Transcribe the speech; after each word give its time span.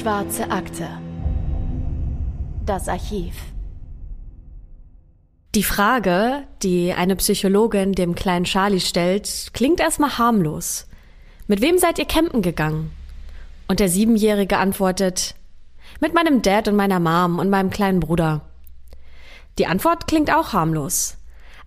Schwarze 0.00 0.50
Akte. 0.50 0.88
Das 2.64 2.88
Archiv. 2.88 3.34
Die 5.54 5.62
Frage, 5.62 6.44
die 6.62 6.94
eine 6.94 7.16
Psychologin 7.16 7.92
dem 7.92 8.14
kleinen 8.14 8.46
Charlie 8.46 8.80
stellt, 8.80 9.50
klingt 9.52 9.78
erstmal 9.78 10.16
harmlos. 10.16 10.86
Mit 11.48 11.60
wem 11.60 11.76
seid 11.76 11.98
ihr 11.98 12.06
campen 12.06 12.40
gegangen? 12.40 12.92
Und 13.68 13.78
der 13.78 13.90
Siebenjährige 13.90 14.56
antwortet, 14.56 15.34
mit 16.00 16.14
meinem 16.14 16.40
Dad 16.40 16.68
und 16.68 16.76
meiner 16.76 16.98
Mom 16.98 17.38
und 17.38 17.50
meinem 17.50 17.68
kleinen 17.68 18.00
Bruder. 18.00 18.40
Die 19.58 19.66
Antwort 19.66 20.06
klingt 20.06 20.32
auch 20.34 20.54
harmlos. 20.54 21.18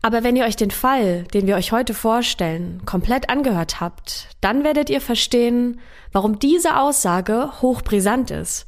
Aber 0.03 0.21
wenn 0.21 0.35
ihr 0.35 0.43
euch 0.43 0.57
den 0.57 0.69
Fall, 0.69 1.23
den 1.33 1.47
wir 1.47 1.55
euch 1.55 1.71
heute 1.71 1.93
vorstellen, 1.93 2.81
komplett 2.85 3.29
angehört 3.29 3.79
habt, 3.79 4.27
dann 4.41 4.65
werdet 4.65 4.89
ihr 4.89 4.99
verstehen, 4.99 5.79
warum 6.11 6.39
diese 6.39 6.77
Aussage 6.77 7.49
hochbrisant 7.61 8.29
ist. 8.29 8.65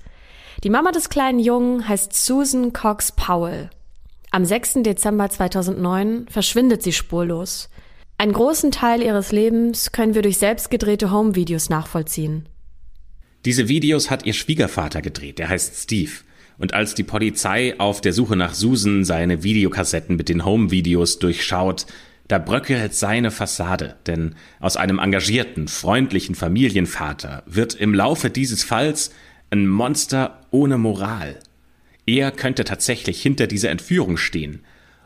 Die 0.63 0.70
Mama 0.70 0.94
des 0.94 1.09
kleinen 1.09 1.39
Jungen 1.39 1.89
heißt 1.89 2.13
Susan 2.13 2.71
Cox 2.71 3.11
Powell. 3.11 3.70
Am 4.31 4.45
6. 4.45 4.75
Dezember 4.84 5.30
2009 5.30 6.27
verschwindet 6.30 6.81
sie 6.81 6.94
spurlos. 6.94 7.70
Einen 8.17 8.31
großen 8.31 8.72
Teil 8.72 9.02
ihres 9.02 9.33
Lebens 9.33 9.91
können 9.91 10.16
wir 10.16 10.22
durch 10.22 10.38
selbstgedrehte 10.38 11.11
Home-Videos 11.11 11.67
nachvollziehen. 11.67 12.47
Diese 13.44 13.67
Videos 13.67 14.09
hat 14.09 14.25
ihr 14.25 14.33
Schwiegervater 14.33 15.02
gedreht, 15.02 15.39
der 15.39 15.49
heißt 15.49 15.83
Steve. 15.83 16.11
Und 16.58 16.73
als 16.73 16.95
die 16.95 17.04
Polizei 17.04 17.80
auf 17.80 18.02
der 18.02 18.14
Suche 18.14 18.36
nach 18.36 18.54
Susan 18.54 19.04
seine 19.04 19.44
Videokassetten 19.44 20.16
mit 20.16 20.30
den 20.30 20.45
Home-Videos 20.45 21.20
durchschaut, 21.20 21.86
da 22.28 22.39
bröckelt 22.39 22.95
seine 22.95 23.30
Fassade, 23.30 23.95
denn 24.08 24.36
aus 24.59 24.78
einem 24.78 24.98
engagierten, 24.98 25.67
freundlichen 25.67 26.33
Familienvater 26.33 27.44
wird 27.45 27.76
im 27.76 27.94
Laufe 27.94 28.30
dieses 28.30 28.64
Falls 28.64 29.11
ein 29.52 29.67
Monster 29.67 30.42
ohne 30.50 30.78
Moral. 30.78 31.39
Er 32.08 32.31
könnte 32.31 32.64
tatsächlich 32.64 33.22
hinter 33.22 33.45
dieser 33.48 33.70
Entführung 33.70 34.17
stehen, 34.17 34.61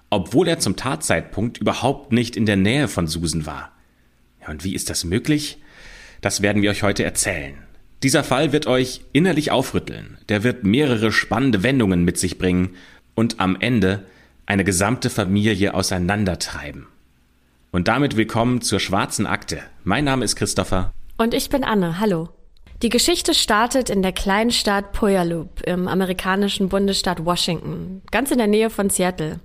obwohl 0.10 0.48
er 0.48 0.60
zum 0.60 0.76
Tatzeitpunkt 0.76 1.58
überhaupt 1.58 2.14
nicht 2.14 2.38
in 2.38 2.46
der 2.46 2.58
Nähe 2.58 2.88
von 2.88 3.08
Susan 3.08 3.46
war. 3.46 3.72
Ja, 4.42 4.50
und 4.50 4.64
wie 4.64 4.74
ist 4.74 4.90
das 4.90 5.04
möglich? 5.04 5.58
Das 6.22 6.42
werden 6.42 6.62
wir 6.62 6.72
euch 6.72 6.84
heute 6.84 7.04
erzählen. 7.04 7.56
Dieser 8.02 8.24
Fall 8.24 8.54
wird 8.54 8.66
euch 8.66 9.02
innerlich 9.12 9.52
aufrütteln, 9.52 10.18
der 10.30 10.44
wird 10.44 10.64
mehrere 10.64 11.12
spannende 11.12 11.64
Wendungen 11.64 12.06
mit 12.06 12.18
sich 12.18 12.38
bringen 12.38 12.76
und 13.14 13.42
am 13.42 13.58
Ende 13.60 14.06
eine 14.46 14.64
gesamte 14.64 15.10
Familie 15.10 15.74
auseinandertreiben. 15.74 16.88
Und 17.72 17.90
damit 17.90 18.16
willkommen 18.16 18.62
zur 18.62 18.80
schwarzen 18.80 19.28
Akte. 19.28 19.60
Mein 19.84 20.06
Name 20.06 20.24
ist 20.24 20.38
Christopher. 20.38 20.94
Und 21.18 21.34
ich 21.34 21.50
bin 21.50 21.66
Anne. 21.66 22.00
Hallo. 22.00 22.30
Die 22.82 22.90
Geschichte 22.90 23.34
startet 23.34 23.90
in 23.90 24.02
der 24.02 24.14
kleinen 24.14 24.52
Stadt 24.52 24.94
Puyallup 24.94 25.62
im 25.64 25.90
amerikanischen 25.90 26.70
Bundesstaat 26.70 27.26
Washington, 27.26 28.02
ganz 28.12 28.32
in 28.32 28.38
der 28.38 28.48
Nähe 28.48 28.70
von 28.70 28.90
Seattle. 28.90 29.42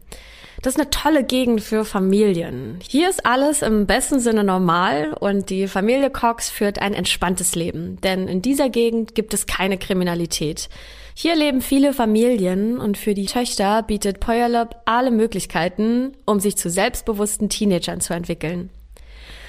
Das 0.64 0.76
ist 0.76 0.80
eine 0.80 0.88
tolle 0.88 1.24
Gegend 1.24 1.60
für 1.60 1.84
Familien. 1.84 2.78
Hier 2.88 3.10
ist 3.10 3.26
alles 3.26 3.60
im 3.60 3.84
besten 3.84 4.18
Sinne 4.18 4.44
normal 4.44 5.12
und 5.12 5.50
die 5.50 5.68
Familie 5.68 6.08
Cox 6.08 6.48
führt 6.48 6.78
ein 6.78 6.94
entspanntes 6.94 7.54
Leben, 7.54 8.00
denn 8.00 8.28
in 8.28 8.40
dieser 8.40 8.70
Gegend 8.70 9.14
gibt 9.14 9.34
es 9.34 9.46
keine 9.46 9.76
Kriminalität. 9.76 10.70
Hier 11.14 11.36
leben 11.36 11.60
viele 11.60 11.92
Familien 11.92 12.78
und 12.78 12.96
für 12.96 13.12
die 13.12 13.26
Töchter 13.26 13.82
bietet 13.82 14.20
Puyallup 14.20 14.74
alle 14.86 15.10
Möglichkeiten, 15.10 16.16
um 16.24 16.40
sich 16.40 16.56
zu 16.56 16.70
selbstbewussten 16.70 17.50
Teenagern 17.50 18.00
zu 18.00 18.14
entwickeln. 18.14 18.70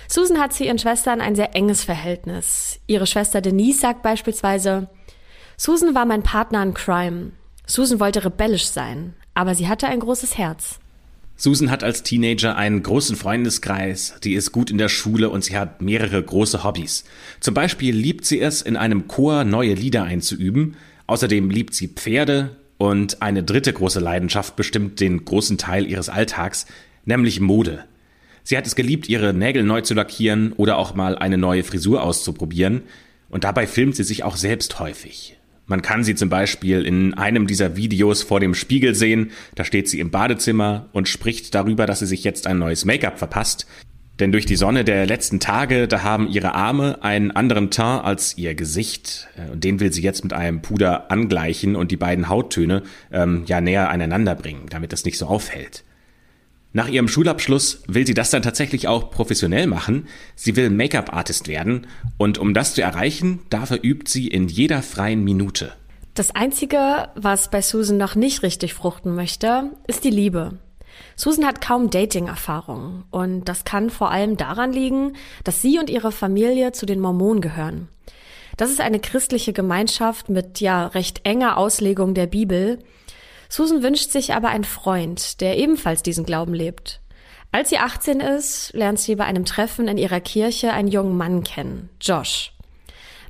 Susan 0.09 0.41
hat 0.41 0.51
zu 0.51 0.65
ihren 0.65 0.79
Schwestern 0.79 1.21
ein 1.21 1.37
sehr 1.37 1.55
enges 1.55 1.85
Verhältnis. 1.85 2.81
Ihre 2.87 3.07
Schwester 3.07 3.39
Denise 3.39 3.79
sagt 3.79 4.03
beispielsweise, 4.03 4.89
Susan 5.55 5.95
war 5.95 6.05
mein 6.05 6.23
Partner 6.23 6.61
in 6.61 6.73
Crime. 6.73 7.31
Susan 7.65 8.01
wollte 8.01 8.25
rebellisch 8.25 8.65
sein, 8.65 9.15
aber 9.33 9.55
sie 9.55 9.69
hatte 9.69 9.87
ein 9.87 10.01
großes 10.01 10.37
Herz. 10.37 10.81
Susan 11.37 11.69
hat 11.69 11.83
als 11.83 12.03
Teenager 12.03 12.55
einen 12.55 12.81
großen 12.81 13.17
Freundeskreis, 13.17 14.15
die 14.23 14.35
ist 14.35 14.53
gut 14.53 14.71
in 14.71 14.77
der 14.77 14.87
Schule 14.87 15.29
und 15.29 15.43
sie 15.43 15.57
hat 15.57 15.81
mehrere 15.81 16.23
große 16.23 16.63
Hobbys. 16.63 17.03
Zum 17.41 17.53
Beispiel 17.53 17.93
liebt 17.93 18.25
sie 18.25 18.39
es, 18.39 18.61
in 18.61 18.77
einem 18.77 19.07
Chor 19.07 19.43
neue 19.43 19.73
Lieder 19.73 20.03
einzuüben. 20.03 20.75
Außerdem 21.07 21.49
liebt 21.49 21.73
sie 21.73 21.89
Pferde 21.89 22.55
und 22.77 23.21
eine 23.21 23.43
dritte 23.43 23.73
große 23.73 23.99
Leidenschaft 23.99 24.55
bestimmt 24.55 25.01
den 25.01 25.25
großen 25.25 25.57
Teil 25.57 25.85
ihres 25.85 26.07
Alltags, 26.07 26.67
nämlich 27.03 27.41
Mode. 27.41 27.83
Sie 28.43 28.57
hat 28.57 28.65
es 28.65 28.75
geliebt, 28.75 29.09
ihre 29.09 29.33
Nägel 29.33 29.63
neu 29.63 29.81
zu 29.81 29.93
lackieren 29.93 30.53
oder 30.53 30.77
auch 30.77 30.95
mal 30.95 31.17
eine 31.17 31.37
neue 31.37 31.63
Frisur 31.63 32.01
auszuprobieren. 32.01 32.83
Und 33.29 33.43
dabei 33.43 33.67
filmt 33.67 33.95
sie 33.95 34.03
sich 34.03 34.23
auch 34.23 34.37
selbst 34.37 34.79
häufig. 34.79 35.37
Man 35.67 35.81
kann 35.81 36.03
sie 36.03 36.15
zum 36.15 36.29
Beispiel 36.29 36.85
in 36.85 37.13
einem 37.15 37.47
dieser 37.47 37.75
Videos 37.75 38.21
vor 38.21 38.39
dem 38.39 38.53
Spiegel 38.53 38.93
sehen. 38.93 39.31
Da 39.55 39.63
steht 39.63 39.89
sie 39.89 39.99
im 39.99 40.11
Badezimmer 40.11 40.89
und 40.91 41.07
spricht 41.07 41.55
darüber, 41.55 41.85
dass 41.85 41.99
sie 41.99 42.05
sich 42.05 42.23
jetzt 42.23 42.47
ein 42.47 42.59
neues 42.59 42.85
Make-up 42.85 43.17
verpasst. 43.17 43.65
Denn 44.19 44.31
durch 44.31 44.45
die 44.45 44.55
Sonne 44.55 44.85
der 44.85 45.05
letzten 45.05 45.39
Tage, 45.39 45.87
da 45.87 46.03
haben 46.03 46.29
ihre 46.29 46.53
Arme 46.53 47.03
einen 47.03 47.31
anderen 47.31 47.69
Teint 47.69 48.05
als 48.05 48.37
ihr 48.37 48.55
Gesicht. 48.55 49.27
Und 49.51 49.63
den 49.63 49.79
will 49.79 49.91
sie 49.91 50.01
jetzt 50.01 50.23
mit 50.23 50.33
einem 50.33 50.61
Puder 50.61 51.11
angleichen 51.11 51.75
und 51.75 51.91
die 51.91 51.97
beiden 51.97 52.29
Hauttöne 52.29 52.83
ähm, 53.11 53.43
ja 53.45 53.59
näher 53.59 53.89
aneinander 53.89 54.35
bringen, 54.35 54.67
damit 54.69 54.93
das 54.93 55.03
nicht 55.03 55.17
so 55.17 55.27
auffällt. 55.27 55.84
Nach 56.75 56.89
ihrem 56.89 57.07
Schulabschluss 57.07 57.83
will 57.87 58.05
sie 58.05 58.13
das 58.13 58.31
dann 58.31 58.41
tatsächlich 58.41 58.89
auch 58.89 59.09
professionell 59.09 59.65
machen. 59.65 60.09
Sie 60.35 60.57
will 60.57 60.69
Make-up-Artist 60.69 61.47
werden 61.47 61.87
und 62.17 62.37
um 62.37 62.53
das 62.53 62.73
zu 62.73 62.81
erreichen, 62.81 63.39
dafür 63.49 63.79
übt 63.81 64.11
sie 64.11 64.27
in 64.27 64.49
jeder 64.49 64.81
freien 64.81 65.23
Minute. 65.23 65.71
Das 66.15 66.35
Einzige, 66.35 67.07
was 67.15 67.49
bei 67.49 67.61
Susan 67.61 67.95
noch 67.95 68.15
nicht 68.15 68.43
richtig 68.43 68.73
fruchten 68.73 69.15
möchte, 69.15 69.71
ist 69.87 70.03
die 70.03 70.09
Liebe. 70.09 70.57
Susan 71.15 71.45
hat 71.45 71.61
kaum 71.61 71.91
Dating-Erfahrung 71.91 73.05
und 73.09 73.45
das 73.45 73.63
kann 73.63 73.89
vor 73.89 74.11
allem 74.11 74.35
daran 74.35 74.73
liegen, 74.73 75.13
dass 75.45 75.61
sie 75.61 75.79
und 75.79 75.89
ihre 75.89 76.11
Familie 76.11 76.73
zu 76.73 76.85
den 76.85 76.99
Mormonen 76.99 77.39
gehören. 77.39 77.87
Das 78.57 78.69
ist 78.69 78.81
eine 78.81 78.99
christliche 78.99 79.53
Gemeinschaft 79.53 80.27
mit 80.27 80.59
ja 80.59 80.87
recht 80.87 81.21
enger 81.23 81.55
Auslegung 81.55 82.13
der 82.13 82.27
Bibel, 82.27 82.79
Susan 83.55 83.83
wünscht 83.83 84.11
sich 84.11 84.33
aber 84.33 84.49
einen 84.49 84.65
Freund, 84.65 85.39
der 85.39 85.57
ebenfalls 85.57 86.03
diesen 86.03 86.25
Glauben 86.25 86.53
lebt. 86.53 86.99
Als 87.53 87.69
sie 87.69 87.77
18 87.77 88.19
ist, 88.19 88.73
lernt 88.73 88.99
sie 88.99 89.15
bei 89.15 89.23
einem 89.23 89.45
Treffen 89.45 89.87
in 89.87 89.97
ihrer 89.97 90.19
Kirche 90.19 90.73
einen 90.73 90.89
jungen 90.89 91.15
Mann 91.15 91.45
kennen, 91.45 91.87
Josh. 92.01 92.51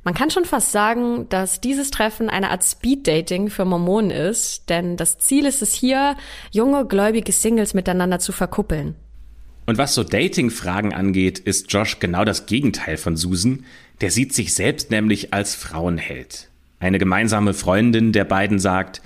Man 0.02 0.14
kann 0.14 0.32
schon 0.32 0.44
fast 0.44 0.72
sagen, 0.72 1.28
dass 1.28 1.60
dieses 1.60 1.92
Treffen 1.92 2.28
eine 2.28 2.50
Art 2.50 2.64
Speed-Dating 2.64 3.50
für 3.50 3.64
Mormonen 3.64 4.10
ist, 4.10 4.68
denn 4.68 4.96
das 4.96 5.18
Ziel 5.18 5.46
ist 5.46 5.62
es 5.62 5.72
hier, 5.72 6.16
junge, 6.50 6.86
gläubige 6.86 7.30
Singles 7.30 7.72
miteinander 7.72 8.18
zu 8.18 8.32
verkuppeln. 8.32 8.96
Und 9.66 9.78
was 9.78 9.94
so 9.94 10.02
Dating-Fragen 10.02 10.92
angeht, 10.92 11.38
ist 11.38 11.72
Josh 11.72 12.00
genau 12.00 12.24
das 12.24 12.46
Gegenteil 12.46 12.96
von 12.96 13.16
Susan. 13.16 13.64
Der 14.00 14.10
sieht 14.10 14.34
sich 14.34 14.54
selbst 14.54 14.90
nämlich 14.90 15.32
als 15.32 15.54
Frauenheld. 15.54 16.48
Eine 16.80 16.98
gemeinsame 16.98 17.54
Freundin 17.54 18.10
der 18.10 18.24
beiden 18.24 18.58
sagt, 18.58 19.02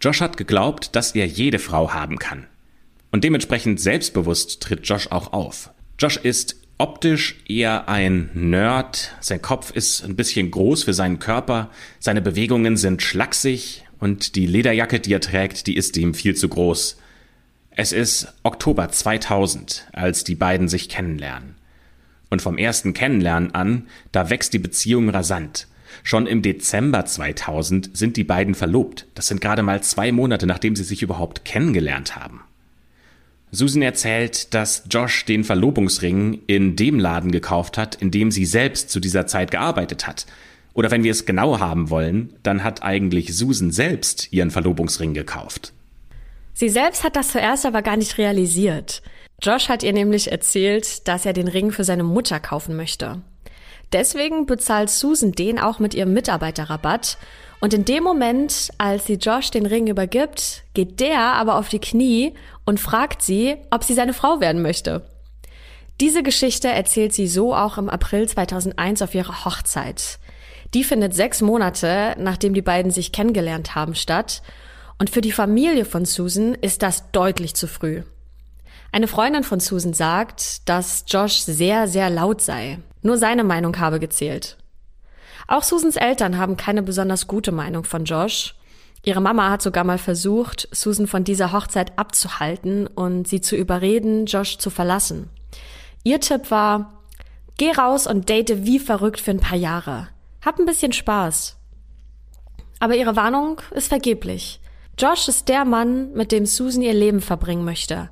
Josh 0.00 0.20
hat 0.20 0.36
geglaubt, 0.36 0.96
dass 0.96 1.14
er 1.14 1.26
jede 1.26 1.58
Frau 1.58 1.92
haben 1.92 2.18
kann. 2.18 2.46
Und 3.12 3.24
dementsprechend 3.24 3.80
selbstbewusst 3.80 4.62
tritt 4.62 4.86
Josh 4.88 5.08
auch 5.10 5.32
auf. 5.32 5.70
Josh 5.98 6.16
ist 6.16 6.56
optisch 6.78 7.36
eher 7.46 7.88
ein 7.88 8.30
Nerd, 8.32 9.14
sein 9.20 9.42
Kopf 9.42 9.70
ist 9.70 10.02
ein 10.02 10.16
bisschen 10.16 10.50
groß 10.50 10.84
für 10.84 10.94
seinen 10.94 11.18
Körper, 11.18 11.70
seine 11.98 12.22
Bewegungen 12.22 12.78
sind 12.78 13.02
schlaksig 13.02 13.84
und 13.98 14.36
die 14.36 14.46
Lederjacke, 14.46 15.00
die 15.00 15.12
er 15.12 15.20
trägt, 15.20 15.66
die 15.66 15.76
ist 15.76 15.96
ihm 15.98 16.14
viel 16.14 16.34
zu 16.34 16.48
groß. 16.48 16.96
Es 17.70 17.92
ist 17.92 18.32
Oktober 18.42 18.88
2000, 18.88 19.86
als 19.92 20.24
die 20.24 20.34
beiden 20.34 20.68
sich 20.68 20.88
kennenlernen. 20.88 21.56
Und 22.30 22.40
vom 22.40 22.56
ersten 22.56 22.94
Kennenlernen 22.94 23.54
an, 23.54 23.88
da 24.12 24.30
wächst 24.30 24.54
die 24.54 24.58
Beziehung 24.58 25.10
rasant. 25.10 25.66
Schon 26.02 26.26
im 26.26 26.42
Dezember 26.42 27.04
2000 27.04 27.96
sind 27.96 28.16
die 28.16 28.24
beiden 28.24 28.54
verlobt. 28.54 29.06
Das 29.14 29.28
sind 29.28 29.40
gerade 29.40 29.62
mal 29.62 29.82
zwei 29.82 30.12
Monate, 30.12 30.46
nachdem 30.46 30.76
sie 30.76 30.84
sich 30.84 31.02
überhaupt 31.02 31.44
kennengelernt 31.44 32.16
haben. 32.16 32.42
Susan 33.52 33.82
erzählt, 33.82 34.54
dass 34.54 34.84
Josh 34.88 35.24
den 35.24 35.42
Verlobungsring 35.42 36.42
in 36.46 36.76
dem 36.76 37.00
Laden 37.00 37.32
gekauft 37.32 37.78
hat, 37.78 37.96
in 37.96 38.10
dem 38.10 38.30
sie 38.30 38.44
selbst 38.44 38.90
zu 38.90 39.00
dieser 39.00 39.26
Zeit 39.26 39.50
gearbeitet 39.50 40.06
hat. 40.06 40.26
Oder 40.72 40.92
wenn 40.92 41.02
wir 41.02 41.10
es 41.10 41.26
genau 41.26 41.58
haben 41.58 41.90
wollen, 41.90 42.32
dann 42.44 42.62
hat 42.62 42.84
eigentlich 42.84 43.36
Susan 43.36 43.72
selbst 43.72 44.32
ihren 44.32 44.52
Verlobungsring 44.52 45.14
gekauft. 45.14 45.72
Sie 46.54 46.68
selbst 46.68 47.02
hat 47.02 47.16
das 47.16 47.32
zuerst 47.32 47.66
aber 47.66 47.82
gar 47.82 47.96
nicht 47.96 48.18
realisiert. 48.18 49.02
Josh 49.42 49.68
hat 49.68 49.82
ihr 49.82 49.92
nämlich 49.92 50.30
erzählt, 50.30 51.08
dass 51.08 51.26
er 51.26 51.32
den 51.32 51.48
Ring 51.48 51.72
für 51.72 51.84
seine 51.84 52.04
Mutter 52.04 52.38
kaufen 52.38 52.76
möchte. 52.76 53.22
Deswegen 53.92 54.46
bezahlt 54.46 54.90
Susan 54.90 55.32
den 55.32 55.58
auch 55.58 55.78
mit 55.78 55.94
ihrem 55.94 56.12
Mitarbeiterrabatt. 56.12 57.18
Und 57.60 57.74
in 57.74 57.84
dem 57.84 58.04
Moment, 58.04 58.70
als 58.78 59.06
sie 59.06 59.14
Josh 59.14 59.50
den 59.50 59.66
Ring 59.66 59.88
übergibt, 59.88 60.62
geht 60.74 61.00
der 61.00 61.20
aber 61.20 61.56
auf 61.56 61.68
die 61.68 61.80
Knie 61.80 62.34
und 62.64 62.80
fragt 62.80 63.22
sie, 63.22 63.56
ob 63.70 63.84
sie 63.84 63.94
seine 63.94 64.14
Frau 64.14 64.40
werden 64.40 64.62
möchte. 64.62 65.02
Diese 66.00 66.22
Geschichte 66.22 66.68
erzählt 66.68 67.12
sie 67.12 67.26
so 67.26 67.54
auch 67.54 67.76
im 67.76 67.90
April 67.90 68.26
2001 68.26 69.02
auf 69.02 69.14
ihrer 69.14 69.44
Hochzeit. 69.44 70.18
Die 70.72 70.84
findet 70.84 71.14
sechs 71.14 71.42
Monate, 71.42 72.14
nachdem 72.18 72.54
die 72.54 72.62
beiden 72.62 72.90
sich 72.90 73.12
kennengelernt 73.12 73.74
haben, 73.74 73.94
statt. 73.94 74.42
Und 74.98 75.10
für 75.10 75.20
die 75.20 75.32
Familie 75.32 75.84
von 75.84 76.04
Susan 76.04 76.54
ist 76.54 76.82
das 76.82 77.10
deutlich 77.10 77.54
zu 77.54 77.66
früh. 77.66 78.02
Eine 78.92 79.06
Freundin 79.06 79.44
von 79.44 79.60
Susan 79.60 79.94
sagt, 79.94 80.68
dass 80.68 81.04
Josh 81.06 81.40
sehr, 81.40 81.86
sehr 81.86 82.10
laut 82.10 82.40
sei. 82.40 82.78
Nur 83.02 83.18
seine 83.18 83.44
Meinung 83.44 83.78
habe 83.78 84.00
gezählt. 84.00 84.56
Auch 85.46 85.62
Susans 85.62 85.96
Eltern 85.96 86.38
haben 86.38 86.56
keine 86.56 86.82
besonders 86.82 87.26
gute 87.26 87.52
Meinung 87.52 87.84
von 87.84 88.04
Josh. 88.04 88.54
Ihre 89.04 89.20
Mama 89.20 89.50
hat 89.50 89.62
sogar 89.62 89.84
mal 89.84 89.98
versucht, 89.98 90.68
Susan 90.72 91.06
von 91.06 91.24
dieser 91.24 91.52
Hochzeit 91.52 91.98
abzuhalten 91.98 92.86
und 92.86 93.26
sie 93.26 93.40
zu 93.40 93.56
überreden, 93.56 94.26
Josh 94.26 94.58
zu 94.58 94.70
verlassen. 94.70 95.30
Ihr 96.02 96.20
Tipp 96.20 96.50
war, 96.50 97.00
geh 97.56 97.70
raus 97.72 98.06
und 98.06 98.28
date 98.28 98.66
wie 98.66 98.78
verrückt 98.78 99.20
für 99.20 99.30
ein 99.30 99.40
paar 99.40 99.58
Jahre. 99.58 100.08
Hab 100.44 100.58
ein 100.58 100.66
bisschen 100.66 100.92
Spaß. 100.92 101.56
Aber 102.78 102.96
ihre 102.96 103.16
Warnung 103.16 103.60
ist 103.70 103.88
vergeblich. 103.88 104.60
Josh 104.98 105.28
ist 105.28 105.48
der 105.48 105.64
Mann, 105.64 106.12
mit 106.12 106.32
dem 106.32 106.44
Susan 106.44 106.82
ihr 106.82 106.94
Leben 106.94 107.20
verbringen 107.20 107.64
möchte. 107.64 108.10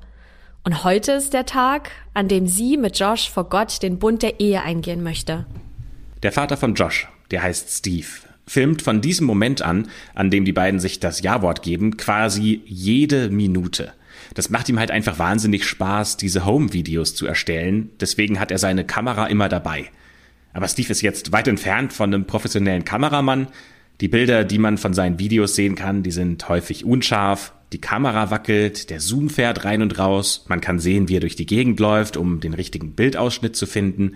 Und 0.63 0.83
heute 0.83 1.13
ist 1.13 1.33
der 1.33 1.45
Tag, 1.45 1.91
an 2.13 2.27
dem 2.27 2.47
sie 2.47 2.77
mit 2.77 2.99
Josh 2.99 3.29
vor 3.29 3.49
Gott 3.49 3.81
den 3.81 3.97
Bund 3.97 4.21
der 4.21 4.39
Ehe 4.39 4.61
eingehen 4.61 5.03
möchte. 5.03 5.45
Der 6.21 6.31
Vater 6.31 6.57
von 6.57 6.75
Josh, 6.75 7.07
der 7.31 7.43
heißt 7.43 7.69
Steve, 7.69 8.07
filmt 8.45 8.81
von 8.81 8.99
diesem 9.01 9.25
Moment 9.25 9.61
an, 9.61 9.87
an 10.15 10.29
dem 10.29 10.43
die 10.43 10.51
beiden 10.51 10.79
sich 10.79 10.99
das 10.99 11.21
Ja-Wort 11.21 11.61
geben, 11.61 11.97
quasi 11.97 12.61
jede 12.65 13.29
Minute. 13.29 13.93
Das 14.33 14.49
macht 14.49 14.67
ihm 14.69 14.79
halt 14.79 14.91
einfach 14.91 15.17
wahnsinnig 15.17 15.65
Spaß, 15.65 16.17
diese 16.17 16.45
Home-Videos 16.45 17.15
zu 17.15 17.25
erstellen. 17.25 17.91
Deswegen 17.99 18.39
hat 18.39 18.51
er 18.51 18.57
seine 18.57 18.85
Kamera 18.85 19.27
immer 19.27 19.49
dabei. 19.49 19.89
Aber 20.51 20.67
Steve 20.67 20.91
ist 20.91 21.01
jetzt 21.01 21.31
weit 21.31 21.47
entfernt 21.47 21.93
von 21.93 22.13
einem 22.13 22.25
professionellen 22.25 22.83
Kameramann. 22.83 23.47
Die 24.01 24.07
Bilder, 24.07 24.45
die 24.45 24.59
man 24.59 24.77
von 24.77 24.93
seinen 24.93 25.19
Videos 25.19 25.55
sehen 25.55 25.75
kann, 25.75 26.03
die 26.03 26.11
sind 26.11 26.47
häufig 26.47 26.85
unscharf, 26.85 27.53
die 27.73 27.81
Kamera 27.81 28.31
wackelt, 28.31 28.89
der 28.89 28.99
Zoom 28.99 29.29
fährt 29.29 29.65
rein 29.65 29.81
und 29.81 29.99
raus, 29.99 30.45
man 30.47 30.61
kann 30.61 30.79
sehen, 30.79 31.09
wie 31.09 31.17
er 31.17 31.21
durch 31.21 31.35
die 31.35 31.45
Gegend 31.45 31.79
läuft, 31.79 32.17
um 32.17 32.39
den 32.39 32.53
richtigen 32.53 32.93
Bildausschnitt 32.93 33.55
zu 33.55 33.67
finden. 33.67 34.15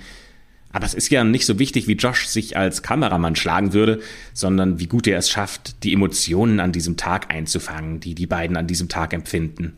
Aber 0.72 0.86
es 0.86 0.96
ist 0.96 1.10
ja 1.10 1.24
nicht 1.24 1.46
so 1.46 1.60
wichtig, 1.60 1.88
wie 1.88 1.94
Josh 1.94 2.26
sich 2.26 2.58
als 2.58 2.82
Kameramann 2.82 3.36
schlagen 3.36 3.74
würde, 3.74 4.00
sondern 4.34 4.80
wie 4.80 4.88
gut 4.88 5.06
er 5.06 5.20
es 5.20 5.30
schafft, 5.30 5.84
die 5.84 5.94
Emotionen 5.94 6.60
an 6.60 6.72
diesem 6.72 6.98
Tag 6.98 7.32
einzufangen, 7.32 8.00
die 8.00 8.16
die 8.16 8.26
beiden 8.26 8.58
an 8.58 8.66
diesem 8.66 8.90
Tag 8.90 9.14
empfinden. 9.14 9.78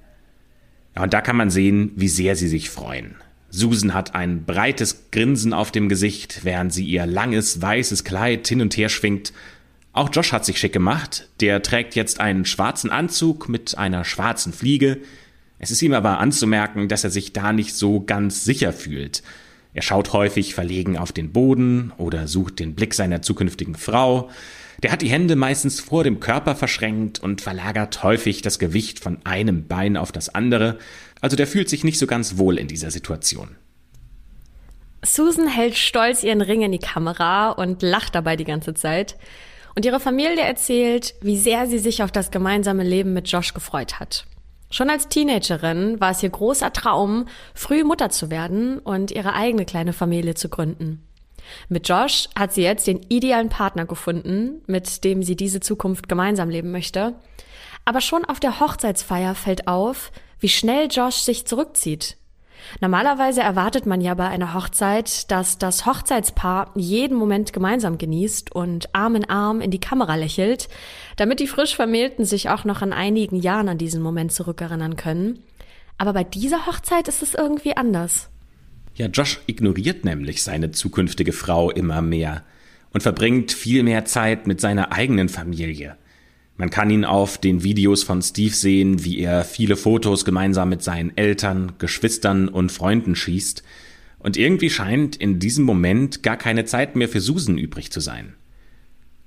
Und 0.95 1.13
da 1.13 1.19
kann 1.19 1.35
man 1.35 1.49
sehen, 1.49 1.91
wie 1.97 2.07
sehr 2.07 2.37
sie 2.37 2.47
sich 2.47 2.69
freuen. 2.69 3.15
Susan 3.49 3.93
hat 3.93 4.15
ein 4.15 4.45
breites 4.45 5.11
Grinsen 5.11 5.53
auf 5.53 5.71
dem 5.71 5.89
Gesicht, 5.89 6.41
während 6.43 6.73
sie 6.73 6.85
ihr 6.85 7.05
langes 7.05 7.61
weißes 7.61 8.05
Kleid 8.05 8.47
hin 8.47 8.61
und 8.61 8.75
her 8.77 8.89
schwingt 8.89 9.33
auch 9.95 10.09
Josh 10.11 10.33
hat 10.33 10.45
sich 10.45 10.59
schick 10.59 10.73
gemacht. 10.73 11.29
Der 11.39 11.61
trägt 11.61 11.95
jetzt 11.95 12.19
einen 12.19 12.45
schwarzen 12.45 12.89
Anzug 12.89 13.47
mit 13.47 13.77
einer 13.77 14.03
schwarzen 14.03 14.51
Fliege. 14.51 14.97
Es 15.57 15.71
ist 15.71 15.81
ihm 15.81 15.93
aber 15.93 16.19
anzumerken, 16.19 16.89
dass 16.89 17.05
er 17.05 17.09
sich 17.09 17.31
da 17.31 17.53
nicht 17.53 17.73
so 17.75 18.01
ganz 18.01 18.43
sicher 18.43 18.73
fühlt. 18.73 19.23
Er 19.73 19.81
schaut 19.81 20.11
häufig 20.11 20.53
verlegen 20.53 20.97
auf 20.97 21.13
den 21.13 21.31
Boden 21.31 21.93
oder 21.97 22.27
sucht 22.27 22.59
den 22.59 22.75
Blick 22.75 22.93
seiner 22.93 23.21
zukünftigen 23.21 23.75
Frau. 23.75 24.29
Der 24.83 24.91
hat 24.91 25.01
die 25.01 25.09
Hände 25.09 25.37
meistens 25.37 25.79
vor 25.79 26.03
dem 26.03 26.19
Körper 26.19 26.55
verschränkt 26.55 27.19
und 27.19 27.39
verlagert 27.39 28.03
häufig 28.03 28.41
das 28.41 28.59
Gewicht 28.59 28.99
von 28.99 29.19
einem 29.23 29.65
Bein 29.67 29.95
auf 29.95 30.11
das 30.11 30.27
andere. 30.27 30.77
Also 31.21 31.37
der 31.37 31.47
fühlt 31.47 31.69
sich 31.69 31.85
nicht 31.85 31.99
so 31.99 32.05
ganz 32.05 32.37
wohl 32.37 32.57
in 32.57 32.67
dieser 32.67 32.91
Situation. 32.91 33.55
Susan 35.05 35.47
hält 35.47 35.77
stolz 35.77 36.23
ihren 36.23 36.41
Ring 36.41 36.63
in 36.63 36.73
die 36.73 36.79
Kamera 36.79 37.51
und 37.51 37.81
lacht 37.81 38.13
dabei 38.15 38.35
die 38.35 38.43
ganze 38.43 38.73
Zeit. 38.73 39.15
Und 39.75 39.85
ihre 39.85 39.99
Familie 39.99 40.41
erzählt, 40.41 41.15
wie 41.21 41.37
sehr 41.37 41.67
sie 41.67 41.79
sich 41.79 42.01
auf 42.01 42.11
das 42.11 42.31
gemeinsame 42.31 42.83
Leben 42.83 43.13
mit 43.13 43.27
Josh 43.29 43.53
gefreut 43.53 43.99
hat. 43.99 44.25
Schon 44.71 44.89
als 44.89 45.09
Teenagerin 45.09 45.99
war 45.99 46.11
es 46.11 46.23
ihr 46.23 46.29
großer 46.29 46.73
Traum, 46.73 47.27
früh 47.53 47.83
Mutter 47.83 48.09
zu 48.09 48.31
werden 48.31 48.79
und 48.79 49.11
ihre 49.11 49.33
eigene 49.33 49.65
kleine 49.65 49.93
Familie 49.93 50.35
zu 50.35 50.49
gründen. 50.49 51.05
Mit 51.69 51.87
Josh 51.87 52.29
hat 52.37 52.53
sie 52.53 52.63
jetzt 52.63 52.87
den 52.87 53.01
idealen 53.09 53.49
Partner 53.49 53.85
gefunden, 53.85 54.61
mit 54.65 55.03
dem 55.03 55.21
sie 55.23 55.35
diese 55.35 55.59
Zukunft 55.59 56.09
gemeinsam 56.09 56.49
leben 56.49 56.71
möchte. 56.71 57.13
Aber 57.83 58.01
schon 58.01 58.25
auf 58.25 58.39
der 58.39 58.59
Hochzeitsfeier 58.59 59.35
fällt 59.35 59.67
auf, 59.67 60.11
wie 60.39 60.49
schnell 60.49 60.87
Josh 60.89 61.17
sich 61.17 61.45
zurückzieht, 61.45 62.17
Normalerweise 62.81 63.41
erwartet 63.41 63.85
man 63.85 64.01
ja 64.01 64.13
bei 64.13 64.27
einer 64.27 64.53
Hochzeit, 64.53 65.29
dass 65.31 65.57
das 65.57 65.85
Hochzeitspaar 65.85 66.71
jeden 66.75 67.17
Moment 67.17 67.53
gemeinsam 67.53 67.97
genießt 67.97 68.51
und 68.51 68.93
Arm 68.93 69.15
in 69.15 69.29
Arm 69.29 69.61
in 69.61 69.71
die 69.71 69.79
Kamera 69.79 70.15
lächelt, 70.15 70.67
damit 71.15 71.39
die 71.39 71.47
frisch 71.47 71.75
Vermählten 71.75 72.25
sich 72.25 72.49
auch 72.49 72.63
noch 72.63 72.81
in 72.81 72.93
einigen 72.93 73.37
Jahren 73.37 73.69
an 73.69 73.77
diesen 73.77 74.01
Moment 74.01 74.31
zurückerinnern 74.31 74.95
können. 74.95 75.39
Aber 75.97 76.13
bei 76.13 76.23
dieser 76.23 76.65
Hochzeit 76.65 77.07
ist 77.07 77.21
es 77.21 77.33
irgendwie 77.33 77.77
anders. 77.77 78.29
Ja, 78.95 79.07
Josh 79.07 79.41
ignoriert 79.45 80.05
nämlich 80.05 80.43
seine 80.43 80.71
zukünftige 80.71 81.33
Frau 81.33 81.69
immer 81.69 82.01
mehr 82.01 82.43
und 82.93 83.01
verbringt 83.01 83.51
viel 83.51 83.83
mehr 83.83 84.05
Zeit 84.05 84.47
mit 84.47 84.61
seiner 84.61 84.93
eigenen 84.93 85.27
Familie. 85.27 85.97
Man 86.57 86.69
kann 86.69 86.89
ihn 86.89 87.03
auf 87.03 87.37
den 87.37 87.63
Videos 87.63 88.03
von 88.03 88.21
Steve 88.21 88.53
sehen, 88.53 89.03
wie 89.03 89.19
er 89.19 89.43
viele 89.43 89.75
Fotos 89.75 90.23
gemeinsam 90.23 90.69
mit 90.69 90.81
seinen 90.81 91.15
Eltern, 91.17 91.73
Geschwistern 91.79 92.47
und 92.47 92.71
Freunden 92.71 93.15
schießt. 93.15 93.61
Und 94.19 94.37
irgendwie 94.37 94.69
scheint 94.69 95.17
in 95.17 95.39
diesem 95.39 95.65
Moment 95.65 96.23
gar 96.23 96.37
keine 96.37 96.65
Zeit 96.65 96.95
mehr 96.95 97.09
für 97.09 97.19
Susan 97.19 97.57
übrig 97.57 97.91
zu 97.91 97.99
sein. 97.99 98.33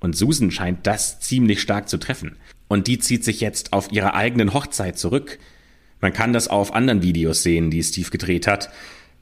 Und 0.00 0.16
Susan 0.16 0.50
scheint 0.50 0.86
das 0.86 1.20
ziemlich 1.20 1.60
stark 1.60 1.88
zu 1.88 1.98
treffen. 1.98 2.36
Und 2.66 2.86
die 2.86 2.98
zieht 2.98 3.25
sich 3.25 3.40
jetzt 3.40 3.72
auf 3.72 3.92
ihre 3.92 4.14
eigenen 4.14 4.54
Hochzeit 4.54 4.98
zurück. 4.98 5.38
Man 6.00 6.12
kann 6.12 6.32
das 6.32 6.48
auf 6.48 6.72
anderen 6.72 7.02
Videos 7.02 7.42
sehen, 7.42 7.70
die 7.70 7.82
Steve 7.82 8.10
gedreht 8.10 8.46
hat. 8.46 8.70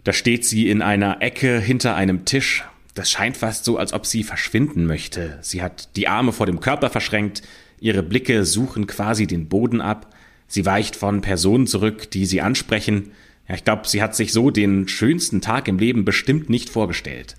Da 0.04 0.12
steht 0.12 0.44
sie 0.44 0.68
in 0.68 0.82
einer 0.82 1.22
Ecke 1.22 1.58
hinter 1.58 1.96
einem 1.96 2.24
Tisch. 2.24 2.64
Das 2.94 3.10
scheint 3.10 3.36
fast 3.36 3.64
so, 3.64 3.78
als 3.78 3.92
ob 3.92 4.06
sie 4.06 4.22
verschwinden 4.22 4.86
möchte. 4.86 5.38
Sie 5.40 5.62
hat 5.62 5.96
die 5.96 6.08
Arme 6.08 6.32
vor 6.32 6.46
dem 6.46 6.60
Körper 6.60 6.88
verschränkt, 6.90 7.42
Ihre 7.80 8.02
Blicke 8.02 8.44
suchen 8.44 8.86
quasi 8.86 9.26
den 9.26 9.48
Boden 9.48 9.80
ab. 9.80 10.14
Sie 10.46 10.64
weicht 10.64 10.96
von 10.96 11.20
Personen 11.20 11.66
zurück, 11.66 12.10
die 12.10 12.26
sie 12.26 12.40
ansprechen. 12.40 13.12
Ja, 13.48 13.54
ich 13.54 13.64
glaube, 13.64 13.86
sie 13.86 14.02
hat 14.02 14.14
sich 14.14 14.32
so 14.32 14.50
den 14.50 14.88
schönsten 14.88 15.40
Tag 15.40 15.68
im 15.68 15.78
Leben 15.78 16.04
bestimmt 16.04 16.50
nicht 16.50 16.68
vorgestellt. 16.70 17.36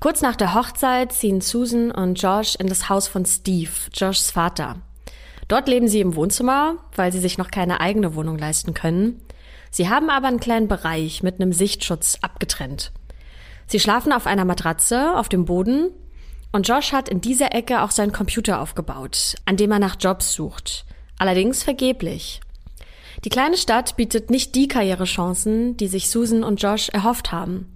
Kurz 0.00 0.22
nach 0.22 0.36
der 0.36 0.54
Hochzeit 0.54 1.12
ziehen 1.12 1.40
Susan 1.40 1.90
und 1.90 2.20
Josh 2.22 2.54
in 2.56 2.68
das 2.68 2.88
Haus 2.88 3.08
von 3.08 3.24
Steve, 3.24 3.70
Joshs 3.92 4.30
Vater. 4.30 4.76
Dort 5.48 5.66
leben 5.66 5.88
sie 5.88 6.00
im 6.00 6.14
Wohnzimmer, 6.14 6.76
weil 6.94 7.10
sie 7.10 7.18
sich 7.18 7.38
noch 7.38 7.50
keine 7.50 7.80
eigene 7.80 8.14
Wohnung 8.14 8.38
leisten 8.38 8.74
können. 8.74 9.20
Sie 9.70 9.88
haben 9.88 10.10
aber 10.10 10.28
einen 10.28 10.40
kleinen 10.40 10.68
Bereich 10.68 11.22
mit 11.22 11.40
einem 11.40 11.52
Sichtschutz 11.52 12.18
abgetrennt. 12.22 12.92
Sie 13.66 13.80
schlafen 13.80 14.12
auf 14.12 14.26
einer 14.26 14.44
Matratze 14.44 15.16
auf 15.16 15.28
dem 15.28 15.44
Boden 15.46 15.90
und 16.52 16.66
Josh 16.66 16.92
hat 16.92 17.08
in 17.08 17.20
dieser 17.20 17.54
Ecke 17.54 17.82
auch 17.82 17.90
seinen 17.90 18.12
Computer 18.12 18.60
aufgebaut, 18.60 19.36
an 19.44 19.56
dem 19.56 19.70
er 19.70 19.78
nach 19.78 19.96
Jobs 19.98 20.32
sucht. 20.32 20.84
Allerdings 21.18 21.62
vergeblich. 21.62 22.40
Die 23.24 23.30
kleine 23.30 23.56
Stadt 23.56 23.96
bietet 23.96 24.30
nicht 24.30 24.54
die 24.54 24.68
Karrierechancen, 24.68 25.76
die 25.76 25.88
sich 25.88 26.08
Susan 26.08 26.44
und 26.44 26.62
Josh 26.62 26.88
erhofft 26.88 27.32
haben. 27.32 27.74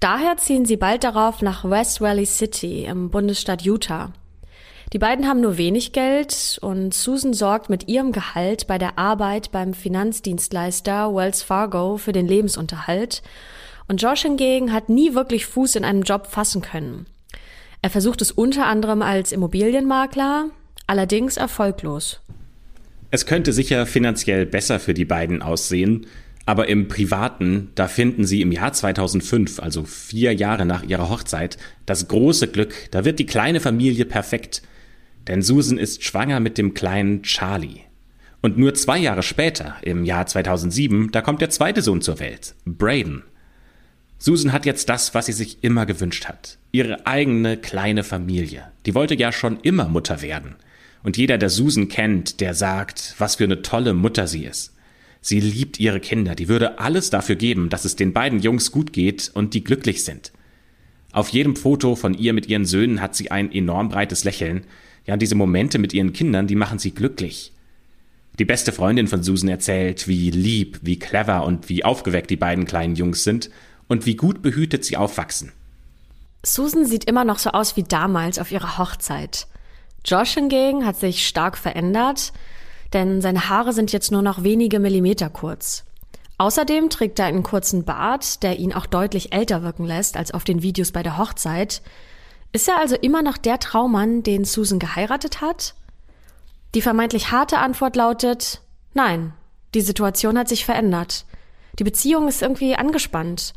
Daher 0.00 0.36
ziehen 0.36 0.66
sie 0.66 0.76
bald 0.76 1.04
darauf 1.04 1.40
nach 1.40 1.64
West 1.64 2.00
Valley 2.00 2.26
City 2.26 2.84
im 2.84 3.10
Bundesstaat 3.10 3.62
Utah. 3.62 4.12
Die 4.92 4.98
beiden 4.98 5.26
haben 5.26 5.40
nur 5.40 5.56
wenig 5.56 5.92
Geld 5.92 6.58
und 6.60 6.92
Susan 6.92 7.32
sorgt 7.32 7.70
mit 7.70 7.88
ihrem 7.88 8.12
Gehalt 8.12 8.66
bei 8.66 8.78
der 8.78 8.98
Arbeit 8.98 9.50
beim 9.50 9.72
Finanzdienstleister 9.72 11.14
Wells 11.14 11.42
Fargo 11.42 11.96
für 11.96 12.12
den 12.12 12.28
Lebensunterhalt 12.28 13.22
und 13.88 14.00
Josh 14.00 14.22
hingegen 14.22 14.72
hat 14.72 14.88
nie 14.88 15.14
wirklich 15.14 15.46
Fuß 15.46 15.76
in 15.76 15.84
einem 15.84 16.02
Job 16.02 16.26
fassen 16.26 16.62
können. 16.62 17.06
Er 17.84 17.90
versucht 17.90 18.22
es 18.22 18.30
unter 18.30 18.64
anderem 18.64 19.02
als 19.02 19.30
Immobilienmakler, 19.30 20.48
allerdings 20.86 21.36
erfolglos. 21.36 22.22
Es 23.10 23.26
könnte 23.26 23.52
sicher 23.52 23.84
finanziell 23.84 24.46
besser 24.46 24.80
für 24.80 24.94
die 24.94 25.04
beiden 25.04 25.42
aussehen, 25.42 26.06
aber 26.46 26.66
im 26.70 26.88
Privaten, 26.88 27.72
da 27.74 27.86
finden 27.86 28.24
sie 28.24 28.40
im 28.40 28.52
Jahr 28.52 28.72
2005, 28.72 29.60
also 29.60 29.84
vier 29.84 30.32
Jahre 30.32 30.64
nach 30.64 30.82
ihrer 30.82 31.10
Hochzeit, 31.10 31.58
das 31.84 32.08
große 32.08 32.48
Glück, 32.48 32.72
da 32.90 33.04
wird 33.04 33.18
die 33.18 33.26
kleine 33.26 33.60
Familie 33.60 34.06
perfekt. 34.06 34.62
Denn 35.28 35.42
Susan 35.42 35.76
ist 35.76 36.04
schwanger 36.04 36.40
mit 36.40 36.56
dem 36.56 36.72
kleinen 36.72 37.22
Charlie. 37.22 37.82
Und 38.40 38.56
nur 38.56 38.72
zwei 38.72 38.96
Jahre 38.96 39.22
später, 39.22 39.76
im 39.82 40.06
Jahr 40.06 40.24
2007, 40.24 41.12
da 41.12 41.20
kommt 41.20 41.42
der 41.42 41.50
zweite 41.50 41.82
Sohn 41.82 42.00
zur 42.00 42.18
Welt, 42.18 42.54
Braden. 42.64 43.24
Susan 44.16 44.54
hat 44.54 44.64
jetzt 44.64 44.88
das, 44.88 45.12
was 45.12 45.26
sie 45.26 45.32
sich 45.32 45.62
immer 45.62 45.84
gewünscht 45.84 46.24
hat. 46.24 46.56
Ihre 46.74 47.06
eigene 47.06 47.56
kleine 47.56 48.02
Familie. 48.02 48.64
Die 48.84 48.96
wollte 48.96 49.14
ja 49.14 49.30
schon 49.30 49.60
immer 49.60 49.88
Mutter 49.88 50.22
werden. 50.22 50.56
Und 51.04 51.16
jeder, 51.16 51.38
der 51.38 51.48
Susan 51.48 51.86
kennt, 51.86 52.40
der 52.40 52.52
sagt, 52.52 53.14
was 53.18 53.36
für 53.36 53.44
eine 53.44 53.62
tolle 53.62 53.94
Mutter 53.94 54.26
sie 54.26 54.44
ist. 54.44 54.74
Sie 55.20 55.38
liebt 55.38 55.78
ihre 55.78 56.00
Kinder, 56.00 56.34
die 56.34 56.48
würde 56.48 56.80
alles 56.80 57.10
dafür 57.10 57.36
geben, 57.36 57.68
dass 57.68 57.84
es 57.84 57.94
den 57.94 58.12
beiden 58.12 58.40
Jungs 58.40 58.72
gut 58.72 58.92
geht 58.92 59.30
und 59.34 59.54
die 59.54 59.62
glücklich 59.62 60.02
sind. 60.02 60.32
Auf 61.12 61.28
jedem 61.28 61.54
Foto 61.54 61.94
von 61.94 62.12
ihr 62.12 62.32
mit 62.32 62.48
ihren 62.48 62.64
Söhnen 62.64 63.00
hat 63.00 63.14
sie 63.14 63.30
ein 63.30 63.52
enorm 63.52 63.88
breites 63.88 64.24
Lächeln. 64.24 64.64
Ja, 65.06 65.16
diese 65.16 65.36
Momente 65.36 65.78
mit 65.78 65.94
ihren 65.94 66.12
Kindern, 66.12 66.48
die 66.48 66.56
machen 66.56 66.80
sie 66.80 66.90
glücklich. 66.90 67.52
Die 68.40 68.44
beste 68.44 68.72
Freundin 68.72 69.06
von 69.06 69.22
Susan 69.22 69.48
erzählt, 69.48 70.08
wie 70.08 70.32
lieb, 70.32 70.80
wie 70.82 70.98
clever 70.98 71.44
und 71.44 71.68
wie 71.68 71.84
aufgeweckt 71.84 72.30
die 72.30 72.36
beiden 72.36 72.64
kleinen 72.64 72.96
Jungs 72.96 73.22
sind 73.22 73.48
und 73.86 74.06
wie 74.06 74.16
gut 74.16 74.42
behütet 74.42 74.84
sie 74.84 74.96
aufwachsen. 74.96 75.52
Susan 76.44 76.84
sieht 76.84 77.04
immer 77.04 77.24
noch 77.24 77.38
so 77.38 77.50
aus 77.50 77.76
wie 77.76 77.82
damals 77.82 78.38
auf 78.38 78.52
ihrer 78.52 78.78
Hochzeit. 78.78 79.46
Josh 80.04 80.34
hingegen 80.34 80.84
hat 80.84 80.96
sich 80.96 81.26
stark 81.26 81.56
verändert, 81.56 82.32
denn 82.92 83.20
seine 83.20 83.48
Haare 83.48 83.72
sind 83.72 83.92
jetzt 83.92 84.12
nur 84.12 84.22
noch 84.22 84.44
wenige 84.44 84.78
Millimeter 84.78 85.30
kurz. 85.30 85.84
Außerdem 86.36 86.90
trägt 86.90 87.18
er 87.18 87.26
einen 87.26 87.42
kurzen 87.42 87.84
Bart, 87.84 88.42
der 88.42 88.58
ihn 88.58 88.74
auch 88.74 88.86
deutlich 88.86 89.32
älter 89.32 89.62
wirken 89.62 89.84
lässt 89.84 90.16
als 90.16 90.32
auf 90.32 90.44
den 90.44 90.62
Videos 90.62 90.92
bei 90.92 91.02
der 91.02 91.16
Hochzeit. 91.16 91.80
Ist 92.52 92.68
er 92.68 92.78
also 92.78 92.96
immer 92.96 93.22
noch 93.22 93.38
der 93.38 93.58
Traummann, 93.58 94.22
den 94.22 94.44
Susan 94.44 94.78
geheiratet 94.78 95.40
hat? 95.40 95.74
Die 96.74 96.82
vermeintlich 96.82 97.30
harte 97.30 97.58
Antwort 97.58 97.96
lautet 97.96 98.60
Nein, 98.94 99.32
die 99.74 99.80
Situation 99.80 100.38
hat 100.38 100.48
sich 100.48 100.64
verändert. 100.64 101.24
Die 101.78 101.84
Beziehung 101.84 102.28
ist 102.28 102.42
irgendwie 102.42 102.76
angespannt. 102.76 103.54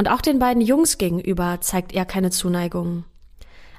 Und 0.00 0.08
auch 0.08 0.20
den 0.20 0.38
beiden 0.38 0.62
Jungs 0.62 0.96
gegenüber 0.96 1.58
zeigt 1.60 1.92
er 1.92 2.04
keine 2.04 2.30
Zuneigung. 2.30 3.02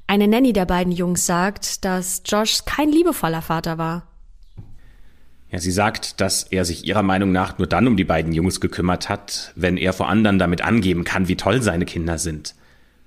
Eine 0.06 0.28
Nanny 0.28 0.52
der 0.52 0.66
beiden 0.66 0.92
Jungs 0.92 1.26
sagt, 1.26 1.86
dass 1.86 2.24
Josh 2.26 2.66
kein 2.66 2.92
liebevoller 2.92 3.42
Vater 3.42 3.78
war. 3.78 4.06
Ja, 5.50 5.60
sie 5.60 5.72
sagt, 5.72 6.20
dass 6.20 6.44
er 6.44 6.66
sich 6.66 6.86
ihrer 6.86 7.04
Meinung 7.04 7.32
nach 7.32 7.58
nur 7.58 7.68
dann 7.68 7.88
um 7.88 7.96
die 7.96 8.04
beiden 8.04 8.34
Jungs 8.34 8.60
gekümmert 8.60 9.08
hat, 9.08 9.54
wenn 9.56 9.78
er 9.78 9.94
vor 9.94 10.10
anderen 10.10 10.40
damit 10.40 10.62
angeben 10.62 11.06
kann, 11.06 11.30
wie 11.30 11.38
toll 11.38 11.62
seine 11.62 11.86
Kinder 11.86 12.18
sind. 12.18 12.54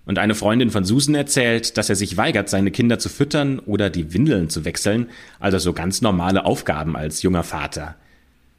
Und 0.06 0.18
eine 0.18 0.34
Freundin 0.34 0.70
von 0.70 0.84
Susan 0.86 1.14
erzählt, 1.14 1.76
dass 1.76 1.90
er 1.90 1.96
sich 1.96 2.16
weigert, 2.16 2.48
seine 2.48 2.70
Kinder 2.70 2.98
zu 2.98 3.10
füttern 3.10 3.58
oder 3.58 3.90
die 3.90 4.14
Windeln 4.14 4.48
zu 4.48 4.64
wechseln, 4.64 5.10
also 5.38 5.58
so 5.58 5.74
ganz 5.74 6.00
normale 6.00 6.46
Aufgaben 6.46 6.96
als 6.96 7.20
junger 7.20 7.44
Vater. 7.44 7.94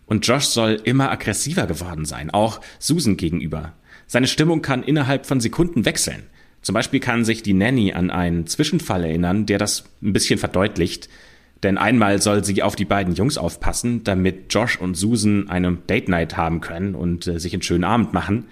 Und 0.06 0.28
Josh 0.28 0.46
soll 0.46 0.80
immer 0.84 1.10
aggressiver 1.10 1.66
geworden 1.66 2.06
sein, 2.06 2.30
auch 2.30 2.62
Susan 2.78 3.18
gegenüber. 3.18 3.74
Seine 4.14 4.28
Stimmung 4.28 4.62
kann 4.62 4.84
innerhalb 4.84 5.26
von 5.26 5.40
Sekunden 5.40 5.86
wechseln. 5.86 6.22
Zum 6.62 6.74
Beispiel 6.74 7.00
kann 7.00 7.26
sich 7.26 7.42
die 7.42 7.56
Nanny 7.56 7.94
an 7.94 8.12
einen 8.12 8.46
Zwischenfall 8.46 9.06
erinnern, 9.06 9.48
der 9.48 9.58
das 9.58 9.86
ein 10.04 10.14
bisschen 10.14 10.38
verdeutlicht, 10.38 11.10
denn 11.64 11.80
einmal 11.80 12.22
soll 12.22 12.44
sie 12.44 12.62
auf 12.62 12.76
die 12.76 12.86
beiden 12.86 13.16
Jungs 13.16 13.40
aufpassen, 13.40 14.04
damit 14.04 14.54
Josh 14.54 14.80
und 14.80 14.94
Susan 14.94 15.50
eine 15.50 15.74
Date 15.90 16.10
Night 16.10 16.38
haben 16.38 16.62
können 16.62 16.94
und 16.94 17.26
äh, 17.26 17.40
sich 17.40 17.54
einen 17.54 17.64
schönen 17.64 17.86
Abend 17.86 18.14
machen. 18.14 18.46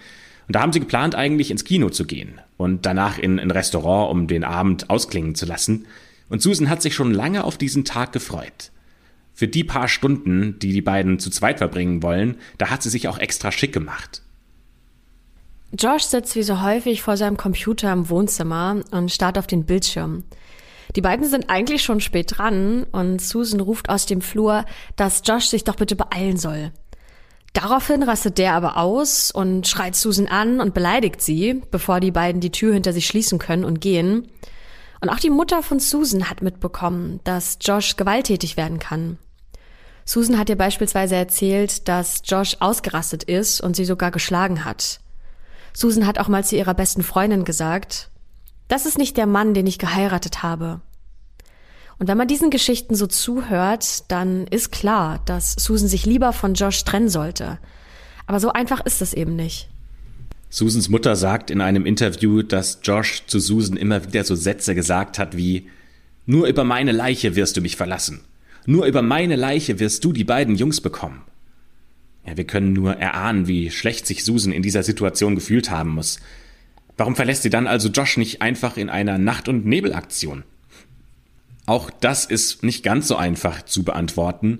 Und 0.47 0.55
da 0.55 0.61
haben 0.61 0.73
sie 0.73 0.79
geplant, 0.79 1.13
eigentlich 1.13 1.51
ins 1.51 1.63
Kino 1.63 1.91
zu 1.91 2.05
gehen 2.05 2.41
und 2.57 2.87
danach 2.87 3.19
in 3.19 3.39
ein 3.39 3.51
Restaurant, 3.51 4.09
um 4.09 4.25
den 4.25 4.43
Abend 4.43 4.89
ausklingen 4.89 5.35
zu 5.35 5.45
lassen. 5.45 5.85
Und 6.27 6.41
Susan 6.41 6.71
hat 6.71 6.81
sich 6.81 6.95
schon 6.95 7.13
lange 7.13 7.43
auf 7.43 7.59
diesen 7.59 7.85
Tag 7.85 8.13
gefreut. 8.13 8.71
Für 9.35 9.47
die 9.47 9.63
paar 9.63 9.87
Stunden, 9.87 10.57
die 10.57 10.73
die 10.73 10.81
beiden 10.81 11.19
zu 11.19 11.29
zweit 11.29 11.59
verbringen 11.59 12.01
wollen, 12.01 12.37
da 12.57 12.71
hat 12.71 12.81
sie 12.81 12.89
sich 12.89 13.07
auch 13.07 13.19
extra 13.19 13.51
schick 13.51 13.73
gemacht. 13.73 14.23
Josh 15.77 16.03
sitzt 16.03 16.35
wie 16.35 16.43
so 16.43 16.61
häufig 16.61 17.01
vor 17.01 17.15
seinem 17.15 17.37
Computer 17.37 17.93
im 17.93 18.09
Wohnzimmer 18.09 18.81
und 18.91 19.11
starrt 19.11 19.37
auf 19.37 19.47
den 19.47 19.65
Bildschirm. 19.65 20.25
Die 20.95 21.01
beiden 21.01 21.25
sind 21.25 21.49
eigentlich 21.49 21.83
schon 21.83 22.01
spät 22.01 22.37
dran 22.37 22.85
und 22.91 23.21
Susan 23.21 23.61
ruft 23.61 23.89
aus 23.89 24.05
dem 24.05 24.21
Flur, 24.21 24.65
dass 24.97 25.21
Josh 25.25 25.45
sich 25.45 25.63
doch 25.63 25.75
bitte 25.75 25.95
beeilen 25.95 26.35
soll. 26.35 26.71
Daraufhin 27.53 28.03
rastet 28.03 28.37
der 28.37 28.53
aber 28.53 28.77
aus 28.77 29.31
und 29.31 29.67
schreit 29.67 29.95
Susan 29.95 30.27
an 30.27 30.59
und 30.59 30.73
beleidigt 30.73 31.21
sie, 31.21 31.61
bevor 31.71 31.99
die 32.01 32.11
beiden 32.11 32.41
die 32.41 32.51
Tür 32.51 32.73
hinter 32.73 32.91
sich 32.91 33.07
schließen 33.07 33.39
können 33.39 33.63
und 33.63 33.79
gehen. 33.79 34.27
Und 34.99 35.09
auch 35.09 35.19
die 35.19 35.29
Mutter 35.29 35.63
von 35.63 35.79
Susan 35.79 36.29
hat 36.29 36.41
mitbekommen, 36.41 37.21
dass 37.23 37.57
Josh 37.61 37.95
gewalttätig 37.95 38.57
werden 38.57 38.79
kann. 38.79 39.17
Susan 40.03 40.37
hat 40.37 40.49
ihr 40.49 40.57
beispielsweise 40.57 41.15
erzählt, 41.15 41.87
dass 41.87 42.21
Josh 42.25 42.57
ausgerastet 42.59 43.23
ist 43.23 43.61
und 43.61 43.75
sie 43.75 43.85
sogar 43.85 44.11
geschlagen 44.11 44.65
hat. 44.65 44.99
Susan 45.73 46.05
hat 46.05 46.19
auch 46.19 46.27
mal 46.27 46.43
zu 46.43 46.55
ihrer 46.55 46.73
besten 46.73 47.03
Freundin 47.03 47.45
gesagt, 47.45 48.09
das 48.67 48.85
ist 48.85 48.97
nicht 48.97 49.17
der 49.17 49.25
Mann, 49.25 49.53
den 49.53 49.67
ich 49.67 49.79
geheiratet 49.79 50.43
habe. 50.43 50.81
Und 51.99 52.07
wenn 52.07 52.17
man 52.17 52.27
diesen 52.27 52.49
Geschichten 52.49 52.95
so 52.95 53.05
zuhört, 53.05 54.09
dann 54.11 54.47
ist 54.47 54.71
klar, 54.71 55.21
dass 55.25 55.53
Susan 55.53 55.87
sich 55.87 56.05
lieber 56.05 56.33
von 56.33 56.55
Josh 56.55 56.83
trennen 56.83 57.09
sollte. 57.09 57.59
Aber 58.25 58.39
so 58.39 58.51
einfach 58.51 58.83
ist 58.85 59.01
es 59.01 59.13
eben 59.13 59.35
nicht. 59.35 59.69
Susans 60.49 60.89
Mutter 60.89 61.15
sagt 61.15 61.51
in 61.51 61.61
einem 61.61 61.85
Interview, 61.85 62.41
dass 62.41 62.79
Josh 62.83 63.23
zu 63.27 63.39
Susan 63.39 63.77
immer 63.77 64.03
wieder 64.03 64.23
so 64.23 64.35
Sätze 64.35 64.75
gesagt 64.75 65.19
hat 65.19 65.37
wie 65.37 65.69
Nur 66.25 66.47
über 66.47 66.63
meine 66.63 66.91
Leiche 66.91 67.35
wirst 67.35 67.55
du 67.55 67.61
mich 67.61 67.77
verlassen. 67.77 68.21
Nur 68.65 68.85
über 68.85 69.01
meine 69.01 69.35
Leiche 69.35 69.79
wirst 69.79 70.03
du 70.03 70.11
die 70.11 70.23
beiden 70.23 70.55
Jungs 70.55 70.81
bekommen. 70.81 71.21
Ja, 72.25 72.37
wir 72.37 72.45
können 72.45 72.73
nur 72.73 72.97
erahnen, 72.97 73.47
wie 73.47 73.71
schlecht 73.71 74.05
sich 74.05 74.23
Susan 74.23 74.53
in 74.53 74.61
dieser 74.61 74.83
Situation 74.83 75.35
gefühlt 75.35 75.71
haben 75.71 75.91
muss. 75.91 76.19
Warum 76.97 77.15
verlässt 77.15 77.43
sie 77.43 77.49
dann 77.49 77.67
also 77.67 77.89
Josh 77.89 78.17
nicht 78.17 78.41
einfach 78.41 78.77
in 78.77 78.89
einer 78.89 79.17
Nacht- 79.17 79.49
und 79.49 79.65
Nebelaktion? 79.65 80.43
Auch 81.65 81.89
das 81.89 82.25
ist 82.25 82.63
nicht 82.63 82.83
ganz 82.83 83.07
so 83.07 83.15
einfach 83.15 83.63
zu 83.63 83.83
beantworten. 83.83 84.59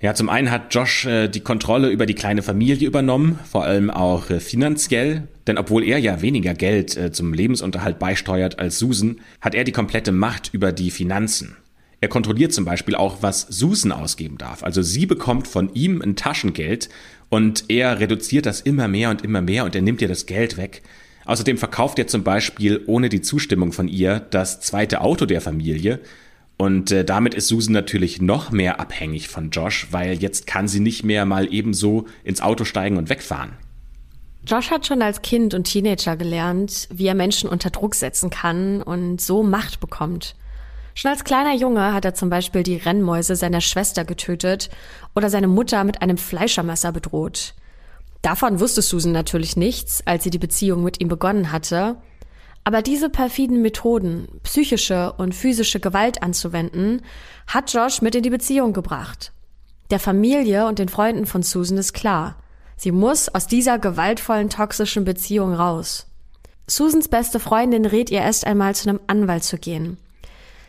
Ja, 0.00 0.14
zum 0.14 0.28
einen 0.28 0.50
hat 0.50 0.74
Josh 0.74 1.06
äh, 1.06 1.28
die 1.28 1.40
Kontrolle 1.40 1.88
über 1.88 2.04
die 2.04 2.14
kleine 2.14 2.42
Familie 2.42 2.86
übernommen, 2.86 3.38
vor 3.50 3.64
allem 3.64 3.90
auch 3.90 4.28
äh, 4.28 4.40
finanziell, 4.40 5.26
denn 5.46 5.56
obwohl 5.56 5.84
er 5.84 5.98
ja 5.98 6.20
weniger 6.20 6.52
Geld 6.52 6.96
äh, 6.96 7.12
zum 7.12 7.32
Lebensunterhalt 7.32 7.98
beisteuert 7.98 8.58
als 8.58 8.78
Susan, 8.78 9.20
hat 9.40 9.54
er 9.54 9.64
die 9.64 9.72
komplette 9.72 10.12
Macht 10.12 10.52
über 10.52 10.72
die 10.72 10.90
Finanzen. 10.90 11.56
Er 12.00 12.08
kontrolliert 12.08 12.52
zum 12.52 12.64
Beispiel 12.64 12.94
auch, 12.94 13.22
was 13.22 13.46
Susan 13.48 13.92
ausgeben 13.92 14.38
darf. 14.38 14.62
Also 14.62 14.82
sie 14.82 15.06
bekommt 15.06 15.48
von 15.48 15.72
ihm 15.74 16.02
ein 16.02 16.14
Taschengeld 16.14 16.88
und 17.30 17.64
er 17.68 18.00
reduziert 18.00 18.46
das 18.46 18.60
immer 18.60 18.86
mehr 18.86 19.10
und 19.10 19.22
immer 19.22 19.40
mehr 19.40 19.64
und 19.64 19.74
er 19.74 19.82
nimmt 19.82 20.02
ihr 20.02 20.08
das 20.08 20.26
Geld 20.26 20.56
weg. 20.56 20.82
Außerdem 21.24 21.58
verkauft 21.58 21.98
er 21.98 22.06
zum 22.06 22.22
Beispiel 22.22 22.82
ohne 22.86 23.08
die 23.08 23.22
Zustimmung 23.22 23.72
von 23.72 23.88
ihr 23.88 24.20
das 24.20 24.60
zweite 24.60 25.00
Auto 25.00 25.26
der 25.26 25.40
Familie. 25.40 26.00
Und 26.56 26.90
äh, 26.90 27.04
damit 27.04 27.34
ist 27.34 27.48
Susan 27.48 27.72
natürlich 27.72 28.20
noch 28.20 28.50
mehr 28.50 28.78
abhängig 28.80 29.28
von 29.28 29.50
Josh, 29.50 29.88
weil 29.90 30.14
jetzt 30.14 30.46
kann 30.46 30.68
sie 30.68 30.80
nicht 30.80 31.04
mehr 31.04 31.26
mal 31.26 31.52
ebenso 31.52 32.06
ins 32.24 32.40
Auto 32.40 32.64
steigen 32.64 32.96
und 32.96 33.08
wegfahren. 33.08 33.52
Josh 34.46 34.70
hat 34.70 34.86
schon 34.86 35.02
als 35.02 35.22
Kind 35.22 35.54
und 35.54 35.64
Teenager 35.64 36.16
gelernt, 36.16 36.88
wie 36.92 37.06
er 37.08 37.14
Menschen 37.16 37.50
unter 37.50 37.70
Druck 37.70 37.96
setzen 37.96 38.30
kann 38.30 38.80
und 38.80 39.20
so 39.20 39.42
Macht 39.42 39.80
bekommt. 39.80 40.36
Schon 40.98 41.10
als 41.10 41.24
kleiner 41.24 41.54
Junge 41.54 41.92
hat 41.92 42.06
er 42.06 42.14
zum 42.14 42.30
Beispiel 42.30 42.62
die 42.62 42.76
Rennmäuse 42.76 43.36
seiner 43.36 43.60
Schwester 43.60 44.06
getötet 44.06 44.70
oder 45.14 45.28
seine 45.28 45.46
Mutter 45.46 45.84
mit 45.84 46.00
einem 46.00 46.16
Fleischermesser 46.16 46.90
bedroht. 46.90 47.52
Davon 48.22 48.60
wusste 48.60 48.80
Susan 48.80 49.12
natürlich 49.12 49.58
nichts, 49.58 50.02
als 50.06 50.24
sie 50.24 50.30
die 50.30 50.38
Beziehung 50.38 50.82
mit 50.82 51.02
ihm 51.02 51.08
begonnen 51.08 51.52
hatte. 51.52 51.96
Aber 52.64 52.80
diese 52.80 53.10
perfiden 53.10 53.60
Methoden, 53.60 54.26
psychische 54.42 55.12
und 55.12 55.34
physische 55.34 55.80
Gewalt 55.80 56.22
anzuwenden, 56.22 57.02
hat 57.46 57.74
Josh 57.74 58.00
mit 58.00 58.14
in 58.14 58.22
die 58.22 58.30
Beziehung 58.30 58.72
gebracht. 58.72 59.32
Der 59.90 60.00
Familie 60.00 60.66
und 60.66 60.78
den 60.78 60.88
Freunden 60.88 61.26
von 61.26 61.42
Susan 61.42 61.76
ist 61.76 61.92
klar, 61.92 62.36
sie 62.78 62.90
muss 62.90 63.28
aus 63.28 63.46
dieser 63.46 63.78
gewaltvollen, 63.78 64.48
toxischen 64.48 65.04
Beziehung 65.04 65.52
raus. 65.52 66.06
Susans 66.66 67.08
beste 67.08 67.38
Freundin 67.38 67.84
rät 67.84 68.10
ihr 68.10 68.22
erst 68.22 68.46
einmal 68.46 68.74
zu 68.74 68.88
einem 68.88 69.00
Anwalt 69.06 69.44
zu 69.44 69.58
gehen. 69.58 69.98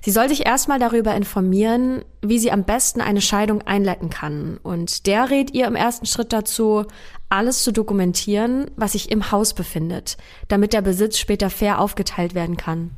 Sie 0.07 0.13
soll 0.13 0.29
sich 0.29 0.45
erstmal 0.45 0.79
darüber 0.79 1.13
informieren, 1.15 2.05
wie 2.21 2.39
sie 2.39 2.49
am 2.49 2.63
besten 2.63 3.01
eine 3.01 3.19
Scheidung 3.19 3.63
einleiten 3.63 4.09
kann. 4.09 4.57
Und 4.63 5.05
der 5.05 5.29
rät 5.29 5.53
ihr 5.53 5.67
im 5.67 5.75
ersten 5.75 6.05
Schritt 6.05 6.31
dazu, 6.31 6.85
alles 7.27 7.61
zu 7.61 7.73
dokumentieren, 7.73 8.71
was 8.77 8.93
sich 8.93 9.11
im 9.11 9.33
Haus 9.33 9.53
befindet, 9.53 10.15
damit 10.47 10.71
der 10.71 10.81
Besitz 10.81 11.19
später 11.19 11.49
fair 11.49 11.81
aufgeteilt 11.81 12.35
werden 12.35 12.55
kann. 12.55 12.91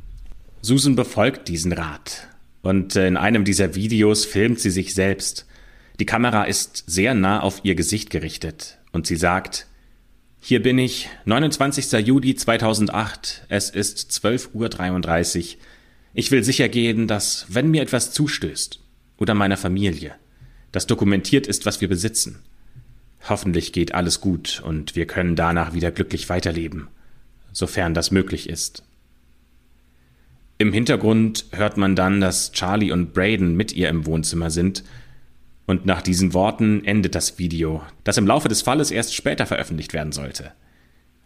Susan 0.62 0.94
befolgt 0.94 1.48
diesen 1.48 1.72
Rat. 1.72 2.28
Und 2.62 2.94
äh, 2.94 3.08
in 3.08 3.16
einem 3.16 3.44
dieser 3.44 3.74
Videos 3.74 4.24
filmt 4.24 4.60
sie 4.60 4.70
sich 4.70 4.94
selbst. 4.94 5.46
Die 5.98 6.06
Kamera 6.06 6.44
ist 6.44 6.84
sehr 6.86 7.14
nah 7.14 7.40
auf 7.40 7.62
ihr 7.64 7.74
Gesicht 7.74 8.10
gerichtet 8.10 8.78
und 8.92 9.08
sie 9.08 9.16
sagt, 9.16 9.66
hier 10.38 10.62
bin 10.62 10.78
ich, 10.78 11.08
29. 11.24 11.90
Juli 12.06 12.36
2008, 12.36 13.46
es 13.48 13.68
ist 13.68 14.12
12.33 14.12 15.56
Uhr. 15.56 15.60
Ich 16.12 16.30
will 16.30 16.42
sicher 16.42 16.68
gehen, 16.68 17.06
dass, 17.06 17.46
wenn 17.48 17.70
mir 17.70 17.82
etwas 17.82 18.12
zustößt, 18.12 18.80
oder 19.18 19.34
meiner 19.34 19.56
Familie, 19.56 20.14
das 20.72 20.86
dokumentiert 20.86 21.46
ist, 21.46 21.66
was 21.66 21.80
wir 21.80 21.88
besitzen. 21.88 22.40
Hoffentlich 23.28 23.72
geht 23.72 23.94
alles 23.94 24.20
gut 24.20 24.62
und 24.64 24.96
wir 24.96 25.06
können 25.06 25.36
danach 25.36 25.74
wieder 25.74 25.90
glücklich 25.90 26.28
weiterleben, 26.28 26.88
sofern 27.52 27.94
das 27.94 28.10
möglich 28.10 28.48
ist. 28.48 28.82
Im 30.58 30.72
Hintergrund 30.72 31.46
hört 31.52 31.76
man 31.76 31.96
dann, 31.96 32.20
dass 32.20 32.52
Charlie 32.52 32.92
und 32.92 33.14
Braden 33.14 33.56
mit 33.56 33.72
ihr 33.72 33.88
im 33.88 34.06
Wohnzimmer 34.06 34.50
sind, 34.50 34.84
und 35.66 35.86
nach 35.86 36.02
diesen 36.02 36.34
Worten 36.34 36.84
endet 36.84 37.14
das 37.14 37.38
Video, 37.38 37.82
das 38.02 38.16
im 38.16 38.26
Laufe 38.26 38.48
des 38.48 38.60
Falles 38.60 38.90
erst 38.90 39.14
später 39.14 39.46
veröffentlicht 39.46 39.92
werden 39.92 40.10
sollte. 40.10 40.50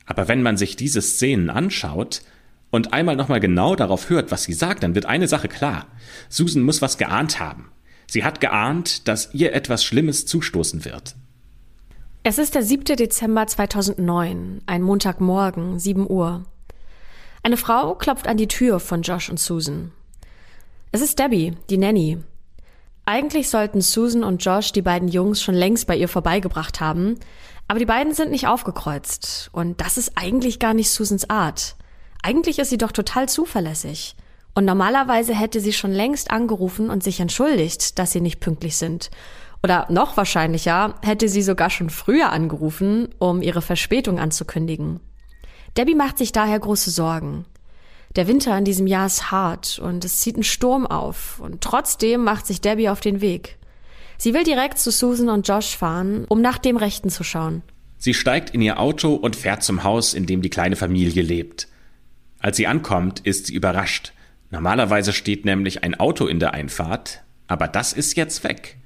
Aber 0.05 0.29
wenn 0.29 0.43
man 0.43 0.59
sich 0.59 0.77
diese 0.77 1.01
Szenen 1.01 1.49
anschaut 1.49 2.21
und 2.75 2.93
einmal 2.93 3.15
nochmal 3.15 3.39
genau 3.39 3.77
darauf 3.77 4.11
hört, 4.11 4.33
was 4.33 4.43
sie 4.43 4.53
sagt, 4.53 4.83
dann 4.83 4.97
wird 4.97 5.07
eine 5.07 5.29
Sache 5.29 5.47
klar. 5.47 5.87
Susan 6.29 6.65
muss 6.65 6.83
was 6.83 6.99
geahnt 6.99 7.39
haben. 7.39 7.71
Sie 8.09 8.25
hat 8.25 8.41
geahnt, 8.41 9.07
dass 9.07 9.33
ihr 9.33 9.53
etwas 9.55 9.85
Schlimmes 9.85 10.27
zustoßen 10.27 10.85
wird. 10.85 11.15
Es 12.25 12.37
ist 12.37 12.57
der 12.57 12.65
7. 12.65 12.97
Dezember 12.97 13.47
2009, 13.47 14.63
ein 14.67 14.83
Montagmorgen, 14.83 15.79
7 15.79 16.11
Uhr. 16.11 16.47
Eine 17.45 17.57
Frau 17.57 17.95
klopft 17.95 18.27
an 18.27 18.39
die 18.39 18.49
Tür 18.49 18.81
von 18.81 19.03
Josh 19.03 19.31
und 19.31 19.39
Susan. 19.39 19.93
Es 20.91 21.01
ist 21.01 21.21
Debbie, 21.21 21.53
die 21.71 21.79
Nanny. 21.79 22.19
Eigentlich 23.05 23.51
sollten 23.51 23.83
Susan 23.83 24.25
und 24.25 24.45
Josh 24.45 24.73
die 24.73 24.83
beiden 24.83 25.07
Jungs 25.07 25.41
schon 25.41 25.55
längst 25.55 25.87
bei 25.87 25.97
ihr 25.97 26.09
vorbeigebracht 26.09 26.81
haben, 26.81 27.21
aber 27.69 27.79
die 27.79 27.87
beiden 27.87 28.15
sind 28.15 28.33
nicht 28.33 28.49
aufgekreuzt. 28.49 29.51
Und 29.53 29.81
das 29.81 29.97
ist 29.97 30.15
eigentlich 30.17 30.59
gar 30.59 30.75
nicht 30.75 30.91
Susans 30.91 31.31
Art. 31.31 31.77
Eigentlich 32.25 32.59
ist 32.59 32.71
sie 32.71 32.79
doch 32.79 32.91
total 32.91 33.29
zuverlässig. 33.29 34.17
Und 34.55 34.65
normalerweise 34.65 35.35
hätte 35.35 35.61
sie 35.61 35.75
schon 35.75 35.93
längst 35.93 36.31
angerufen 36.31 36.89
und 36.89 37.05
sich 37.05 37.21
entschuldigt, 37.21 37.99
dass 37.99 38.13
sie 38.13 38.23
nicht 38.23 38.41
pünktlich 38.41 38.79
sind. 38.79 39.11
Oder 39.63 39.87
noch 39.91 40.17
wahrscheinlicher, 40.17 40.95
hätte 41.03 41.29
sie 41.29 41.43
sogar 41.43 41.69
schon 41.69 41.91
früher 41.91 42.31
angerufen, 42.31 43.09
um 43.19 43.43
ihre 43.43 43.61
Verspätung 43.61 44.19
anzukündigen. 44.19 45.01
Debbie 45.77 45.95
macht 45.95 46.17
sich 46.17 46.33
daher 46.33 46.59
große 46.59 46.91
Sorgen. 46.91 47.45
Der 48.17 48.27
Winter 48.27 48.57
in 48.57 48.65
diesem 48.65 48.87
Jahr 48.87 49.05
ist 49.05 49.31
hart 49.31 49.79
und 49.79 50.03
es 50.03 50.21
zieht 50.21 50.39
ein 50.39 50.45
Sturm 50.45 50.87
auf 50.87 51.41
und 51.41 51.61
trotzdem 51.61 52.25
macht 52.25 52.47
sich 52.47 52.63
Debbie 52.63 52.89
auf 52.89 53.01
den 53.01 53.21
Weg. 53.21 53.59
Sie 54.17 54.33
will 54.33 54.45
direkt 54.45 54.79
zu 54.79 54.91
Susan 54.91 55.29
und 55.29 55.47
Josh 55.47 55.77
fahren, 55.77 56.25
um 56.31 56.41
nach 56.41 56.57
dem 56.57 56.79
Rechten 56.79 57.11
zu 57.11 57.23
schauen. 57.23 57.63
Sie 57.99 58.15
steigt 58.15 58.49
in 58.51 58.63
ihr 58.63 58.81
Auto 58.81 59.15
und 59.15 59.37
fährt 59.37 59.63
zum 59.63 59.85
Haus, 59.85 60.15
in 60.15 60.25
dem 60.25 60.41
die 60.41 60.51
kleine 60.51 60.77
Familie 60.77 61.23
lebt. 61.23 61.69
Als 62.45 62.59
sie 62.59 62.67
ankommt, 62.67 63.21
ist 63.21 63.47
sie 63.47 63.55
überrascht. 63.55 64.13
Normalerweise 64.51 65.15
steht 65.15 65.47
nämlich 65.47 65.83
ein 65.83 65.95
Auto 65.95 66.27
in 66.27 66.41
der 66.41 66.53
Einfahrt, 66.53 67.23
aber 67.47 67.69
das 67.69 67.95
ist 67.95 68.19
jetzt 68.19 68.45
weg. 68.45 68.77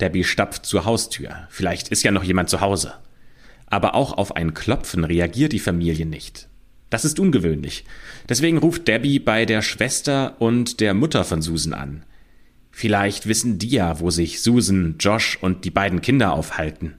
Debbie 0.00 0.24
stapft 0.24 0.64
zur 0.64 0.86
Haustür. 0.86 1.48
Vielleicht 1.50 1.88
ist 1.88 2.02
ja 2.02 2.12
noch 2.12 2.24
jemand 2.24 2.48
zu 2.48 2.62
Hause. 2.62 2.94
Aber 3.66 3.94
auch 3.94 4.16
auf 4.16 4.36
ein 4.36 4.54
Klopfen 4.54 5.04
reagiert 5.04 5.52
die 5.52 5.58
Familie 5.58 6.06
nicht. 6.06 6.48
Das 6.88 7.04
ist 7.04 7.20
ungewöhnlich. 7.20 7.84
Deswegen 8.26 8.56
ruft 8.56 8.88
Debbie 8.88 9.18
bei 9.18 9.44
der 9.44 9.60
Schwester 9.60 10.36
und 10.38 10.80
der 10.80 10.94
Mutter 10.94 11.24
von 11.24 11.42
Susan 11.42 11.74
an. 11.74 12.06
Vielleicht 12.70 13.26
wissen 13.28 13.58
die 13.58 13.68
ja, 13.68 14.00
wo 14.00 14.08
sich 14.08 14.40
Susan, 14.40 14.94
Josh 14.98 15.36
und 15.42 15.66
die 15.66 15.70
beiden 15.70 16.00
Kinder 16.00 16.32
aufhalten. 16.32 16.94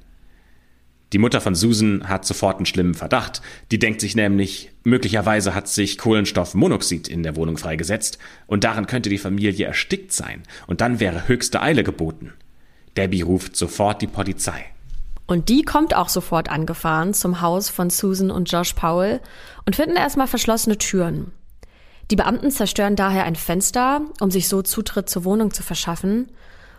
Die 1.14 1.20
Mutter 1.20 1.40
von 1.40 1.56
Susan 1.56 2.10
hat 2.10 2.26
sofort 2.26 2.58
einen 2.58 2.66
schlimmen 2.66 2.94
Verdacht. 2.94 3.42
Die 3.72 3.80
denkt 3.80 4.02
sich 4.02 4.16
nämlich, 4.16 4.72
möglicherweise 4.84 5.56
hat 5.56 5.68
sich 5.70 5.98
Kohlenstoffmonoxid 5.98 7.08
in 7.08 7.24
der 7.24 7.36
Wohnung 7.36 7.58
freigesetzt 7.58 8.18
und 8.46 8.64
daran 8.64 8.88
könnte 8.88 9.10
die 9.10 9.18
Familie 9.18 9.68
erstickt 9.68 10.12
sein 10.12 10.44
und 10.68 10.82
dann 10.82 11.00
wäre 11.00 11.28
höchste 11.28 11.62
Eile 11.62 11.84
geboten. 11.84 12.34
Debbie 12.98 13.22
ruft 13.22 13.56
sofort 13.56 14.02
die 14.02 14.08
Polizei. 14.08 14.66
Und 15.28 15.50
die 15.50 15.62
kommt 15.62 15.96
auch 15.96 16.10
sofort 16.10 16.50
angefahren 16.50 17.14
zum 17.14 17.42
Haus 17.42 17.70
von 17.70 17.90
Susan 17.90 18.32
und 18.32 18.52
Josh 18.52 18.74
Powell 18.74 19.22
und 19.66 19.76
finden 19.76 19.98
erstmal 19.98 20.28
verschlossene 20.28 20.78
Türen. 20.78 21.32
Die 22.10 22.16
Beamten 22.16 22.52
zerstören 22.52 22.96
daher 22.96 23.26
ein 23.26 23.36
Fenster, 23.36 24.02
um 24.22 24.32
sich 24.32 24.48
so 24.48 24.62
Zutritt 24.62 25.10
zur 25.10 25.26
Wohnung 25.26 25.54
zu 25.54 25.64
verschaffen. 25.64 26.30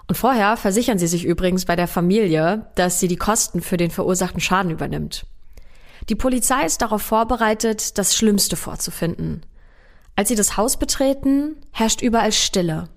Und 0.08 0.14
vorher 0.16 0.56
versichern 0.56 0.98
sie 0.98 1.06
sich 1.06 1.24
übrigens 1.24 1.66
bei 1.66 1.76
der 1.76 1.86
Familie, 1.86 2.66
dass 2.74 2.98
sie 2.98 3.08
die 3.08 3.16
Kosten 3.16 3.60
für 3.60 3.76
den 3.76 3.90
verursachten 3.90 4.40
Schaden 4.40 4.70
übernimmt. 4.70 5.26
Die 6.08 6.14
Polizei 6.14 6.64
ist 6.64 6.80
darauf 6.80 7.02
vorbereitet, 7.02 7.98
das 7.98 8.16
Schlimmste 8.16 8.56
vorzufinden. 8.56 9.44
Als 10.16 10.28
sie 10.28 10.34
das 10.34 10.56
Haus 10.56 10.78
betreten, 10.78 11.56
herrscht 11.72 12.00
überall 12.00 12.32
Stille. 12.32 12.88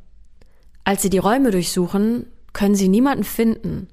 Als 0.86 1.02
sie 1.02 1.10
die 1.10 1.18
Räume 1.18 1.52
durchsuchen, 1.52 2.28
können 2.54 2.76
sie 2.76 2.88
niemanden 2.88 3.26
finden. 3.26 3.90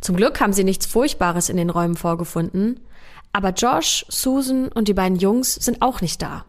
Zum 0.00 0.16
Glück 0.16 0.40
haben 0.40 0.52
sie 0.52 0.64
nichts 0.64 0.86
Furchtbares 0.86 1.48
in 1.48 1.56
den 1.56 1.70
Räumen 1.70 1.96
vorgefunden, 1.96 2.80
aber 3.32 3.50
Josh, 3.50 4.04
Susan 4.08 4.68
und 4.68 4.88
die 4.88 4.94
beiden 4.94 5.18
Jungs 5.18 5.54
sind 5.54 5.82
auch 5.82 6.00
nicht 6.00 6.20
da. 6.20 6.44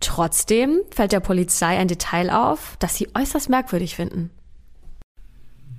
Trotzdem 0.00 0.80
fällt 0.90 1.12
der 1.12 1.20
Polizei 1.20 1.78
ein 1.78 1.88
Detail 1.88 2.30
auf, 2.30 2.76
das 2.78 2.96
sie 2.96 3.08
äußerst 3.14 3.48
merkwürdig 3.48 3.96
finden. 3.96 4.30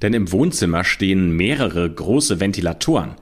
Denn 0.01 0.13
im 0.13 0.31
Wohnzimmer 0.31 0.83
stehen 0.83 1.35
mehrere 1.35 1.89
große 1.89 2.39
Ventilatoren. 2.39 3.15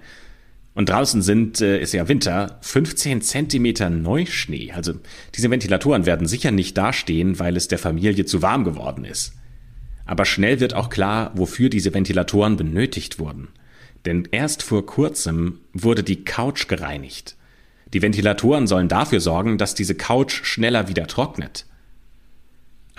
Und 0.73 0.89
draußen 0.89 1.21
sind, 1.21 1.59
äh, 1.59 1.81
ist 1.81 1.93
ja 1.93 2.07
Winter, 2.07 2.57
15 2.61 3.21
Zentimeter 3.21 3.89
Neuschnee. 3.89 4.71
Also 4.71 4.93
diese 5.35 5.51
Ventilatoren 5.51 6.05
werden 6.05 6.27
sicher 6.27 6.51
nicht 6.51 6.77
dastehen, 6.77 7.37
weil 7.39 7.57
es 7.57 7.67
der 7.67 7.79
Familie 7.79 8.25
zu 8.25 8.41
warm 8.41 8.63
geworden 8.63 9.03
ist. 9.03 9.33
Aber 10.05 10.25
schnell 10.25 10.59
wird 10.59 10.73
auch 10.73 10.89
klar, 10.89 11.31
wofür 11.35 11.69
diese 11.69 11.93
Ventilatoren 11.93 12.55
benötigt 12.55 13.19
wurden. 13.19 13.49
Denn 14.05 14.27
erst 14.31 14.63
vor 14.63 14.85
kurzem 14.85 15.59
wurde 15.73 16.03
die 16.03 16.23
Couch 16.23 16.67
gereinigt. 16.67 17.35
Die 17.93 18.01
Ventilatoren 18.01 18.67
sollen 18.67 18.87
dafür 18.87 19.19
sorgen, 19.19 19.57
dass 19.57 19.75
diese 19.75 19.95
Couch 19.95 20.45
schneller 20.45 20.87
wieder 20.87 21.07
trocknet. 21.07 21.65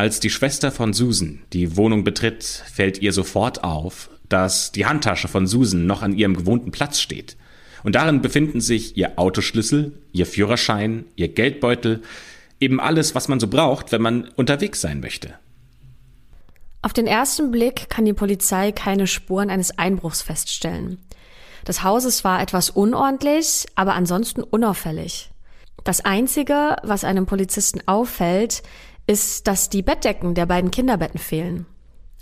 Als 0.01 0.19
die 0.19 0.31
Schwester 0.31 0.73
von 0.73 0.95
Susan 0.95 1.43
die 1.53 1.77
Wohnung 1.77 2.05
betritt, 2.05 2.43
fällt 2.43 3.03
ihr 3.03 3.13
sofort 3.13 3.63
auf, 3.63 4.09
dass 4.31 4.73
die 4.73 4.87
Handtasche 4.87 5.29
von 5.29 5.47
Susan 5.47 5.85
noch 5.85 6.01
an 6.01 6.17
ihrem 6.17 6.35
gewohnten 6.35 6.71
Platz 6.71 7.01
steht. 7.01 7.37
Und 7.83 7.97
darin 7.97 8.23
befinden 8.23 8.63
sich 8.63 8.97
ihr 8.97 9.19
Autoschlüssel, 9.19 9.93
ihr 10.13 10.25
Führerschein, 10.25 11.05
ihr 11.17 11.29
Geldbeutel, 11.29 12.01
eben 12.61 12.81
alles, 12.81 13.15
was 13.15 13.29
man 13.29 13.41
so 13.41 13.49
braucht, 13.49 13.93
wenn 13.93 14.01
man 14.01 14.29
unterwegs 14.37 14.81
sein 14.81 15.01
möchte. 15.01 15.35
Auf 16.81 16.95
den 16.95 17.07
ersten 17.07 17.51
Blick 17.51 17.91
kann 17.91 18.07
die 18.07 18.15
Polizei 18.15 18.73
keine 18.73 19.07
Spuren 19.07 19.51
eines 19.51 19.77
Einbruchs 19.77 20.23
feststellen. 20.23 20.97
Das 21.67 21.83
Haus 21.83 22.07
ist 22.07 22.17
zwar 22.17 22.41
etwas 22.41 22.71
unordentlich, 22.71 23.67
aber 23.75 23.93
ansonsten 23.93 24.43
unauffällig. 24.43 25.31
Das 25.85 26.05
Einzige, 26.05 26.77
was 26.83 27.05
einem 27.05 27.27
Polizisten 27.27 27.81
auffällt, 27.87 28.63
ist, 29.11 29.49
dass 29.49 29.69
die 29.69 29.83
Bettdecken 29.83 30.35
der 30.35 30.47
beiden 30.47 30.71
Kinderbetten 30.71 31.19
fehlen. 31.19 31.67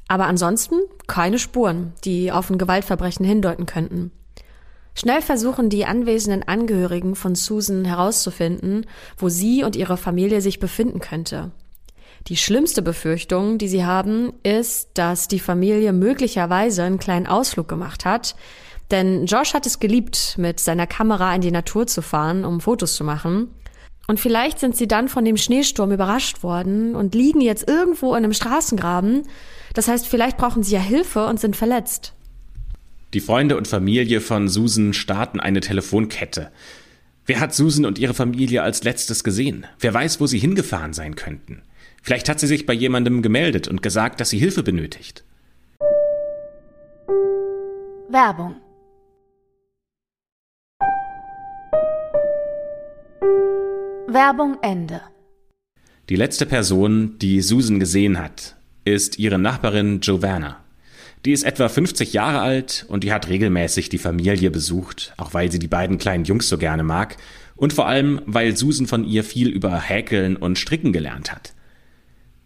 Aber 0.08 0.26
ansonsten 0.26 0.76
keine 1.06 1.38
Spuren, 1.38 1.92
die 2.04 2.32
auf 2.32 2.48
ein 2.48 2.56
Gewaltverbrechen 2.56 3.26
hindeuten 3.26 3.66
könnten. 3.66 4.10
Schnell 4.94 5.20
versuchen 5.20 5.68
die 5.68 5.84
anwesenden 5.84 6.48
Angehörigen 6.48 7.14
von 7.14 7.34
Susan 7.34 7.84
herauszufinden, 7.84 8.86
wo 9.18 9.28
sie 9.28 9.64
und 9.64 9.76
ihre 9.76 9.98
Familie 9.98 10.40
sich 10.40 10.60
befinden 10.60 11.00
könnte. 11.00 11.50
Die 12.26 12.38
schlimmste 12.38 12.80
Befürchtung, 12.80 13.58
die 13.58 13.68
sie 13.68 13.84
haben, 13.84 14.32
ist, 14.42 14.88
dass 14.94 15.28
die 15.28 15.40
Familie 15.40 15.92
möglicherweise 15.92 16.84
einen 16.84 16.98
kleinen 16.98 17.26
Ausflug 17.26 17.68
gemacht 17.68 18.06
hat. 18.06 18.34
Denn 18.90 19.26
Josh 19.26 19.52
hat 19.52 19.66
es 19.66 19.78
geliebt, 19.78 20.36
mit 20.38 20.58
seiner 20.58 20.86
Kamera 20.86 21.34
in 21.34 21.42
die 21.42 21.50
Natur 21.50 21.86
zu 21.86 22.00
fahren, 22.00 22.46
um 22.46 22.62
Fotos 22.62 22.94
zu 22.94 23.04
machen. 23.04 23.54
Und 24.08 24.18
vielleicht 24.18 24.58
sind 24.58 24.74
sie 24.74 24.88
dann 24.88 25.08
von 25.08 25.26
dem 25.26 25.36
Schneesturm 25.36 25.92
überrascht 25.92 26.42
worden 26.42 26.96
und 26.96 27.14
liegen 27.14 27.42
jetzt 27.42 27.68
irgendwo 27.68 28.12
in 28.12 28.24
einem 28.24 28.32
Straßengraben. 28.32 29.24
Das 29.74 29.86
heißt, 29.86 30.08
vielleicht 30.08 30.38
brauchen 30.38 30.62
sie 30.62 30.74
ja 30.74 30.80
Hilfe 30.80 31.26
und 31.26 31.38
sind 31.38 31.56
verletzt. 31.56 32.14
Die 33.12 33.20
Freunde 33.20 33.58
und 33.58 33.68
Familie 33.68 34.22
von 34.22 34.48
Susan 34.48 34.94
starten 34.94 35.40
eine 35.40 35.60
Telefonkette. 35.60 36.50
Wer 37.26 37.38
hat 37.38 37.54
Susan 37.54 37.84
und 37.84 37.98
ihre 37.98 38.14
Familie 38.14 38.62
als 38.62 38.82
letztes 38.82 39.24
gesehen? 39.24 39.66
Wer 39.78 39.92
weiß, 39.92 40.20
wo 40.20 40.26
sie 40.26 40.38
hingefahren 40.38 40.94
sein 40.94 41.14
könnten? 41.14 41.60
Vielleicht 42.02 42.30
hat 42.30 42.40
sie 42.40 42.46
sich 42.46 42.64
bei 42.64 42.72
jemandem 42.72 43.20
gemeldet 43.20 43.68
und 43.68 43.82
gesagt, 43.82 44.20
dass 44.20 44.30
sie 44.30 44.38
Hilfe 44.38 44.62
benötigt. 44.62 45.22
Werbung 48.08 48.56
Werbung 54.10 54.56
Ende. 54.62 55.02
Die 56.08 56.16
letzte 56.16 56.46
Person, 56.46 57.18
die 57.18 57.42
Susan 57.42 57.78
gesehen 57.78 58.18
hat, 58.18 58.56
ist 58.86 59.18
ihre 59.18 59.38
Nachbarin 59.38 60.00
Giovanna. 60.00 60.64
Die 61.26 61.32
ist 61.32 61.44
etwa 61.44 61.68
50 61.68 62.14
Jahre 62.14 62.40
alt 62.40 62.86
und 62.88 63.04
die 63.04 63.12
hat 63.12 63.28
regelmäßig 63.28 63.90
die 63.90 63.98
Familie 63.98 64.50
besucht, 64.50 65.12
auch 65.18 65.34
weil 65.34 65.52
sie 65.52 65.58
die 65.58 65.68
beiden 65.68 65.98
kleinen 65.98 66.24
Jungs 66.24 66.48
so 66.48 66.56
gerne 66.56 66.84
mag 66.84 67.18
und 67.54 67.74
vor 67.74 67.86
allem, 67.86 68.22
weil 68.24 68.56
Susan 68.56 68.86
von 68.86 69.04
ihr 69.04 69.24
viel 69.24 69.50
über 69.50 69.78
Häkeln 69.78 70.36
und 70.36 70.58
Stricken 70.58 70.94
gelernt 70.94 71.30
hat. 71.30 71.52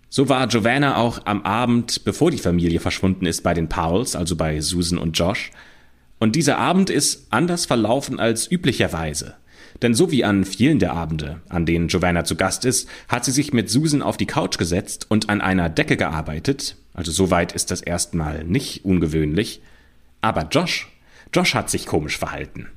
So 0.08 0.28
war 0.28 0.48
Giovanna 0.48 0.96
auch 0.96 1.26
am 1.26 1.42
Abend, 1.42 2.04
bevor 2.04 2.32
die 2.32 2.38
Familie 2.38 2.80
verschwunden 2.80 3.24
ist, 3.24 3.44
bei 3.44 3.54
den 3.54 3.68
Powells, 3.68 4.16
also 4.16 4.34
bei 4.34 4.60
Susan 4.60 4.98
und 4.98 5.16
Josh. 5.16 5.52
Und 6.18 6.34
dieser 6.34 6.58
Abend 6.58 6.90
ist 6.90 7.28
anders 7.30 7.66
verlaufen 7.66 8.18
als 8.18 8.50
üblicherweise. 8.50 9.36
Denn 9.82 9.94
so 9.94 10.10
wie 10.10 10.24
an 10.24 10.44
vielen 10.44 10.78
der 10.78 10.92
Abende, 10.92 11.40
an 11.48 11.66
denen 11.66 11.88
Giovanna 11.88 12.24
zu 12.24 12.36
Gast 12.36 12.64
ist, 12.64 12.88
hat 13.08 13.24
sie 13.24 13.32
sich 13.32 13.52
mit 13.52 13.70
Susan 13.70 14.02
auf 14.02 14.16
die 14.16 14.26
Couch 14.26 14.58
gesetzt 14.58 15.06
und 15.08 15.28
an 15.28 15.40
einer 15.40 15.68
Decke 15.68 15.96
gearbeitet. 15.96 16.76
Also 16.94 17.10
soweit 17.10 17.52
ist 17.52 17.70
das 17.70 17.80
erstmal 17.80 18.44
nicht 18.44 18.84
ungewöhnlich. 18.84 19.60
Aber 20.20 20.46
Josh, 20.50 20.90
Josh 21.32 21.54
hat 21.54 21.70
sich 21.70 21.86
komisch 21.86 22.18
verhalten. 22.18 22.68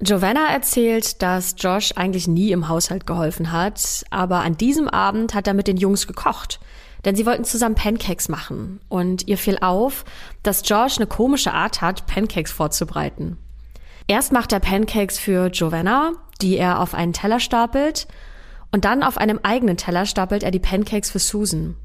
Giovanna 0.00 0.48
erzählt, 0.48 1.22
dass 1.22 1.54
Josh 1.58 1.92
eigentlich 1.92 2.26
nie 2.26 2.50
im 2.50 2.68
Haushalt 2.68 3.06
geholfen 3.06 3.52
hat, 3.52 4.04
aber 4.10 4.40
an 4.40 4.56
diesem 4.56 4.88
Abend 4.88 5.34
hat 5.34 5.46
er 5.46 5.54
mit 5.54 5.68
den 5.68 5.76
Jungs 5.76 6.06
gekocht, 6.06 6.60
denn 7.04 7.14
sie 7.14 7.26
wollten 7.26 7.44
zusammen 7.44 7.76
Pancakes 7.76 8.28
machen 8.28 8.80
und 8.88 9.28
ihr 9.28 9.38
fiel 9.38 9.58
auf, 9.60 10.04
dass 10.42 10.68
Josh 10.68 10.96
eine 10.96 11.06
komische 11.06 11.52
Art 11.52 11.80
hat, 11.80 12.06
Pancakes 12.06 12.50
vorzubereiten. 12.50 13.38
Erst 14.06 14.32
macht 14.32 14.52
er 14.52 14.60
Pancakes 14.60 15.18
für 15.18 15.48
Giovanna, 15.50 16.12
die 16.42 16.58
er 16.58 16.80
auf 16.80 16.94
einen 16.94 17.12
Teller 17.12 17.40
stapelt, 17.40 18.06
und 18.70 18.84
dann 18.84 19.02
auf 19.02 19.18
einem 19.18 19.38
eigenen 19.42 19.76
Teller 19.76 20.04
stapelt 20.04 20.42
er 20.42 20.50
die 20.50 20.58
Pancakes 20.58 21.10
für 21.10 21.20
Susan. 21.20 21.76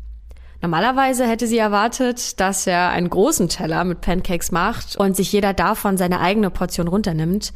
Normalerweise 0.61 1.25
hätte 1.25 1.47
sie 1.47 1.57
erwartet, 1.57 2.39
dass 2.39 2.67
er 2.67 2.89
einen 2.89 3.09
großen 3.09 3.47
Teller 3.47 3.83
mit 3.85 4.01
Pancakes 4.01 4.51
macht 4.51 4.97
und 4.97 5.15
sich 5.15 5.31
jeder 5.31 5.53
davon 5.53 5.97
seine 5.97 6.19
eigene 6.19 6.49
Portion 6.49 6.87
runternimmt. 6.89 7.53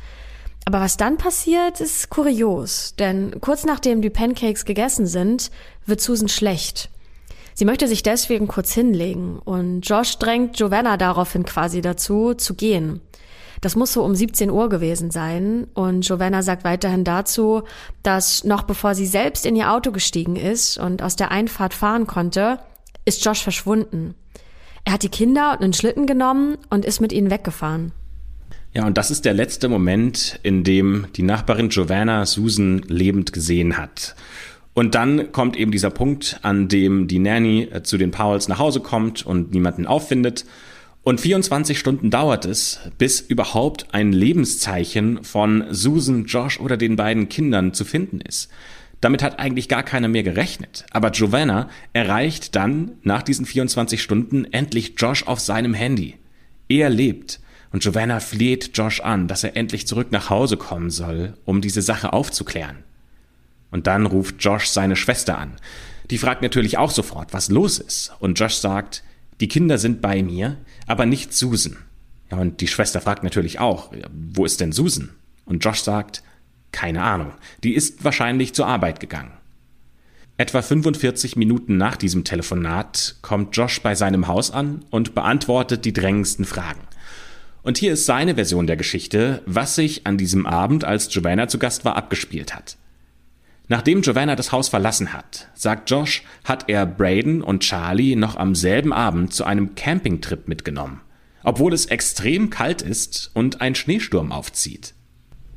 Aber 0.66 0.80
was 0.80 0.96
dann 0.96 1.18
passiert, 1.18 1.82
ist 1.82 2.10
kurios, 2.10 2.96
denn 2.98 3.42
kurz 3.42 3.66
nachdem 3.66 4.02
die 4.02 4.10
Pancakes 4.10 4.64
gegessen 4.64 5.08
sind, 5.08 5.52
wird 5.86 6.00
Susan 6.00 6.30
schlecht. 6.30 6.90
Sie 7.54 7.66
möchte 7.66 7.88
sich 7.88 8.02
deswegen 8.02 8.48
kurz 8.48 8.72
hinlegen 8.72 9.40
und 9.40 9.82
Josh 9.82 10.18
drängt 10.18 10.56
Giovanna 10.56 10.96
daraufhin 10.96 11.44
quasi 11.44 11.82
dazu, 11.82 12.34
zu 12.34 12.56
gehen. 12.56 13.02
Das 13.64 13.78
muss 13.78 13.94
so 13.94 14.04
um 14.04 14.14
17 14.14 14.52
Uhr 14.52 14.68
gewesen 14.68 15.10
sein 15.10 15.68
und 15.74 16.06
Giovanna 16.06 16.42
sagt 16.42 16.66
weiterhin 16.66 17.06
dazu, 17.06 17.64
dass 18.04 18.44
noch 18.44 18.64
bevor 18.64 18.94
sie 18.94 19.06
selbst 19.06 19.46
in 19.46 19.56
ihr 19.56 19.72
Auto 19.72 19.94
gestiegen 19.94 20.36
ist 20.36 20.78
und 20.78 21.02
aus 21.02 21.16
der 21.16 21.32
Einfahrt 21.32 21.74
fahren 21.74 22.06
konnte, 22.06 22.60
ist 23.06 23.24
Josh 23.24 23.42
verschwunden. 23.42 24.16
Er 24.84 24.92
hat 24.92 25.04
die 25.04 25.08
Kinder 25.08 25.54
und 25.54 25.64
einen 25.64 25.72
Schlitten 25.72 26.08
genommen 26.08 26.58
und 26.70 26.84
ist 26.84 27.00
mit 27.00 27.14
ihnen 27.14 27.32
weggefahren. 27.32 27.94
Ja, 28.74 28.86
und 28.86 28.98
das 28.98 29.12
ist 29.12 29.24
der 29.24 29.34
letzte 29.34 29.70
Moment, 29.70 30.42
in 30.44 30.66
dem 30.66 31.08
die 31.16 31.24
Nachbarin 31.24 31.70
Giovanna 31.70 32.26
Susan 32.26 32.80
lebend 32.90 33.32
gesehen 33.32 33.78
hat. 33.78 34.18
Und 34.74 34.94
dann 34.94 35.32
kommt 35.32 35.56
eben 35.56 35.72
dieser 35.72 35.90
Punkt, 35.90 36.38
an 36.42 36.68
dem 36.68 37.08
die 37.08 37.20
Nanny 37.20 37.70
äh, 37.72 37.82
zu 37.82 37.98
den 37.98 38.12
Powells 38.12 38.50
nach 38.50 38.60
Hause 38.60 38.82
kommt 38.82 39.26
und 39.26 39.54
niemanden 39.54 39.88
auffindet. 39.88 40.44
Und 41.04 41.20
24 41.20 41.78
Stunden 41.78 42.10
dauert 42.10 42.46
es, 42.46 42.80
bis 42.98 43.20
überhaupt 43.20 43.88
ein 43.92 44.14
Lebenszeichen 44.14 45.22
von 45.24 45.66
Susan, 45.70 46.26
Josh 46.26 46.60
oder 46.62 46.78
den 46.78 46.96
beiden 46.96 47.28
Kindern 47.28 47.74
zu 47.74 47.84
finden 47.84 48.22
ist. 48.22 48.50
Damit 49.02 49.22
hat 49.22 49.38
eigentlich 49.38 49.68
gar 49.68 49.84
keiner 49.84 50.08
mehr 50.08 50.24
gerechnet. 50.24 50.86
Aber 50.92 51.12
Giovanna 51.12 51.70
erreicht 51.92 52.56
dann 52.56 52.92
nach 53.04 53.22
diesen 53.22 53.46
24 53.46 54.02
Stunden 54.02 54.46
endlich 54.54 54.94
Josh 54.98 55.28
auf 55.28 55.42
seinem 55.42 55.74
Handy. 55.74 56.16
Er 56.70 56.90
lebt. 56.90 57.42
Und 57.74 57.84
Giovanna 57.84 58.22
fleht 58.22 58.72
Josh 58.78 59.02
an, 59.02 59.28
dass 59.28 59.44
er 59.44 59.58
endlich 59.58 59.88
zurück 59.88 60.12
nach 60.12 60.30
Hause 60.30 60.56
kommen 60.56 60.90
soll, 60.90 61.34
um 61.44 61.60
diese 61.60 61.82
Sache 61.82 62.14
aufzuklären. 62.14 62.78
Und 63.72 63.88
dann 63.88 64.06
ruft 64.06 64.36
Josh 64.40 64.68
seine 64.68 64.96
Schwester 64.96 65.38
an. 65.38 65.52
Die 66.10 66.18
fragt 66.18 66.42
natürlich 66.42 66.78
auch 66.78 66.92
sofort, 66.92 67.34
was 67.34 67.50
los 67.50 67.80
ist. 67.80 68.14
Und 68.20 68.40
Josh 68.40 68.56
sagt, 68.56 69.04
die 69.42 69.50
Kinder 69.50 69.78
sind 69.78 70.02
bei 70.02 70.24
mir, 70.24 70.58
aber 70.94 71.08
nicht 71.08 71.34
Susan. 71.34 71.78
Ja, 72.30 72.38
und 72.38 72.62
die 72.62 72.68
Schwester 72.68 73.02
fragt 73.02 73.24
natürlich 73.24 73.60
auch, 73.60 73.92
wo 74.12 74.46
ist 74.46 74.62
denn 74.62 74.72
Susan? 74.72 75.10
Und 75.44 75.66
Josh 75.66 75.82
sagt, 75.82 76.22
keine 76.72 77.02
Ahnung, 77.02 77.32
die 77.64 77.74
ist 77.74 78.04
wahrscheinlich 78.04 78.54
zur 78.54 78.68
Arbeit 78.68 79.00
gegangen. 79.00 79.32
Etwa 80.38 80.62
45 80.62 81.36
Minuten 81.36 81.78
nach 81.78 81.98
diesem 81.98 82.24
Telefonat 82.24 83.16
kommt 83.24 83.58
Josh 83.58 83.82
bei 83.82 83.96
seinem 83.96 84.28
Haus 84.28 84.52
an 84.52 84.86
und 84.92 85.16
beantwortet 85.16 85.84
die 85.84 85.94
drängendsten 85.94 86.46
Fragen. 86.46 86.82
Und 87.64 87.80
hier 87.80 87.94
ist 87.94 88.06
seine 88.06 88.36
Version 88.36 88.68
der 88.68 88.78
Geschichte, 88.78 89.42
was 89.48 89.74
sich 89.74 90.06
an 90.06 90.20
diesem 90.20 90.46
Abend, 90.46 90.84
als 90.84 91.08
Giovanna 91.08 91.48
zu 91.48 91.58
Gast 91.58 91.86
war, 91.86 91.96
abgespielt 91.96 92.54
hat. 92.54 92.78
Nachdem 93.68 94.02
Giovanna 94.02 94.36
das 94.36 94.52
Haus 94.52 94.68
verlassen 94.68 95.14
hat, 95.14 95.48
sagt 95.54 95.90
Josh, 95.90 96.24
hat 96.44 96.66
er 96.68 96.86
Braden 96.86 97.42
und 97.42 97.62
Charlie 97.62 98.16
noch 98.16 98.36
am 98.36 98.56
selben 98.56 98.92
Abend 98.92 99.34
zu 99.34 99.46
einem 99.46 99.76
Campingtrip 99.76 100.48
mitgenommen, 100.48 101.02
obwohl 101.44 101.74
es 101.74 101.86
extrem 101.86 102.50
kalt 102.50 102.82
ist 102.82 103.32
und 103.34 103.62
ein 103.62 103.76
Schneesturm 103.76 104.32
aufzieht. 104.32 104.94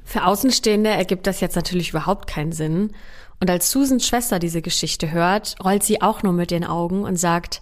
Für 0.04 0.24
Außenstehende 0.24 0.90
ergibt 0.90 1.26
das 1.26 1.40
jetzt 1.40 1.56
natürlich 1.56 1.90
überhaupt 1.90 2.28
keinen 2.28 2.52
Sinn. 2.52 2.92
Und 3.40 3.50
als 3.50 3.72
Susans 3.72 4.06
Schwester 4.06 4.38
diese 4.38 4.62
Geschichte 4.62 5.10
hört, 5.10 5.56
rollt 5.62 5.82
sie 5.82 6.00
auch 6.00 6.22
nur 6.22 6.32
mit 6.32 6.52
den 6.52 6.64
Augen 6.64 7.02
und 7.02 7.16
sagt, 7.16 7.60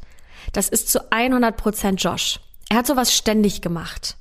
das 0.53 0.69
ist 0.69 0.93
zu 0.93 1.11
100 1.11 1.57
Prozent 1.57 2.03
Josh. 2.03 2.39
Er 2.69 2.77
hat 2.79 2.87
sowas 2.87 3.15
ständig 3.15 3.63
gemacht. 3.63 4.17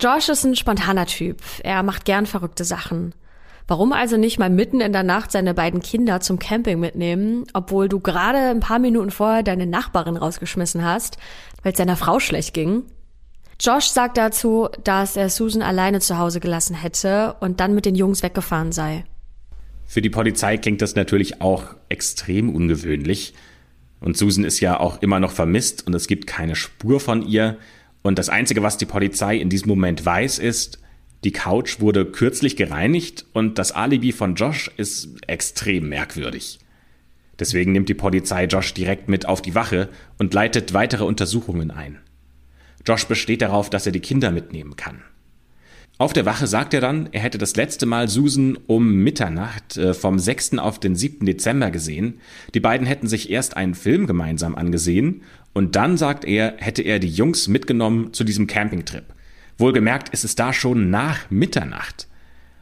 Josh 0.00 0.28
ist 0.28 0.44
ein 0.44 0.56
spontaner 0.56 1.06
Typ. 1.06 1.40
Er 1.62 1.82
macht 1.84 2.04
gern 2.04 2.26
verrückte 2.26 2.64
Sachen. 2.64 3.14
Warum 3.68 3.92
also 3.92 4.16
nicht 4.16 4.38
mal 4.38 4.48
mitten 4.48 4.80
in 4.80 4.94
der 4.94 5.02
Nacht 5.02 5.30
seine 5.30 5.52
beiden 5.52 5.80
Kinder 5.80 6.20
zum 6.20 6.38
Camping 6.38 6.80
mitnehmen, 6.80 7.44
obwohl 7.52 7.90
du 7.90 8.00
gerade 8.00 8.38
ein 8.38 8.60
paar 8.60 8.78
Minuten 8.78 9.10
vorher 9.10 9.42
deine 9.42 9.66
Nachbarin 9.66 10.16
rausgeschmissen 10.16 10.82
hast, 10.82 11.18
weil 11.62 11.72
es 11.72 11.78
seiner 11.78 11.96
Frau 11.96 12.18
schlecht 12.18 12.54
ging? 12.54 12.84
Josh 13.60 13.88
sagt 13.88 14.16
dazu, 14.16 14.68
dass 14.84 15.16
er 15.16 15.28
Susan 15.28 15.60
alleine 15.60 16.00
zu 16.00 16.16
Hause 16.16 16.40
gelassen 16.40 16.74
hätte 16.74 17.36
und 17.40 17.60
dann 17.60 17.74
mit 17.74 17.84
den 17.84 17.94
Jungs 17.94 18.22
weggefahren 18.22 18.72
sei. 18.72 19.04
Für 19.84 20.00
die 20.00 20.10
Polizei 20.10 20.56
klingt 20.56 20.80
das 20.80 20.94
natürlich 20.94 21.42
auch 21.42 21.64
extrem 21.90 22.54
ungewöhnlich. 22.54 23.34
Und 24.00 24.16
Susan 24.16 24.44
ist 24.44 24.60
ja 24.60 24.80
auch 24.80 25.02
immer 25.02 25.20
noch 25.20 25.32
vermisst 25.32 25.86
und 25.86 25.94
es 25.94 26.06
gibt 26.06 26.26
keine 26.26 26.56
Spur 26.56 27.00
von 27.00 27.20
ihr. 27.20 27.58
Und 28.00 28.18
das 28.18 28.30
Einzige, 28.30 28.62
was 28.62 28.78
die 28.78 28.86
Polizei 28.86 29.36
in 29.36 29.50
diesem 29.50 29.68
Moment 29.68 30.06
weiß, 30.06 30.38
ist, 30.38 30.78
die 31.24 31.32
Couch 31.32 31.80
wurde 31.80 32.06
kürzlich 32.06 32.56
gereinigt 32.56 33.26
und 33.32 33.58
das 33.58 33.72
Alibi 33.72 34.12
von 34.12 34.36
Josh 34.36 34.70
ist 34.76 35.08
extrem 35.26 35.88
merkwürdig. 35.88 36.60
Deswegen 37.38 37.72
nimmt 37.72 37.88
die 37.88 37.94
Polizei 37.94 38.44
Josh 38.44 38.74
direkt 38.74 39.08
mit 39.08 39.26
auf 39.26 39.42
die 39.42 39.54
Wache 39.54 39.88
und 40.18 40.34
leitet 40.34 40.74
weitere 40.74 41.04
Untersuchungen 41.04 41.70
ein. 41.70 41.98
Josh 42.86 43.06
besteht 43.06 43.42
darauf, 43.42 43.68
dass 43.70 43.86
er 43.86 43.92
die 43.92 44.00
Kinder 44.00 44.30
mitnehmen 44.30 44.76
kann. 44.76 45.02
Auf 45.98 46.12
der 46.12 46.24
Wache 46.24 46.46
sagt 46.46 46.74
er 46.74 46.80
dann, 46.80 47.08
er 47.10 47.20
hätte 47.20 47.38
das 47.38 47.56
letzte 47.56 47.84
Mal 47.84 48.08
Susan 48.08 48.56
um 48.68 49.02
Mitternacht 49.02 49.76
äh, 49.76 49.94
vom 49.94 50.20
6. 50.20 50.58
auf 50.58 50.78
den 50.78 50.94
7. 50.94 51.26
Dezember 51.26 51.72
gesehen. 51.72 52.20
Die 52.54 52.60
beiden 52.60 52.86
hätten 52.86 53.08
sich 53.08 53.30
erst 53.30 53.56
einen 53.56 53.74
Film 53.74 54.06
gemeinsam 54.06 54.54
angesehen 54.54 55.22
und 55.54 55.74
dann, 55.74 55.96
sagt 55.96 56.24
er, 56.24 56.54
hätte 56.58 56.82
er 56.82 57.00
die 57.00 57.08
Jungs 57.10 57.48
mitgenommen 57.48 58.12
zu 58.12 58.22
diesem 58.22 58.46
Campingtrip. 58.46 59.06
Wohlgemerkt 59.58 60.10
ist 60.10 60.24
es 60.24 60.36
da 60.36 60.52
schon 60.52 60.88
nach 60.88 61.30
Mitternacht. 61.30 62.06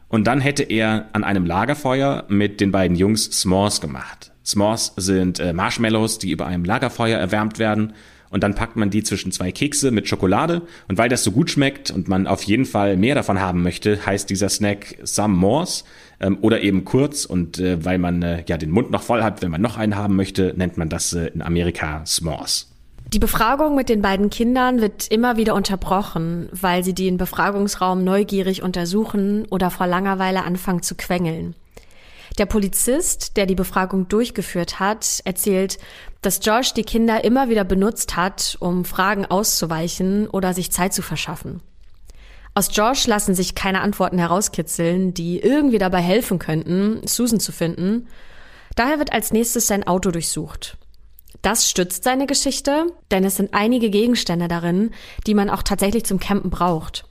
Und 0.09 0.25
dann 0.25 0.41
hätte 0.41 0.63
er 0.63 1.09
an 1.13 1.23
einem 1.23 1.45
Lagerfeuer 1.45 2.25
mit 2.27 2.59
den 2.59 2.71
beiden 2.71 2.97
Jungs 2.97 3.29
S'mores 3.29 3.81
gemacht. 3.81 4.31
S'mores 4.43 4.93
sind 4.97 5.39
äh, 5.39 5.53
Marshmallows, 5.53 6.17
die 6.17 6.31
über 6.31 6.47
einem 6.47 6.65
Lagerfeuer 6.65 7.19
erwärmt 7.19 7.59
werden. 7.59 7.93
Und 8.29 8.43
dann 8.43 8.55
packt 8.55 8.77
man 8.77 8.89
die 8.89 9.03
zwischen 9.03 9.31
zwei 9.31 9.51
Kekse 9.51 9.91
mit 9.91 10.07
Schokolade. 10.07 10.63
Und 10.87 10.97
weil 10.97 11.07
das 11.07 11.23
so 11.23 11.31
gut 11.31 11.51
schmeckt 11.51 11.91
und 11.91 12.07
man 12.07 12.25
auf 12.25 12.41
jeden 12.43 12.65
Fall 12.65 12.97
mehr 12.97 13.13
davon 13.13 13.39
haben 13.39 13.61
möchte, 13.61 14.05
heißt 14.05 14.29
dieser 14.29 14.49
Snack 14.49 14.97
Some 15.03 15.35
Mores 15.35 15.83
ähm, 16.19 16.39
oder 16.41 16.61
eben 16.61 16.83
kurz. 16.83 17.25
Und 17.25 17.59
äh, 17.59 17.83
weil 17.85 17.99
man 17.99 18.23
äh, 18.23 18.43
ja 18.47 18.57
den 18.57 18.71
Mund 18.71 18.89
noch 18.89 19.03
voll 19.03 19.21
hat, 19.21 19.43
wenn 19.43 19.51
man 19.51 19.61
noch 19.61 19.77
einen 19.77 19.95
haben 19.95 20.15
möchte, 20.15 20.53
nennt 20.57 20.77
man 20.77 20.89
das 20.89 21.13
äh, 21.13 21.27
in 21.27 21.43
Amerika 21.43 22.01
S'mores. 22.05 22.65
Die 23.13 23.19
Befragung 23.19 23.73
mit 23.73 23.87
den 23.87 24.01
beiden 24.01 24.29
Kindern 24.29 24.81
wird 24.81 25.07
immer 25.07 25.37
wieder 25.37 25.55
unterbrochen, 25.55 26.49
weil 26.51 26.83
sie 26.83 26.93
den 26.93 27.15
Befragungsraum 27.15 28.03
neugierig 28.03 28.63
untersuchen 28.63 29.45
oder 29.49 29.71
vor 29.71 29.87
Langeweile 29.87 30.43
anfangen 30.43 30.81
zu 30.81 30.95
quengeln. 30.95 31.55
Der 32.37 32.45
Polizist, 32.45 33.37
der 33.37 33.45
die 33.45 33.55
Befragung 33.55 34.09
durchgeführt 34.09 34.81
hat, 34.81 35.21
erzählt, 35.23 35.77
dass 36.21 36.45
Josh 36.45 36.73
die 36.73 36.83
Kinder 36.83 37.23
immer 37.23 37.47
wieder 37.47 37.63
benutzt 37.63 38.17
hat, 38.17 38.57
um 38.59 38.83
Fragen 38.83 39.25
auszuweichen 39.25 40.27
oder 40.27 40.53
sich 40.53 40.69
Zeit 40.71 40.93
zu 40.93 41.01
verschaffen. 41.01 41.61
Aus 42.55 42.69
Josh 42.73 43.07
lassen 43.07 43.35
sich 43.35 43.55
keine 43.55 43.79
Antworten 43.81 44.17
herauskitzeln, 44.17 45.13
die 45.13 45.39
irgendwie 45.39 45.77
dabei 45.77 46.01
helfen 46.01 46.39
könnten, 46.39 47.07
Susan 47.07 47.39
zu 47.39 47.53
finden. 47.53 48.07
Daher 48.75 48.99
wird 48.99 49.13
als 49.13 49.31
nächstes 49.31 49.67
sein 49.67 49.87
Auto 49.87 50.11
durchsucht. 50.11 50.77
Das 51.47 51.69
stützt 51.69 52.03
seine 52.03 52.27
Geschichte, 52.27 52.91
denn 53.09 53.23
es 53.23 53.37
sind 53.37 53.53
einige 53.53 53.89
Gegenstände 53.89 54.49
darin, 54.49 54.91
die 55.27 55.33
man 55.33 55.49
auch 55.49 55.63
tatsächlich 55.63 56.03
zum 56.03 56.19
Campen 56.19 56.49
braucht. 56.49 57.07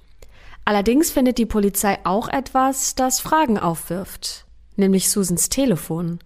Allerdings 0.67 1.11
findet 1.11 1.39
die 1.39 1.47
Polizei 1.47 1.97
auch 2.05 2.29
etwas, 2.29 2.95
das 2.95 3.19
Fragen 3.19 3.57
aufwirft, 3.59 4.45
nämlich 4.77 5.09
Susans 5.09 5.49
Telefon. 5.49 6.19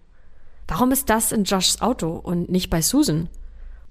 Warum 0.67 0.91
ist 0.91 1.09
das 1.09 1.31
in 1.31 1.45
Joshs 1.45 1.79
Auto 1.79 2.09
und 2.09 2.49
nicht 2.49 2.69
bei 2.69 2.81
Susan? 2.81 3.29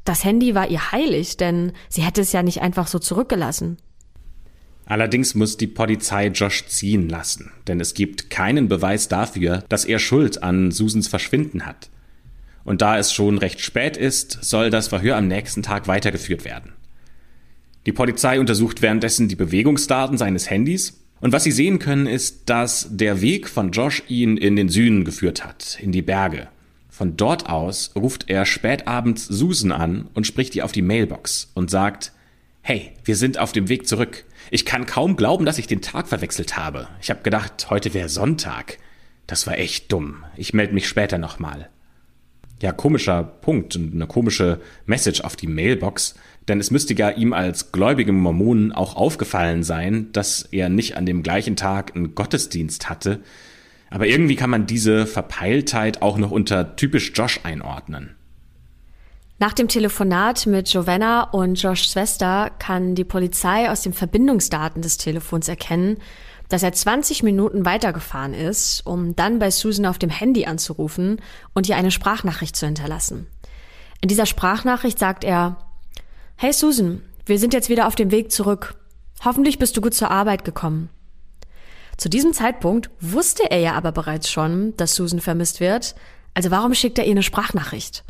Das 0.05 0.23
Handy 0.23 0.55
war 0.55 0.69
ihr 0.69 0.93
heilig, 0.93 1.39
denn 1.39 1.73
sie 1.89 2.03
hätte 2.03 2.21
es 2.21 2.33
ja 2.33 2.43
nicht 2.43 2.61
einfach 2.61 2.89
so 2.89 2.99
zurückgelassen. 2.99 3.79
Allerdings 4.85 5.35
muss 5.35 5.57
die 5.57 5.67
Polizei 5.67 6.27
Josh 6.27 6.67
ziehen 6.67 7.09
lassen, 7.09 7.53
denn 7.69 7.81
es 7.81 7.95
gibt 7.95 8.29
keinen 8.29 8.69
Beweis 8.69 9.09
dafür, 9.09 9.65
dass 9.71 9.87
er 9.87 9.99
Schuld 9.99 10.43
an 10.43 10.73
Susans 10.73 11.09
Verschwinden 11.09 11.65
hat. 11.65 11.89
Und 12.65 12.83
da 12.83 12.99
es 12.99 13.13
schon 13.13 13.39
recht 13.39 13.61
spät 13.61 13.97
ist, 13.97 14.39
soll 14.43 14.71
das 14.71 14.89
Verhör 14.89 15.17
am 15.17 15.29
nächsten 15.29 15.63
Tag 15.63 15.89
weitergeführt 15.89 16.45
werden. 16.45 16.73
Die 17.87 17.93
Polizei 17.93 18.39
untersucht 18.39 18.83
währenddessen 18.83 19.29
die 19.29 19.37
Bewegungsdaten 19.37 20.19
seines 20.19 20.51
Handys 20.51 21.01
Und 21.23 21.33
was 21.33 21.45
sie 21.45 21.53
sehen 21.53 21.79
können, 21.79 22.07
ist, 22.07 22.49
dass 22.49 22.89
der 22.91 23.21
Weg 23.21 23.49
von 23.49 23.73
Josh 23.73 24.03
ihn 24.09 24.37
in 24.37 24.57
den 24.57 24.69
Süden 24.69 25.05
geführt 25.05 25.45
hat, 25.45 25.79
in 25.81 25.93
die 25.93 26.03
Berge. 26.03 26.49
Von 26.89 27.17
dort 27.17 27.49
aus 27.49 27.93
ruft 27.95 28.29
er 28.29 28.45
spätabends 28.47 29.27
Susan 29.27 29.73
an 29.73 30.09
und 30.15 30.27
spricht 30.27 30.55
ihr 30.55 30.65
auf 30.65 30.73
die 30.73 30.83
Mailbox 30.83 31.51
und 31.55 31.71
sagt, 31.71 32.13
Hey, 32.63 32.93
wir 33.05 33.17
sind 33.17 33.39
auf 33.39 33.53
dem 33.53 33.69
Weg 33.69 33.89
zurück. 33.89 34.25
Ich 34.51 34.67
kann 34.67 34.87
kaum 34.87 35.17
glauben, 35.17 35.47
dass 35.47 35.59
ich 35.59 35.67
den 35.67 35.81
Tag 35.81 36.09
verwechselt 36.09 36.57
habe. 36.57 36.89
Ich 37.01 37.11
habe 37.11 37.23
gedacht, 37.23 37.69
heute 37.71 37.95
wäre 37.95 38.09
Sonntag. 38.09 38.79
Das 39.27 39.47
war 39.47 39.59
echt 39.59 39.91
dumm. 39.91 40.25
Ich 40.37 40.53
melde 40.53 40.75
mich 40.75 40.89
später 40.89 41.19
nochmal. 41.19 41.71
Ja, 42.63 42.73
komischer 42.73 43.23
Punkt 43.23 43.75
und 43.77 43.95
eine 43.95 44.07
komische 44.07 44.61
Message 44.85 45.23
auf 45.23 45.35
die 45.35 45.47
Mailbox, 45.47 46.15
denn 46.47 46.61
es 46.61 46.71
müsste 46.71 46.95
ja 46.95 47.11
ihm 47.11 47.33
als 47.33 47.73
gläubigem 47.73 48.17
Mormonen 48.17 48.73
auch 48.73 48.97
aufgefallen 48.97 49.63
sein, 49.63 50.09
dass 50.13 50.43
er 50.43 50.69
nicht 50.69 50.97
an 50.97 51.07
dem 51.07 51.23
gleichen 51.23 51.57
Tag 51.57 51.97
einen 51.97 52.15
Gottesdienst 52.15 52.91
hatte, 52.91 53.21
aber 53.89 54.07
irgendwie 54.07 54.37
kann 54.37 54.51
man 54.51 54.67
diese 54.67 55.07
Verpeiltheit 55.07 56.03
auch 56.03 56.19
noch 56.19 56.31
unter 56.31 56.77
typisch 56.77 57.13
Josh 57.15 57.41
einordnen. 57.45 58.15
Nach 59.43 59.55
dem 59.55 59.69
Telefonat 59.69 60.45
mit 60.45 60.69
Giovanna 60.69 61.23
und 61.23 61.55
Joshs 61.55 61.93
Schwester 61.93 62.51
kann 62.59 62.95
die 62.95 63.05
Polizei 63.05 63.71
aus 63.71 63.81
den 63.81 63.95
Verbindungsdaten 63.95 64.83
des 64.83 64.99
Telefons 64.99 65.49
erkennen, 65.49 65.97
dass 66.51 66.63
er 66.63 66.75
20 66.75 67.23
Minuten 67.23 67.65
weitergefahren 67.65 68.35
ist, 68.35 68.87
um 68.87 69.17
dann 69.17 69.39
bei 69.39 69.51
Susan 69.51 69.87
auf 69.87 69.97
dem 69.97 70.11
Handy 70.11 70.45
anzurufen 70.45 71.23
und 71.55 71.71
ihr 71.71 71.77
eine 71.77 71.91
Sprachnachricht 71.91 72.55
zu 72.55 72.67
hinterlassen. 72.67 73.29
In 74.03 74.09
dieser 74.09 74.27
Sprachnachricht 74.27 74.99
sagt 74.99 75.25
er, 75.25 75.57
Hey 76.37 76.53
Susan, 76.53 77.01
wir 77.25 77.39
sind 77.39 77.55
jetzt 77.55 77.71
wieder 77.71 77.87
auf 77.87 77.95
dem 77.95 78.11
Weg 78.11 78.31
zurück. 78.31 78.75
Hoffentlich 79.25 79.59
bist 79.59 79.75
du 79.75 79.81
gut 79.81 79.95
zur 79.95 80.11
Arbeit 80.11 80.45
gekommen. 80.45 80.91
Zu 81.97 82.11
diesem 82.11 82.35
Zeitpunkt 82.35 82.91
wusste 83.01 83.51
er 83.51 83.61
ja 83.61 83.73
aber 83.73 83.93
bereits 83.93 84.31
schon, 84.31 84.77
dass 84.77 84.97
Susan 84.97 85.21
vermisst 85.21 85.61
wird. 85.61 85.95
Also 86.35 86.51
warum 86.51 86.75
schickt 86.75 86.99
er 86.99 87.07
ihr 87.07 87.13
eine 87.13 87.23
Sprachnachricht? 87.23 88.05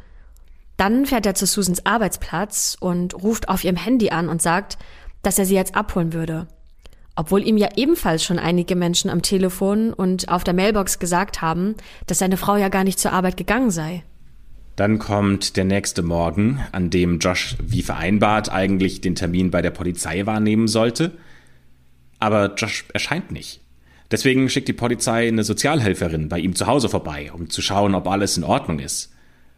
Dann 0.81 1.05
fährt 1.05 1.27
er 1.27 1.35
zu 1.35 1.45
Susans 1.45 1.85
Arbeitsplatz 1.85 2.75
und 2.81 3.13
ruft 3.13 3.51
auf 3.51 3.65
ihrem 3.65 3.77
Handy 3.77 4.09
an 4.09 4.31
und 4.31 4.41
sagt, 4.41 4.79
dass 5.21 5.39
er 5.39 5.45
sie 5.45 5.55
jetzt 5.55 5.75
abholen 5.75 6.15
würde. 6.15 6.49
Obwohl 7.15 7.47
ihm 7.47 7.59
ja 7.59 7.69
ebenfalls 7.77 8.25
schon 8.25 8.39
einige 8.39 8.77
Menschen 8.77 9.11
am 9.11 9.21
Telefon 9.21 9.93
und 9.93 10.31
auf 10.31 10.43
der 10.43 10.55
Mailbox 10.55 10.99
gesagt 10.99 11.43
haben, 11.43 11.75
dass 12.07 12.21
seine 12.21 12.39
Frau 12.39 12.57
ja 12.57 12.71
gar 12.71 12.83
nicht 12.83 12.99
zur 12.99 13.13
Arbeit 13.13 13.37
gegangen 13.37 13.71
sei. 13.71 14.05
Dann 14.75 14.99
kommt 14.99 15.59
der 15.59 15.67
nächste 15.67 16.01
Morgen, 16.01 16.65
an 16.73 16.89
dem 16.89 17.19
Josh 17.19 17.57
wie 17.63 17.83
vereinbart 17.83 18.51
eigentlich 18.51 19.03
den 19.03 19.17
Termin 19.17 19.51
bei 19.51 19.61
der 19.61 19.73
Polizei 19.73 20.25
wahrnehmen 20.25 20.67
sollte. 20.67 21.13
Aber 22.21 22.55
Josh 22.55 22.87
erscheint 22.95 23.33
nicht. 23.33 23.61
Deswegen 24.11 24.49
schickt 24.49 24.69
die 24.69 24.73
Polizei 24.73 25.29
eine 25.29 25.45
Sozialhelferin 25.45 26.31
bei 26.31 26.39
ihm 26.39 26.55
zu 26.55 26.67
Hause 26.67 26.89
vorbei, 26.89 27.31
um 27.35 27.51
zu 27.51 27.61
schauen, 27.61 27.95
ob 27.95 28.09
alles 28.09 28.39
in 28.39 28.45
Ordnung 28.45 28.79
ist. 28.79 29.13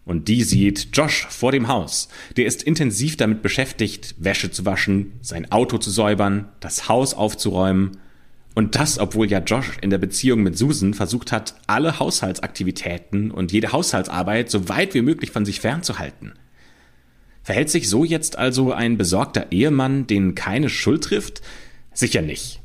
Und 0.05 0.27
die 0.29 0.43
sieht 0.43 0.89
Josh 0.93 1.27
vor 1.31 1.53
dem 1.53 1.69
Haus. 1.69 2.09
Der 2.37 2.47
ist 2.47 2.63
intensiv 2.63 3.17
damit 3.17 3.43
beschäftigt, 3.43 4.17
Wäsche 4.19 4.51
zu 4.51 4.65
waschen, 4.65 5.13
sein 5.21 5.51
Auto 5.53 5.79
zu 5.79 5.91
säubern, 5.91 6.49
das 6.61 6.89
Haus 6.89 7.15
aufzuräumen. 7.15 7.99
Und 8.55 8.75
das, 8.75 8.99
obwohl 8.99 9.31
ja 9.31 9.39
Josh 9.39 9.79
in 9.81 9.91
der 9.91 9.99
Beziehung 9.99 10.43
mit 10.43 10.59
Susan 10.59 10.93
versucht 10.93 11.33
hat, 11.33 11.55
alle 11.67 11.99
Haushaltsaktivitäten 11.99 13.31
und 13.31 13.53
jede 13.53 13.73
Haushaltsarbeit 13.73 14.51
so 14.51 14.69
weit 14.69 14.95
wie 14.95 15.03
möglich 15.03 15.31
von 15.31 15.45
sich 15.45 15.61
fernzuhalten. 15.61 16.33
Verhält 17.45 17.71
sich 17.71 17.89
so 17.89 18.05
jetzt 18.05 18.37
also 18.37 18.73
ein 18.73 18.99
besorgter 18.99 19.51
Ehemann, 19.51 20.07
den 20.07 20.35
keine 20.35 20.69
Schuld 20.69 21.05
trifft? 21.05 21.43
Sicher 21.93 22.23
nicht. 22.23 22.61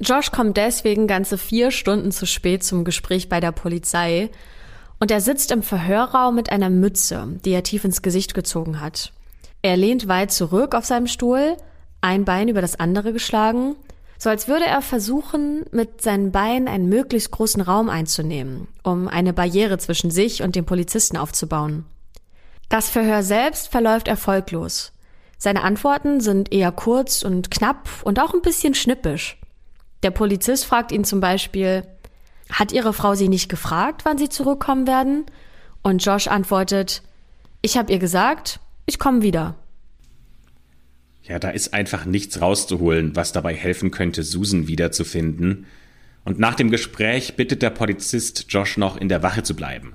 Josh 0.00 0.32
kommt 0.32 0.56
deswegen 0.56 1.06
ganze 1.06 1.38
vier 1.38 1.70
Stunden 1.70 2.10
zu 2.10 2.26
spät 2.26 2.64
zum 2.64 2.84
Gespräch 2.84 3.28
bei 3.28 3.40
der 3.40 3.52
Polizei 3.52 4.30
und 5.02 5.10
er 5.10 5.20
sitzt 5.20 5.50
im 5.50 5.64
Verhörraum 5.64 6.36
mit 6.36 6.52
einer 6.52 6.70
Mütze, 6.70 7.26
die 7.44 7.50
er 7.50 7.64
tief 7.64 7.82
ins 7.82 8.02
Gesicht 8.02 8.34
gezogen 8.34 8.80
hat. 8.80 9.12
Er 9.60 9.76
lehnt 9.76 10.06
weit 10.06 10.30
zurück 10.30 10.76
auf 10.76 10.84
seinem 10.84 11.08
Stuhl, 11.08 11.56
ein 12.00 12.24
Bein 12.24 12.46
über 12.46 12.60
das 12.60 12.78
andere 12.78 13.12
geschlagen, 13.12 13.74
so 14.16 14.30
als 14.30 14.46
würde 14.46 14.64
er 14.64 14.80
versuchen, 14.80 15.64
mit 15.72 16.02
seinen 16.02 16.30
Beinen 16.30 16.68
einen 16.68 16.88
möglichst 16.88 17.32
großen 17.32 17.62
Raum 17.62 17.90
einzunehmen, 17.90 18.68
um 18.84 19.08
eine 19.08 19.32
Barriere 19.32 19.76
zwischen 19.78 20.12
sich 20.12 20.40
und 20.44 20.54
dem 20.54 20.66
Polizisten 20.66 21.16
aufzubauen. 21.16 21.84
Das 22.68 22.88
Verhör 22.88 23.24
selbst 23.24 23.72
verläuft 23.72 24.06
erfolglos. 24.06 24.92
Seine 25.36 25.64
Antworten 25.64 26.20
sind 26.20 26.52
eher 26.52 26.70
kurz 26.70 27.24
und 27.24 27.50
knapp 27.50 27.88
und 28.04 28.20
auch 28.20 28.34
ein 28.34 28.42
bisschen 28.42 28.74
schnippisch. 28.74 29.36
Der 30.04 30.12
Polizist 30.12 30.64
fragt 30.64 30.92
ihn 30.92 31.02
zum 31.02 31.18
Beispiel, 31.18 31.82
hat 32.52 32.72
Ihre 32.72 32.92
Frau 32.92 33.14
Sie 33.14 33.28
nicht 33.28 33.48
gefragt, 33.48 34.02
wann 34.04 34.18
Sie 34.18 34.28
zurückkommen 34.28 34.86
werden? 34.86 35.26
Und 35.82 36.04
Josh 36.04 36.28
antwortet, 36.28 37.02
ich 37.62 37.76
habe 37.76 37.92
ihr 37.92 37.98
gesagt, 37.98 38.60
ich 38.86 38.98
komme 38.98 39.22
wieder. 39.22 39.56
Ja, 41.22 41.38
da 41.38 41.50
ist 41.50 41.72
einfach 41.72 42.04
nichts 42.04 42.40
rauszuholen, 42.40 43.14
was 43.14 43.32
dabei 43.32 43.54
helfen 43.54 43.90
könnte, 43.90 44.22
Susan 44.22 44.66
wiederzufinden. 44.66 45.66
Und 46.24 46.38
nach 46.38 46.54
dem 46.54 46.70
Gespräch 46.70 47.36
bittet 47.36 47.62
der 47.62 47.70
Polizist 47.70 48.46
Josh 48.48 48.76
noch 48.76 48.96
in 48.96 49.08
der 49.08 49.22
Wache 49.22 49.42
zu 49.42 49.54
bleiben. 49.54 49.94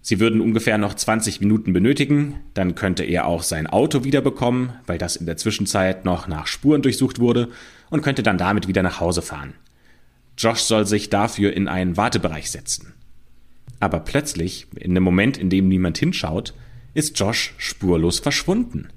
Sie 0.00 0.18
würden 0.18 0.40
ungefähr 0.40 0.78
noch 0.78 0.94
20 0.94 1.40
Minuten 1.40 1.72
benötigen, 1.72 2.40
dann 2.54 2.74
könnte 2.74 3.04
er 3.04 3.26
auch 3.26 3.44
sein 3.44 3.68
Auto 3.68 4.02
wiederbekommen, 4.02 4.72
weil 4.86 4.98
das 4.98 5.14
in 5.14 5.26
der 5.26 5.36
Zwischenzeit 5.36 6.04
noch 6.04 6.26
nach 6.26 6.48
Spuren 6.48 6.82
durchsucht 6.82 7.20
wurde, 7.20 7.50
und 7.88 8.02
könnte 8.02 8.24
dann 8.24 8.38
damit 8.38 8.66
wieder 8.66 8.82
nach 8.82 8.98
Hause 8.98 9.22
fahren. 9.22 9.54
Josh 10.42 10.60
soll 10.60 10.86
sich 10.86 11.08
dafür 11.08 11.52
in 11.52 11.68
einen 11.68 11.96
Wartebereich 11.96 12.50
setzen. 12.50 12.94
Aber 13.78 14.00
plötzlich, 14.00 14.66
in 14.74 14.94
dem 14.94 15.04
Moment, 15.04 15.38
in 15.38 15.50
dem 15.50 15.68
niemand 15.68 15.98
hinschaut, 15.98 16.52
ist 16.94 17.18
Josh 17.18 17.54
spurlos 17.58 18.18
verschwunden. 18.18 18.88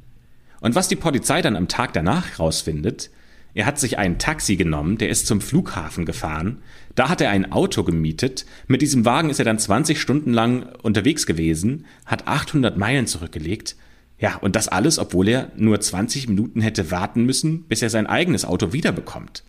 Und 0.60 0.74
was 0.74 0.88
die 0.88 0.96
Polizei 0.96 1.44
dann 1.44 1.56
am 1.56 1.68
Tag 1.68 1.94
danach 1.94 2.32
herausfindet, 2.32 3.12
er 3.54 3.68
hat 3.68 3.80
sich 3.80 4.00
ein 4.00 4.18
Taxi 4.18 4.56
genommen, 4.56 4.98
der 4.98 5.10
ist 5.10 5.28
zum 5.28 5.40
Flughafen 5.40 6.06
gefahren. 6.06 6.64
Da 6.96 7.10
hat 7.10 7.22
er 7.22 7.30
ein 7.30 7.52
Auto 7.52 7.84
gemietet. 7.84 8.46
Mit 8.68 8.82
diesem 8.82 9.06
Wagen 9.06 9.30
ist 9.30 9.40
er 9.40 9.46
dann 9.46 9.60
20 9.60 10.02
Stunden 10.02 10.34
lang 10.34 10.64
unterwegs 10.82 11.26
gewesen, 11.26 11.86
hat 12.06 12.28
800 12.28 12.76
Meilen 12.76 13.08
zurückgelegt. 13.08 13.76
Ja, 14.18 14.38
und 14.38 14.56
das 14.56 14.68
alles, 14.68 14.98
obwohl 14.98 15.30
er 15.30 15.52
nur 15.56 15.80
20 15.80 16.28
Minuten 16.28 16.60
hätte 16.60 16.90
warten 16.90 17.24
müssen, 17.24 17.64
bis 17.64 17.82
er 17.82 17.90
sein 17.90 18.08
eigenes 18.08 18.46
Auto 18.46 18.74
wiederbekommt. 18.74 19.44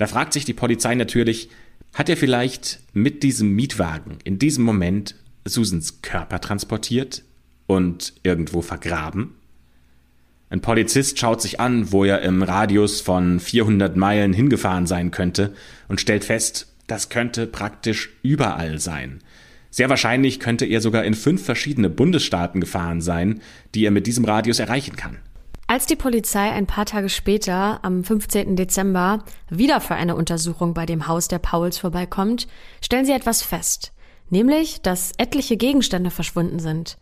Da 0.00 0.06
fragt 0.06 0.32
sich 0.32 0.46
die 0.46 0.54
Polizei 0.54 0.94
natürlich, 0.94 1.50
hat 1.92 2.08
er 2.08 2.16
vielleicht 2.16 2.80
mit 2.94 3.22
diesem 3.22 3.54
Mietwagen 3.54 4.16
in 4.24 4.38
diesem 4.38 4.64
Moment 4.64 5.14
Susans 5.44 6.00
Körper 6.00 6.40
transportiert 6.40 7.22
und 7.66 8.14
irgendwo 8.22 8.62
vergraben? 8.62 9.34
Ein 10.48 10.62
Polizist 10.62 11.18
schaut 11.18 11.42
sich 11.42 11.60
an, 11.60 11.92
wo 11.92 12.06
er 12.06 12.22
im 12.22 12.42
Radius 12.42 13.02
von 13.02 13.40
400 13.40 13.94
Meilen 13.98 14.32
hingefahren 14.32 14.86
sein 14.86 15.10
könnte 15.10 15.52
und 15.88 16.00
stellt 16.00 16.24
fest, 16.24 16.72
das 16.86 17.10
könnte 17.10 17.46
praktisch 17.46 18.08
überall 18.22 18.78
sein. 18.78 19.18
Sehr 19.68 19.90
wahrscheinlich 19.90 20.40
könnte 20.40 20.64
er 20.64 20.80
sogar 20.80 21.04
in 21.04 21.12
fünf 21.12 21.44
verschiedene 21.44 21.90
Bundesstaaten 21.90 22.62
gefahren 22.62 23.02
sein, 23.02 23.42
die 23.74 23.84
er 23.84 23.90
mit 23.90 24.06
diesem 24.06 24.24
Radius 24.24 24.60
erreichen 24.60 24.96
kann. 24.96 25.18
Als 25.70 25.86
die 25.86 25.94
Polizei 25.94 26.50
ein 26.50 26.66
paar 26.66 26.84
Tage 26.84 27.08
später, 27.08 27.78
am 27.84 28.02
15. 28.02 28.56
Dezember, 28.56 29.22
wieder 29.50 29.80
für 29.80 29.94
eine 29.94 30.16
Untersuchung 30.16 30.74
bei 30.74 30.84
dem 30.84 31.06
Haus 31.06 31.28
der 31.28 31.38
Pauls 31.38 31.78
vorbeikommt, 31.78 32.48
stellen 32.80 33.04
sie 33.04 33.12
etwas 33.12 33.42
fest, 33.42 33.92
nämlich, 34.30 34.82
dass 34.82 35.12
etliche 35.16 35.56
Gegenstände 35.56 36.10
verschwunden 36.10 36.58
sind. 36.58 36.98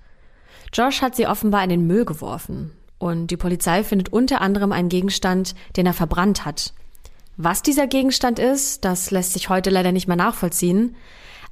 Josh 0.74 1.00
hat 1.00 1.16
sie 1.16 1.26
offenbar 1.26 1.64
in 1.64 1.70
den 1.70 1.86
Müll 1.86 2.04
geworfen. 2.04 2.72
Und 2.98 3.30
die 3.30 3.38
Polizei 3.38 3.82
findet 3.84 4.12
unter 4.12 4.42
anderem 4.42 4.72
einen 4.72 4.90
Gegenstand, 4.90 5.54
den 5.78 5.86
er 5.86 5.94
verbrannt 5.94 6.44
hat. 6.44 6.74
Was 7.38 7.62
dieser 7.62 7.86
Gegenstand 7.86 8.38
ist, 8.38 8.84
das 8.84 9.10
lässt 9.10 9.32
sich 9.32 9.48
heute 9.48 9.70
leider 9.70 9.92
nicht 9.92 10.08
mehr 10.08 10.16
nachvollziehen. 10.18 10.94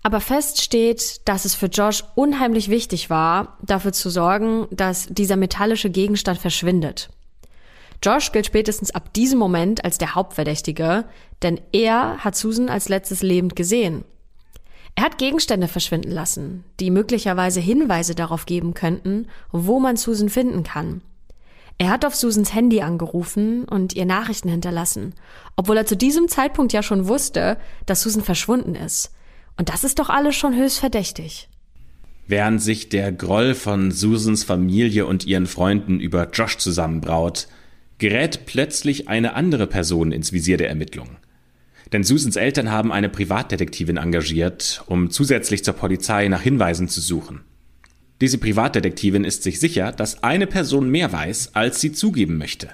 Aber 0.07 0.21
fest 0.21 0.63
steht, 0.63 1.23
dass 1.25 1.45
es 1.45 1.57
für 1.57 1.67
Josh 1.67 2.05
unheimlich 2.15 2.71
wichtig 2.71 3.11
war, 3.11 3.59
dafür 3.61 3.93
zu 3.93 4.09
sorgen, 4.09 4.69
dass 4.71 5.09
dieser 5.11 5.35
metallische 5.35 5.91
Gegenstand 5.91 6.39
verschwindet. 6.39 7.11
Josh 8.05 8.31
gilt 8.31 8.47
spätestens 8.47 8.93
ab 8.93 9.13
diesem 9.15 9.41
Moment 9.41 9.85
als 9.85 9.99
der 9.99 10.15
Hauptverdächtige, 10.15 11.07
denn 11.43 11.61
er 11.73 12.19
hat 12.19 12.37
Susan 12.37 12.69
als 12.69 12.89
letztes 12.89 13.25
lebend 13.25 13.57
gesehen. 13.57 14.05
Er 14.95 15.03
hat 15.03 15.19
Gegenstände 15.19 15.67
verschwinden 15.67 16.13
lassen, 16.13 16.63
die 16.79 16.93
möglicherweise 16.93 17.59
Hinweise 17.59 18.15
darauf 18.15 18.47
geben 18.47 18.75
könnten, 18.75 19.27
wo 19.51 19.81
man 19.81 19.97
Susan 19.97 20.29
finden 20.29 20.63
kann. 20.63 21.03
Er 21.79 21.91
hat 21.91 22.05
auf 22.05 22.15
Susans 22.15 22.55
Handy 22.55 22.81
angerufen 22.81 23.65
und 23.65 23.95
ihr 23.97 24.07
Nachrichten 24.07 24.51
hinterlassen, 24.51 25.17
obwohl 25.57 25.79
er 25.79 25.85
zu 25.85 25.97
diesem 25.97 26.29
Zeitpunkt 26.29 26.73
ja 26.73 26.85
schon 26.85 27.09
wusste, 27.09 27.59
dass 27.87 28.03
Susan 28.03 28.23
verschwunden 28.23 28.77
ist. 28.77 29.11
Und 29.57 29.69
das 29.71 29.85
ist 29.85 29.99
doch 29.99 30.11
alles 30.11 30.37
schon 30.37 30.55
höchst 30.55 30.79
verdächtig. 30.79 31.49
Während 32.29 32.61
sich 32.61 32.89
der 32.89 33.13
Groll 33.13 33.55
von 33.55 33.93
Susans 33.93 34.45
Familie 34.45 35.07
und 35.07 35.27
ihren 35.27 35.47
Freunden 35.47 36.01
über 36.01 36.29
Josh 36.31 36.59
zusammenbraut, 36.59 37.47
gerät 37.99 38.47
plötzlich 38.47 39.09
eine 39.09 39.35
andere 39.35 39.67
Person 39.67 40.13
ins 40.13 40.33
Visier 40.33 40.57
der 40.57 40.69
Ermittlungen. 40.69 41.17
Denn 41.93 42.03
Susans 42.03 42.37
Eltern 42.37 42.71
haben 42.71 42.91
eine 42.91 43.09
Privatdetektivin 43.09 43.97
engagiert, 43.97 44.83
um 44.87 45.11
zusätzlich 45.11 45.65
zur 45.65 45.75
Polizei 45.75 46.27
nach 46.27 46.43
Hinweisen 46.43 46.89
zu 46.89 47.01
suchen. 47.01 47.43
Diese 48.21 48.39
Privatdetektivin 48.39 49.25
ist 49.25 49.43
sich 49.43 49.61
sicher, 49.61 49.93
dass 49.93 50.23
eine 50.23 50.47
Person 50.47 50.91
mehr 50.91 51.13
weiß, 51.13 51.55
als 51.55 51.81
sie 51.81 51.93
zugeben 51.93 52.39
möchte. 52.39 52.71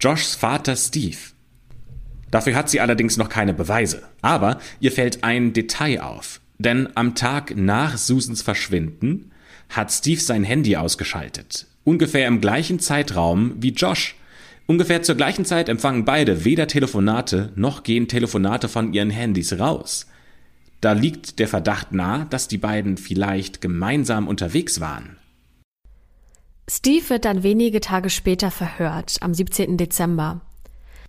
Joshs 0.00 0.34
Vater 0.34 0.76
Steve. 0.76 1.16
Dafür 2.30 2.54
hat 2.54 2.68
sie 2.68 2.80
allerdings 2.80 3.16
noch 3.16 3.28
keine 3.28 3.54
Beweise. 3.54 4.02
Aber 4.22 4.58
ihr 4.80 4.92
fällt 4.92 5.24
ein 5.24 5.52
Detail 5.52 6.00
auf. 6.00 6.40
Denn 6.58 6.88
am 6.94 7.14
Tag 7.14 7.56
nach 7.56 7.96
Susans 7.96 8.42
Verschwinden 8.42 9.30
hat 9.68 9.92
Steve 9.92 10.20
sein 10.20 10.44
Handy 10.44 10.76
ausgeschaltet. 10.76 11.66
Ungefähr 11.84 12.26
im 12.26 12.40
gleichen 12.40 12.80
Zeitraum 12.80 13.54
wie 13.58 13.70
Josh. 13.70 14.16
Ungefähr 14.66 15.02
zur 15.02 15.14
gleichen 15.14 15.44
Zeit 15.44 15.68
empfangen 15.68 16.04
beide 16.04 16.44
weder 16.44 16.66
Telefonate 16.66 17.52
noch 17.54 17.84
gehen 17.84 18.08
Telefonate 18.08 18.68
von 18.68 18.92
ihren 18.92 19.10
Handys 19.10 19.58
raus. 19.58 20.06
Da 20.80 20.92
liegt 20.92 21.38
der 21.38 21.48
Verdacht 21.48 21.92
nahe, 21.92 22.26
dass 22.30 22.48
die 22.48 22.58
beiden 22.58 22.96
vielleicht 22.96 23.60
gemeinsam 23.60 24.28
unterwegs 24.28 24.80
waren. 24.80 25.16
Steve 26.68 27.08
wird 27.10 27.24
dann 27.24 27.44
wenige 27.44 27.80
Tage 27.80 28.10
später 28.10 28.50
verhört, 28.50 29.18
am 29.20 29.32
17. 29.32 29.76
Dezember. 29.76 30.40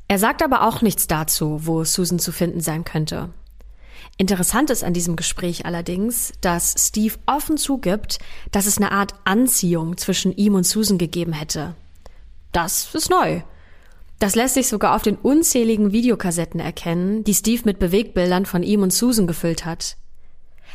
Er 0.07 0.19
sagt 0.19 0.41
aber 0.41 0.65
auch 0.65 0.81
nichts 0.81 1.07
dazu, 1.07 1.65
wo 1.65 1.83
Susan 1.83 2.19
zu 2.19 2.31
finden 2.31 2.61
sein 2.61 2.83
könnte. 2.83 3.29
Interessant 4.17 4.69
ist 4.69 4.83
an 4.83 4.93
diesem 4.93 5.15
Gespräch 5.15 5.65
allerdings, 5.65 6.33
dass 6.41 6.75
Steve 6.77 7.15
offen 7.25 7.57
zugibt, 7.57 8.19
dass 8.51 8.65
es 8.65 8.77
eine 8.77 8.91
Art 8.91 9.13
Anziehung 9.25 9.97
zwischen 9.97 10.35
ihm 10.35 10.55
und 10.55 10.65
Susan 10.65 10.97
gegeben 10.97 11.33
hätte. 11.33 11.75
Das 12.51 12.95
ist 12.95 13.09
neu. 13.09 13.41
Das 14.19 14.33
lässt 14.33 14.55
sich 14.55 14.67
sogar 14.67 14.95
auf 14.95 15.03
den 15.03 15.17
unzähligen 15.17 15.91
Videokassetten 15.91 16.59
erkennen, 16.59 17.23
die 17.23 17.35
Steve 17.35 17.61
mit 17.65 17.77
Bewegbildern 17.77 18.47
von 18.47 18.63
ihm 18.63 18.81
und 18.81 18.91
Susan 18.91 19.27
gefüllt 19.27 19.65
hat. 19.65 19.97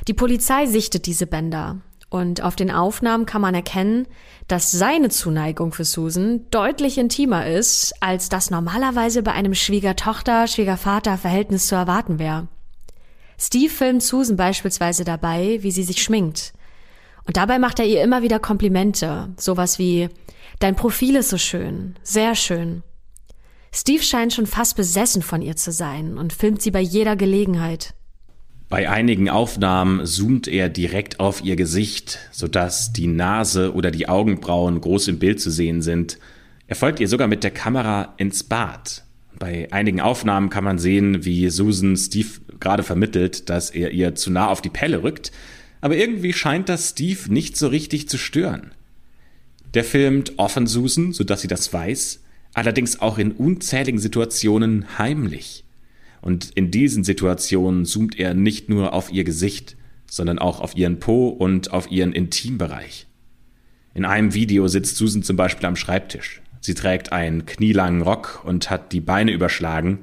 Die 0.07 0.15
Polizei 0.15 0.67
sichtet 0.67 1.07
diese 1.07 1.27
Bänder 1.27 1.81
und 2.13 2.43
auf 2.43 2.57
den 2.57 2.71
Aufnahmen 2.71 3.25
kann 3.27 3.41
man 3.41 3.55
erkennen, 3.55 4.07
dass 4.49 4.71
seine 4.71 5.09
Zuneigung 5.09 5.73
für 5.73 5.85
Susan 5.85 6.45
deutlich 6.51 6.99
intimer 6.99 7.47
ist, 7.47 7.95
als 8.01 8.29
das 8.29 8.51
normalerweise 8.51 9.23
bei 9.23 9.33
einem 9.33 9.55
Schwiegertochter-Schwiegervater-Verhältnis 9.55 11.69
zu 11.69 11.75
erwarten 11.75 12.19
wäre. 12.19 12.49
Steve 13.39 13.73
filmt 13.73 14.03
Susan 14.03 14.37
beispielsweise 14.37 15.05
dabei, 15.05 15.59
wie 15.63 15.71
sie 15.71 15.85
sich 15.85 16.03
schminkt. 16.03 16.53
Und 17.25 17.37
dabei 17.37 17.59
macht 17.59 17.79
er 17.79 17.87
ihr 17.87 18.03
immer 18.03 18.23
wieder 18.23 18.39
Komplimente, 18.39 19.31
sowas 19.39 19.79
wie 19.79 20.11
Dein 20.59 20.77
Profil 20.77 21.17
ist 21.17 21.31
so 21.31 21.39
schön, 21.39 21.97
sehr 22.03 22.35
schön. 22.35 22.83
Steve 23.73 24.03
scheint 24.03 24.35
schon 24.35 24.47
fast 24.47 24.77
besessen 24.77 25.23
von 25.23 25.41
ihr 25.41 25.57
zu 25.57 25.73
sein 25.73 26.19
und 26.19 26.35
filmt 26.35 26.61
sie 26.61 26.71
bei 26.71 26.81
jeder 26.81 27.17
Gelegenheit. 27.17 27.95
Bei 28.73 28.89
einigen 28.89 29.29
Aufnahmen 29.29 30.07
zoomt 30.07 30.49
er 30.49 30.71
direkt 30.71 31.21
auf 31.21 31.45
ihr 31.45 31.57
Gesicht, 31.57 32.19
sodass 32.31 32.91
die 32.91 33.07
Nase 33.07 33.75
oder 33.75 33.91
die 33.91 34.09
Augenbrauen 34.09 34.81
groß 34.81 35.09
im 35.09 35.19
Bild 35.19 35.43
zu 35.43 35.51
sehen 35.51 35.83
sind. 35.83 36.19
Er 36.69 36.75
folgt 36.75 36.99
ihr 36.99 37.07
sogar 37.07 37.29
mit 37.29 37.45
der 37.45 37.51
Kamera 37.51 38.15
ins 38.17 38.45
Bad. 38.45 39.05
Bei 39.39 39.71
einigen 39.73 40.01
Aufnahmen 40.01 40.49
kann 40.49 40.65
man 40.65 40.79
sehen, 40.79 41.27
wie 41.27 41.51
Susan 41.51 41.99
Steve 41.99 42.31
gerade 42.61 42.83
vermittelt, 42.83 43.51
dass 43.51 43.69
er 43.69 43.91
ihr 43.91 44.15
zu 44.15 44.31
nah 44.31 44.49
auf 44.49 44.63
die 44.63 44.71
Pelle 44.71 45.03
rückt, 45.03 45.33
aber 45.83 45.99
irgendwie 45.99 46.33
scheint 46.33 46.71
das 46.71 46.89
Steve 46.89 47.31
nicht 47.31 47.59
so 47.59 47.69
richtig 47.69 48.09
zu 48.09 48.17
stören. 48.17 48.71
Der 49.75 49.85
filmt 49.85 50.39
offen 50.39 50.67
Susan, 50.67 51.13
sodass 51.13 51.43
sie 51.43 51.49
das 51.49 51.75
weiß, 51.75 52.23
allerdings 52.55 53.03
auch 53.03 53.19
in 53.19 53.33
unzähligen 53.33 53.99
Situationen 53.99 54.99
heimlich. 54.99 55.63
Und 56.23 56.53
in 56.55 56.71
diesen 56.71 57.05
Situationen 57.05 57.85
zoomt 57.85 58.19
er 58.19 58.33
nicht 58.33 58.69
nur 58.69 58.95
auf 58.95 59.13
ihr 59.13 59.25
Gesicht, 59.25 59.77
sondern 60.09 60.39
auch 60.39 60.61
auf 60.61 60.77
ihren 60.77 60.99
Po 60.99 61.29
und 61.29 61.73
auf 61.73 61.91
ihren 61.91 62.13
Intimbereich. 62.13 63.07
In 63.93 64.05
einem 64.05 64.33
Video 64.33 64.69
sitzt 64.69 64.97
Susan 64.97 65.23
zum 65.23 65.37
Beispiel 65.37 65.67
am 65.67 65.77
Schreibtisch. 65.77 66.41
Sie 66.61 66.75
trägt 66.75 67.13
einen 67.13 67.45
knielangen 67.45 68.03
Rock 68.03 68.43
und 68.45 68.71
hat 68.71 68.93
die 68.93 69.01
Beine 69.01 69.33
überschlagen. 69.33 70.01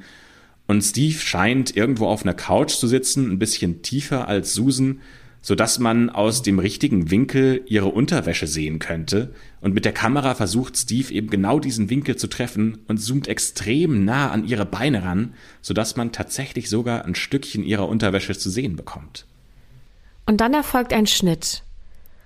Und 0.68 0.84
Steve 0.84 1.18
scheint 1.18 1.76
irgendwo 1.76 2.06
auf 2.08 2.24
einer 2.24 2.34
Couch 2.34 2.74
zu 2.74 2.86
sitzen, 2.88 3.32
ein 3.32 3.40
bisschen 3.40 3.82
tiefer 3.82 4.28
als 4.28 4.54
Susan, 4.54 5.00
sodass 5.42 5.80
man 5.80 6.10
aus 6.10 6.44
dem 6.44 6.60
richtigen 6.60 7.10
Winkel 7.10 7.62
ihre 7.66 7.88
Unterwäsche 7.88 8.46
sehen 8.46 8.78
könnte. 8.78 9.34
Und 9.62 9.74
mit 9.74 9.84
der 9.86 9.94
Kamera 9.94 10.36
versucht 10.36 10.78
Steve 10.78 11.14
eben 11.14 11.30
genau 11.30 11.60
diesen 11.60 11.90
Winkel 11.90 12.16
zu 12.16 12.28
treffen 12.28 12.80
und 12.88 12.98
zoomt 12.98 13.28
extrem 13.28 14.06
nah 14.06 14.32
an 14.32 14.46
ihre 14.46 14.66
Beine 14.66 15.04
ran, 15.04 15.34
sodass 15.62 15.98
man 15.98 16.12
tatsächlich 16.12 16.70
sogar 16.70 17.06
ein 17.06 17.16
Stückchen 17.16 17.64
ihrer 17.64 17.90
Unterwäsche 17.90 18.38
zu 18.38 18.50
sehen 18.50 18.76
bekommt. 18.76 19.26
Und 20.26 20.38
dann 20.38 20.54
erfolgt 20.54 20.94
ein 20.94 21.08
Schnitt. 21.08 21.64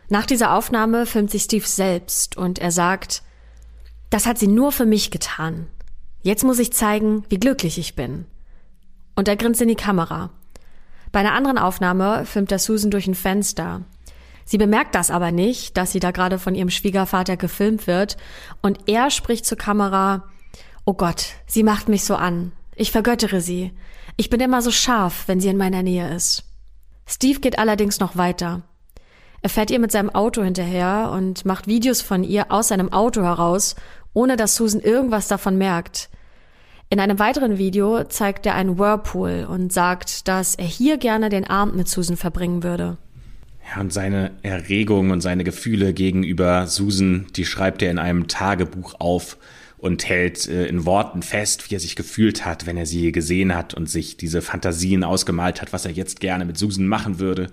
Nach 0.09 0.25
dieser 0.25 0.53
Aufnahme 0.53 1.05
filmt 1.05 1.31
sich 1.31 1.43
Steve 1.43 1.65
selbst 1.65 2.37
und 2.37 2.59
er 2.59 2.71
sagt, 2.71 3.23
das 4.09 4.27
hat 4.27 4.37
sie 4.37 4.47
nur 4.47 4.71
für 4.71 4.85
mich 4.85 5.09
getan. 5.09 5.67
Jetzt 6.21 6.43
muss 6.43 6.59
ich 6.59 6.71
zeigen, 6.71 7.23
wie 7.29 7.39
glücklich 7.39 7.79
ich 7.79 7.95
bin. 7.95 8.25
Und 9.15 9.27
er 9.27 9.37
grinst 9.37 9.61
in 9.61 9.67
die 9.67 9.75
Kamera. 9.75 10.29
Bei 11.11 11.19
einer 11.19 11.33
anderen 11.33 11.57
Aufnahme 11.57 12.25
filmt 12.25 12.51
er 12.51 12.59
Susan 12.59 12.91
durch 12.91 13.07
ein 13.07 13.15
Fenster. 13.15 13.81
Sie 14.45 14.57
bemerkt 14.57 14.95
das 14.95 15.11
aber 15.11 15.31
nicht, 15.31 15.77
dass 15.77 15.91
sie 15.91 15.99
da 15.99 16.11
gerade 16.11 16.39
von 16.39 16.55
ihrem 16.55 16.69
Schwiegervater 16.69 17.37
gefilmt 17.37 17.87
wird 17.87 18.17
und 18.61 18.79
er 18.87 19.09
spricht 19.09 19.45
zur 19.45 19.57
Kamera, 19.57 20.29
Oh 20.85 20.93
Gott, 20.93 21.27
sie 21.47 21.63
macht 21.63 21.87
mich 21.87 22.03
so 22.03 22.15
an. 22.15 22.51
Ich 22.75 22.91
vergöttere 22.91 23.39
sie. 23.39 23.71
Ich 24.17 24.29
bin 24.29 24.41
immer 24.41 24.61
so 24.61 24.69
scharf, 24.69 25.23
wenn 25.27 25.39
sie 25.39 25.47
in 25.47 25.57
meiner 25.57 25.81
Nähe 25.81 26.13
ist. 26.13 26.43
Steve 27.05 27.39
geht 27.39 27.57
allerdings 27.57 27.99
noch 27.99 28.17
weiter. 28.17 28.61
Er 29.41 29.49
fährt 29.49 29.71
ihr 29.71 29.79
mit 29.79 29.91
seinem 29.91 30.09
Auto 30.09 30.43
hinterher 30.43 31.11
und 31.13 31.45
macht 31.45 31.67
Videos 31.67 32.01
von 32.01 32.23
ihr 32.23 32.51
aus 32.51 32.69
seinem 32.69 32.91
Auto 32.91 33.23
heraus, 33.23 33.75
ohne 34.13 34.35
dass 34.35 34.55
Susan 34.55 34.81
irgendwas 34.81 35.27
davon 35.27 35.57
merkt. 35.57 36.09
In 36.89 36.99
einem 36.99 37.17
weiteren 37.17 37.57
Video 37.57 38.03
zeigt 38.03 38.45
er 38.45 38.55
einen 38.55 38.77
Whirlpool 38.77 39.47
und 39.49 39.73
sagt, 39.73 40.27
dass 40.27 40.55
er 40.55 40.65
hier 40.65 40.97
gerne 40.97 41.29
den 41.29 41.49
Abend 41.49 41.75
mit 41.75 41.87
Susan 41.87 42.17
verbringen 42.17 42.63
würde. 42.63 42.97
Ja, 43.69 43.81
und 43.81 43.93
seine 43.93 44.31
Erregung 44.41 45.11
und 45.11 45.21
seine 45.21 45.43
Gefühle 45.43 45.93
gegenüber 45.93 46.67
Susan, 46.67 47.27
die 47.35 47.45
schreibt 47.45 47.81
er 47.81 47.91
in 47.91 47.99
einem 47.99 48.27
Tagebuch 48.27 48.95
auf 48.99 49.37
und 49.77 50.07
hält 50.07 50.47
äh, 50.47 50.65
in 50.67 50.85
Worten 50.85 51.21
fest, 51.21 51.69
wie 51.69 51.75
er 51.75 51.79
sich 51.79 51.95
gefühlt 51.95 52.45
hat, 52.45 52.65
wenn 52.65 52.77
er 52.77 52.85
sie 52.85 53.11
gesehen 53.11 53.55
hat 53.55 53.73
und 53.73 53.89
sich 53.89 54.15
diese 54.17 54.41
Fantasien 54.41 55.03
ausgemalt 55.03 55.61
hat, 55.61 55.73
was 55.73 55.85
er 55.85 55.91
jetzt 55.91 56.19
gerne 56.19 56.45
mit 56.45 56.57
Susan 56.57 56.87
machen 56.87 57.19
würde. 57.19 57.47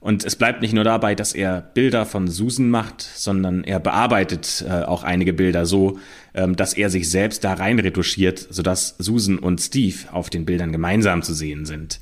Und 0.00 0.22
es 0.22 0.36
bleibt 0.36 0.60
nicht 0.60 0.74
nur 0.74 0.84
dabei, 0.84 1.14
dass 1.14 1.34
er 1.34 1.62
Bilder 1.62 2.04
von 2.04 2.28
Susan 2.28 2.68
macht, 2.68 3.00
sondern 3.00 3.64
er 3.64 3.80
bearbeitet 3.80 4.62
äh, 4.68 4.82
auch 4.82 5.02
einige 5.02 5.32
Bilder 5.32 5.64
so, 5.64 5.98
ähm, 6.34 6.56
dass 6.56 6.74
er 6.74 6.90
sich 6.90 7.08
selbst 7.08 7.42
da 7.42 7.54
rein 7.54 7.78
retuschiert, 7.78 8.38
sodass 8.50 8.96
Susan 8.98 9.38
und 9.38 9.62
Steve 9.62 9.96
auf 10.12 10.28
den 10.28 10.44
Bildern 10.44 10.72
gemeinsam 10.72 11.22
zu 11.22 11.32
sehen 11.32 11.64
sind. 11.64 12.00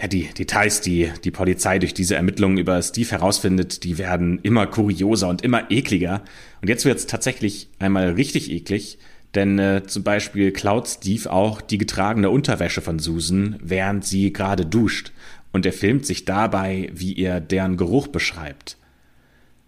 Ja, 0.00 0.06
die 0.06 0.28
Details, 0.28 0.80
die 0.80 1.10
die 1.24 1.32
Polizei 1.32 1.80
durch 1.80 1.92
diese 1.92 2.14
Ermittlungen 2.14 2.56
über 2.56 2.80
Steve 2.82 3.10
herausfindet, 3.10 3.82
die 3.82 3.98
werden 3.98 4.38
immer 4.42 4.66
kurioser 4.68 5.28
und 5.28 5.42
immer 5.42 5.70
ekliger. 5.72 6.22
Und 6.62 6.68
jetzt 6.68 6.84
wird 6.84 6.98
es 6.98 7.06
tatsächlich 7.06 7.68
einmal 7.80 8.10
richtig 8.10 8.50
eklig, 8.50 8.98
denn 9.34 9.58
äh, 9.58 9.82
zum 9.86 10.04
Beispiel 10.04 10.52
klaut 10.52 10.86
Steve 10.86 11.30
auch 11.32 11.60
die 11.60 11.78
getragene 11.78 12.30
Unterwäsche 12.30 12.80
von 12.80 13.00
Susan, 13.00 13.56
während 13.60 14.04
sie 14.04 14.32
gerade 14.32 14.64
duscht 14.64 15.12
und 15.50 15.66
er 15.66 15.72
filmt 15.72 16.06
sich 16.06 16.24
dabei, 16.24 16.90
wie 16.92 17.18
er 17.18 17.40
deren 17.40 17.76
Geruch 17.76 18.06
beschreibt. 18.06 18.76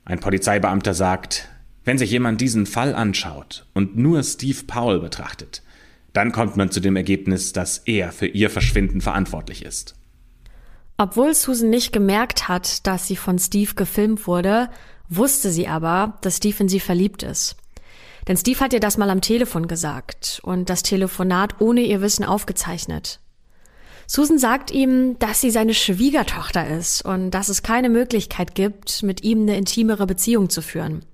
Ein 0.05 0.21
Polizeibeamter 0.21 0.95
sagt, 0.95 1.49
wenn 1.85 1.99
sich 1.99 2.11
jemand 2.11 2.41
diesen 2.41 2.67
Fall 2.67 2.95
anschaut 2.95 3.67
und 3.75 3.97
nur 3.97 4.23
Steve 4.23 4.59
Powell 4.67 5.01
betrachtet, 5.01 5.63
dann 6.13 6.31
kommt 6.31 6.57
man 6.57 6.71
zu 6.71 6.79
dem 6.79 6.95
Ergebnis, 6.95 7.53
dass 7.53 7.79
er 7.79 8.13
für 8.13 8.27
ihr 8.27 8.51
Verschwinden 8.51 9.01
verantwortlich 9.01 9.65
ist. 9.65 9.97
Obwohl 11.01 11.33
Susan 11.33 11.71
nicht 11.71 11.95
gemerkt 11.95 12.49
hat, 12.49 12.87
dass 12.87 13.07
sie 13.07 13.17
von 13.17 13.39
Steve 13.39 13.73
gefilmt 13.73 14.27
wurde, 14.27 14.69
wusste 15.09 15.51
sie 15.51 15.67
aber, 15.67 16.19
dass 16.21 16.37
Steve 16.37 16.59
in 16.59 16.69
sie 16.69 16.79
verliebt 16.79 17.23
ist. 17.23 17.57
Denn 18.29 18.37
Steve 18.37 18.61
hat 18.61 18.75
ihr 18.75 18.81
das 18.81 18.99
mal 18.99 19.09
am 19.09 19.23
Telefon 19.23 19.67
gesagt 19.67 20.41
und 20.43 20.69
das 20.69 20.83
Telefonat 20.83 21.59
ohne 21.63 21.81
ihr 21.81 22.03
Wissen 22.03 22.27
aufgezeichnet. 22.27 23.19
Susan 24.07 24.39
sagt 24.39 24.73
ihm, 24.73 25.19
dass 25.19 25.41
sie 25.41 25.51
seine 25.51 25.73
Schwiegertochter 25.73 26.69
ist 26.69 27.03
und 27.03 27.31
dass 27.31 27.49
es 27.49 27.63
keine 27.63 27.89
Möglichkeit 27.89 28.55
gibt, 28.55 29.03
mit 29.03 29.25
ihm 29.25 29.41
eine 29.41 29.57
intimere 29.57 30.07
Beziehung 30.07 30.51
zu 30.51 30.61
führen. 30.61 31.07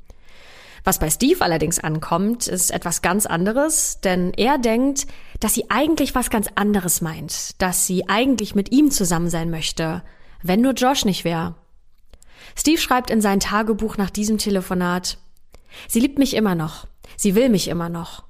Was 0.87 1.01
bei 1.01 1.11
Steve 1.11 1.45
allerdings 1.45 1.81
ankommt, 1.81 2.47
ist 2.47 2.71
etwas 2.71 3.03
ganz 3.03 3.27
anderes, 3.27 4.01
denn 4.03 4.33
er 4.37 4.57
denkt, 4.57 5.09
dass 5.41 5.53
sie 5.53 5.69
eigentlich 5.69 6.15
was 6.15 6.31
ganz 6.31 6.47
anderes 6.55 7.01
meint, 7.01 7.61
dass 7.61 7.89
sie 7.89 8.09
eigentlich 8.09 8.55
mit 8.55 8.71
ihm 8.71 8.93
zusammen 8.93 9.29
sein 9.29 9.51
möchte, 9.51 10.05
wenn 10.45 10.61
nur 10.61 10.75
Josh 10.75 11.05
nicht 11.05 11.25
wäre. 11.25 11.57
Steve 12.55 12.79
schreibt 12.79 13.11
in 13.11 13.21
sein 13.21 13.41
Tagebuch 13.41 13.97
nach 13.97 14.11
diesem 14.11 14.39
Telefonat, 14.39 15.19
Sie 15.89 15.99
liebt 15.99 16.21
mich 16.21 16.35
immer 16.35 16.55
noch, 16.55 16.87
sie 17.17 17.35
will 17.35 17.49
mich 17.49 17.67
immer 17.67 17.89
noch. 17.89 18.23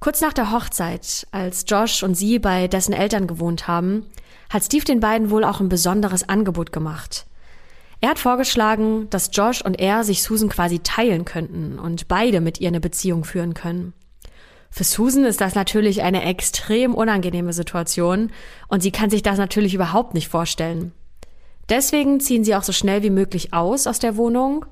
Kurz 0.00 0.20
nach 0.20 0.34
der 0.34 0.52
Hochzeit, 0.52 1.26
als 1.30 1.64
Josh 1.66 2.02
und 2.02 2.14
sie 2.14 2.38
bei 2.38 2.68
dessen 2.68 2.92
Eltern 2.92 3.26
gewohnt 3.26 3.68
haben, 3.68 4.04
hat 4.50 4.64
Steve 4.64 4.84
den 4.84 5.00
beiden 5.00 5.30
wohl 5.30 5.44
auch 5.44 5.60
ein 5.60 5.70
besonderes 5.70 6.28
Angebot 6.28 6.72
gemacht. 6.72 7.24
Er 8.00 8.10
hat 8.10 8.18
vorgeschlagen, 8.18 9.08
dass 9.10 9.30
Josh 9.32 9.62
und 9.62 9.80
er 9.80 10.04
sich 10.04 10.22
Susan 10.22 10.48
quasi 10.48 10.80
teilen 10.80 11.24
könnten 11.24 11.78
und 11.78 12.08
beide 12.08 12.40
mit 12.40 12.60
ihr 12.60 12.68
eine 12.68 12.80
Beziehung 12.80 13.24
führen 13.24 13.54
können. 13.54 13.94
Für 14.70 14.84
Susan 14.84 15.24
ist 15.24 15.40
das 15.40 15.54
natürlich 15.54 16.02
eine 16.02 16.24
extrem 16.24 16.94
unangenehme 16.94 17.52
Situation 17.52 18.32
und 18.68 18.82
sie 18.82 18.90
kann 18.90 19.08
sich 19.08 19.22
das 19.22 19.38
natürlich 19.38 19.74
überhaupt 19.74 20.14
nicht 20.14 20.28
vorstellen. 20.28 20.92
Deswegen 21.68 22.20
ziehen 22.20 22.44
sie 22.44 22.56
auch 22.56 22.64
so 22.64 22.72
schnell 22.72 23.02
wie 23.02 23.10
möglich 23.10 23.54
aus 23.54 23.86
aus 23.86 24.00
der 24.00 24.16
Wohnung 24.16 24.66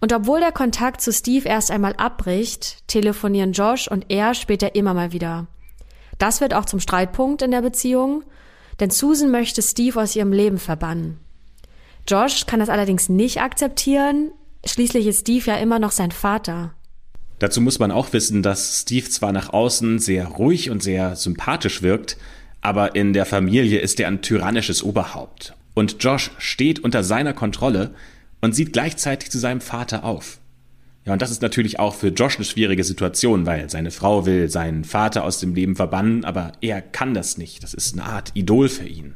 und 0.00 0.12
obwohl 0.12 0.40
der 0.40 0.52
Kontakt 0.52 1.00
zu 1.00 1.12
Steve 1.12 1.48
erst 1.48 1.70
einmal 1.70 1.94
abbricht, 1.94 2.86
telefonieren 2.86 3.52
Josh 3.52 3.88
und 3.88 4.06
er 4.08 4.34
später 4.34 4.74
immer 4.74 4.94
mal 4.94 5.12
wieder. 5.12 5.46
Das 6.18 6.40
wird 6.40 6.54
auch 6.54 6.66
zum 6.66 6.80
Streitpunkt 6.80 7.42
in 7.42 7.50
der 7.50 7.62
Beziehung, 7.62 8.24
denn 8.78 8.90
Susan 8.90 9.30
möchte 9.30 9.62
Steve 9.62 10.00
aus 10.00 10.14
ihrem 10.14 10.32
Leben 10.32 10.58
verbannen. 10.58 11.18
Josh 12.10 12.46
kann 12.46 12.58
das 12.58 12.68
allerdings 12.68 13.08
nicht 13.08 13.40
akzeptieren. 13.40 14.32
Schließlich 14.66 15.06
ist 15.06 15.20
Steve 15.20 15.46
ja 15.46 15.56
immer 15.58 15.78
noch 15.78 15.92
sein 15.92 16.10
Vater. 16.10 16.74
Dazu 17.38 17.60
muss 17.60 17.78
man 17.78 17.92
auch 17.92 18.12
wissen, 18.12 18.42
dass 18.42 18.80
Steve 18.80 19.08
zwar 19.08 19.32
nach 19.32 19.52
außen 19.52 20.00
sehr 20.00 20.26
ruhig 20.26 20.70
und 20.70 20.82
sehr 20.82 21.14
sympathisch 21.14 21.82
wirkt, 21.82 22.16
aber 22.62 22.96
in 22.96 23.12
der 23.12 23.26
Familie 23.26 23.78
ist 23.78 24.00
er 24.00 24.08
ein 24.08 24.22
tyrannisches 24.22 24.82
Oberhaupt. 24.82 25.54
Und 25.74 26.02
Josh 26.02 26.32
steht 26.38 26.80
unter 26.80 27.04
seiner 27.04 27.32
Kontrolle 27.32 27.94
und 28.40 28.56
sieht 28.56 28.72
gleichzeitig 28.72 29.30
zu 29.30 29.38
seinem 29.38 29.60
Vater 29.60 30.04
auf. 30.04 30.40
Ja, 31.06 31.12
und 31.12 31.22
das 31.22 31.30
ist 31.30 31.42
natürlich 31.42 31.78
auch 31.78 31.94
für 31.94 32.08
Josh 32.08 32.36
eine 32.36 32.44
schwierige 32.44 32.82
Situation, 32.82 33.46
weil 33.46 33.70
seine 33.70 33.92
Frau 33.92 34.26
will 34.26 34.50
seinen 34.50 34.82
Vater 34.84 35.22
aus 35.22 35.38
dem 35.38 35.54
Leben 35.54 35.76
verbannen, 35.76 36.24
aber 36.24 36.52
er 36.60 36.82
kann 36.82 37.14
das 37.14 37.38
nicht. 37.38 37.62
Das 37.62 37.72
ist 37.72 37.94
eine 37.94 38.04
Art 38.04 38.32
Idol 38.34 38.68
für 38.68 38.86
ihn. 38.86 39.14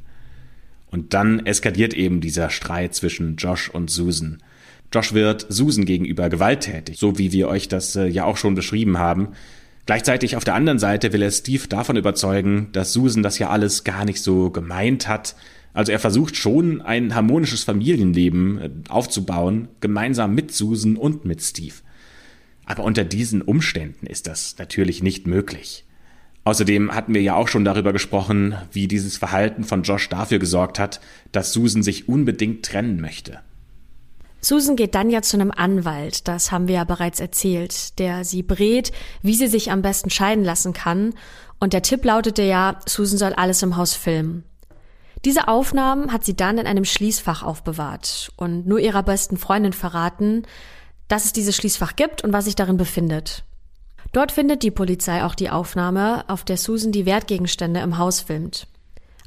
Und 0.95 1.13
dann 1.13 1.45
eskaliert 1.45 1.93
eben 1.93 2.21
dieser 2.21 2.51
Streit 2.51 2.95
zwischen 2.95 3.35
Josh 3.35 3.69
und 3.69 3.91
Susan. 3.91 4.39
Josh 4.93 5.13
wird 5.13 5.45
Susan 5.49 5.87
gegenüber 5.87 6.29
gewalttätig, 6.29 7.01
so 7.01 7.19
wie 7.19 7.33
wir 7.33 7.49
euch 7.49 7.67
das 7.67 7.97
äh, 7.97 8.07
ja 8.07 8.25
auch 8.25 8.37
schon 8.37 8.55
beschrieben 8.55 8.97
haben. 8.97 9.31
Gleichzeitig 9.87 10.37
auf 10.37 10.45
der 10.45 10.55
anderen 10.55 10.79
Seite 10.79 11.13
will 11.13 11.23
er 11.23 11.33
Steve 11.33 11.67
davon 11.67 11.97
überzeugen, 11.97 12.69
dass 12.71 12.93
Susan 12.93 13.25
das 13.25 13.41
ja 13.41 13.51
alles 13.51 13.83
gar 13.83 14.05
nicht 14.05 14.23
so 14.23 14.51
gemeint 14.51 15.09
hat. 15.09 15.35
Also 15.73 15.91
er 15.91 15.99
versucht 15.99 16.37
schon 16.37 16.81
ein 16.81 17.17
harmonisches 17.17 17.65
Familienleben 17.65 18.59
äh, 18.59 18.71
aufzubauen, 18.89 19.67
gemeinsam 19.81 20.33
mit 20.33 20.53
Susan 20.53 20.97
und 20.97 21.25
mit 21.25 21.43
Steve. 21.43 21.75
Aber 22.67 22.85
unter 22.85 23.03
diesen 23.03 23.43
Umständen 23.43 24.07
ist 24.07 24.29
das 24.29 24.55
natürlich 24.59 25.03
nicht 25.03 25.27
möglich. 25.27 25.84
Außerdem 26.45 26.95
hatten 26.95 27.15
wir 27.15 27.23
ja 27.23 27.35
auch 27.35 27.49
schon 27.49 27.65
darüber 27.65 27.93
gesprochen, 27.93 28.55
wie 28.71 28.87
dieses 28.87 29.17
Verhalten 29.17 29.65
von 29.65 29.83
Josh 29.83 30.09
dafür 30.11 30.39
gesorgt 30.39 30.79
hat, 30.79 31.01
dass 31.33 31.53
Susan 31.53 31.83
sich 31.83 32.09
unbedingt 32.09 32.65
trennen 32.65 33.01
möchte. 33.01 33.41
Susan 34.43 34.77
geht 34.77 34.95
dann 34.95 35.09
ja 35.09 35.23
zu 35.23 35.39
einem 35.39 35.51
Anwalt, 35.51 36.29
das 36.29 36.53
haben 36.53 36.69
wir 36.69 36.75
ja 36.75 36.85
bereits 36.85 37.19
erzählt, 37.19 37.99
der 37.99 38.25
sie 38.25 38.43
berät, 38.43 38.93
wie 39.23 39.35
sie 39.35 39.47
sich 39.47 39.71
am 39.71 39.81
besten 39.81 40.11
scheiden 40.11 40.45
lassen 40.45 40.75
kann. 40.75 41.15
Und 41.61 41.73
der 41.73 41.81
Tipp 41.81 42.05
lautete 42.05 42.43
ja, 42.43 42.79
Susan 42.87 43.17
soll 43.17 43.33
alles 43.33 43.63
im 43.63 43.79
Haus 43.79 43.95
filmen. 43.95 44.45
Diese 45.25 45.49
Aufnahmen 45.49 46.13
hat 46.13 46.27
sie 46.27 46.37
dann 46.37 46.59
in 46.59 46.67
einem 46.67 46.85
Schließfach 46.85 47.43
aufbewahrt 47.43 48.33
und 48.37 48.67
nur 48.67 48.81
ihrer 48.81 49.03
besten 49.03 49.39
Freundin 49.39 49.73
verraten, 49.73 50.43
dass 51.09 51.25
es 51.25 51.33
dieses 51.33 51.57
Schließfach 51.57 51.97
gibt 51.97 52.23
und 52.23 52.35
was 52.35 52.45
sich 52.45 52.55
darin 52.55 52.77
befindet. 52.77 53.45
Dort 54.15 54.31
findet 54.31 54.63
die 54.63 54.71
Polizei 54.71 55.25
auch 55.25 55.35
die 55.35 55.51
Aufnahme, 55.51 56.25
auf 56.29 56.45
der 56.45 56.57
Susan 56.57 56.93
die 56.93 57.05
Wertgegenstände 57.05 57.81
im 57.81 57.99
Haus 57.99 58.21
filmt. 58.21 58.69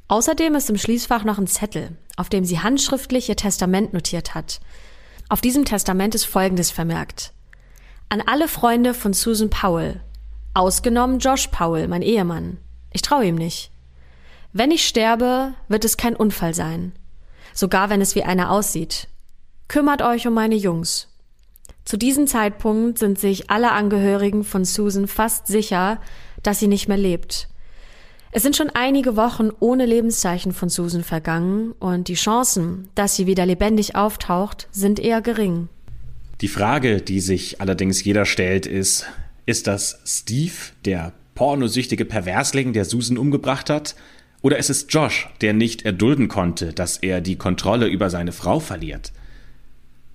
Außerdem 0.07 0.55
ist 0.55 0.69
im 0.69 0.77
Schließfach 0.77 1.25
noch 1.25 1.37
ein 1.37 1.45
Zettel, 1.45 1.97
auf 2.15 2.29
dem 2.29 2.45
sie 2.45 2.61
handschriftlich 2.61 3.27
ihr 3.27 3.35
Testament 3.35 3.91
notiert 3.91 4.33
hat. 4.33 4.61
Auf 5.27 5.41
diesem 5.41 5.65
Testament 5.65 6.15
ist 6.15 6.23
Folgendes 6.23 6.71
vermerkt. 6.71 7.33
An 8.07 8.21
alle 8.21 8.47
Freunde 8.47 8.93
von 8.93 9.11
Susan 9.11 9.49
Powell. 9.49 9.99
Ausgenommen 10.53 11.19
Josh 11.19 11.47
Powell, 11.47 11.89
mein 11.89 12.01
Ehemann. 12.01 12.57
Ich 12.93 13.01
traue 13.01 13.25
ihm 13.25 13.35
nicht. 13.35 13.71
Wenn 14.53 14.71
ich 14.71 14.87
sterbe, 14.87 15.53
wird 15.67 15.83
es 15.83 15.97
kein 15.97 16.15
Unfall 16.15 16.53
sein. 16.53 16.93
Sogar 17.53 17.89
wenn 17.89 17.99
es 17.99 18.15
wie 18.15 18.23
einer 18.23 18.51
aussieht. 18.51 19.09
Kümmert 19.67 20.01
euch 20.01 20.25
um 20.27 20.33
meine 20.33 20.55
Jungs. 20.55 21.09
Zu 21.87 21.95
diesem 21.95 22.27
Zeitpunkt 22.27 22.99
sind 22.99 23.17
sich 23.17 23.49
alle 23.49 23.71
Angehörigen 23.71 24.43
von 24.43 24.65
Susan 24.65 25.07
fast 25.07 25.47
sicher, 25.47 26.01
dass 26.43 26.59
sie 26.59 26.67
nicht 26.67 26.89
mehr 26.89 26.97
lebt. 26.97 27.47
Es 28.33 28.43
sind 28.43 28.57
schon 28.57 28.69
einige 28.69 29.15
Wochen 29.15 29.51
ohne 29.61 29.85
Lebenszeichen 29.85 30.51
von 30.51 30.67
Susan 30.67 31.05
vergangen 31.05 31.71
und 31.79 32.09
die 32.09 32.15
Chancen, 32.15 32.89
dass 32.95 33.15
sie 33.15 33.25
wieder 33.25 33.45
lebendig 33.45 33.95
auftaucht, 33.95 34.67
sind 34.69 34.99
eher 34.99 35.21
gering. 35.21 35.69
Die 36.41 36.49
Frage, 36.49 37.01
die 37.01 37.21
sich 37.21 37.61
allerdings 37.61 38.03
jeder 38.03 38.25
stellt, 38.25 38.65
ist, 38.65 39.05
ist 39.45 39.65
das 39.65 40.01
Steve, 40.05 40.55
der 40.83 41.13
pornosüchtige 41.35 42.03
Perversling, 42.03 42.73
der 42.73 42.83
Susan 42.83 43.17
umgebracht 43.17 43.69
hat? 43.69 43.95
Oder 44.41 44.57
ist 44.57 44.69
es 44.69 44.87
Josh, 44.89 45.29
der 45.39 45.53
nicht 45.53 45.85
erdulden 45.85 46.27
konnte, 46.27 46.73
dass 46.73 46.97
er 46.97 47.21
die 47.21 47.37
Kontrolle 47.37 47.87
über 47.87 48.09
seine 48.09 48.33
Frau 48.33 48.59
verliert? 48.59 49.13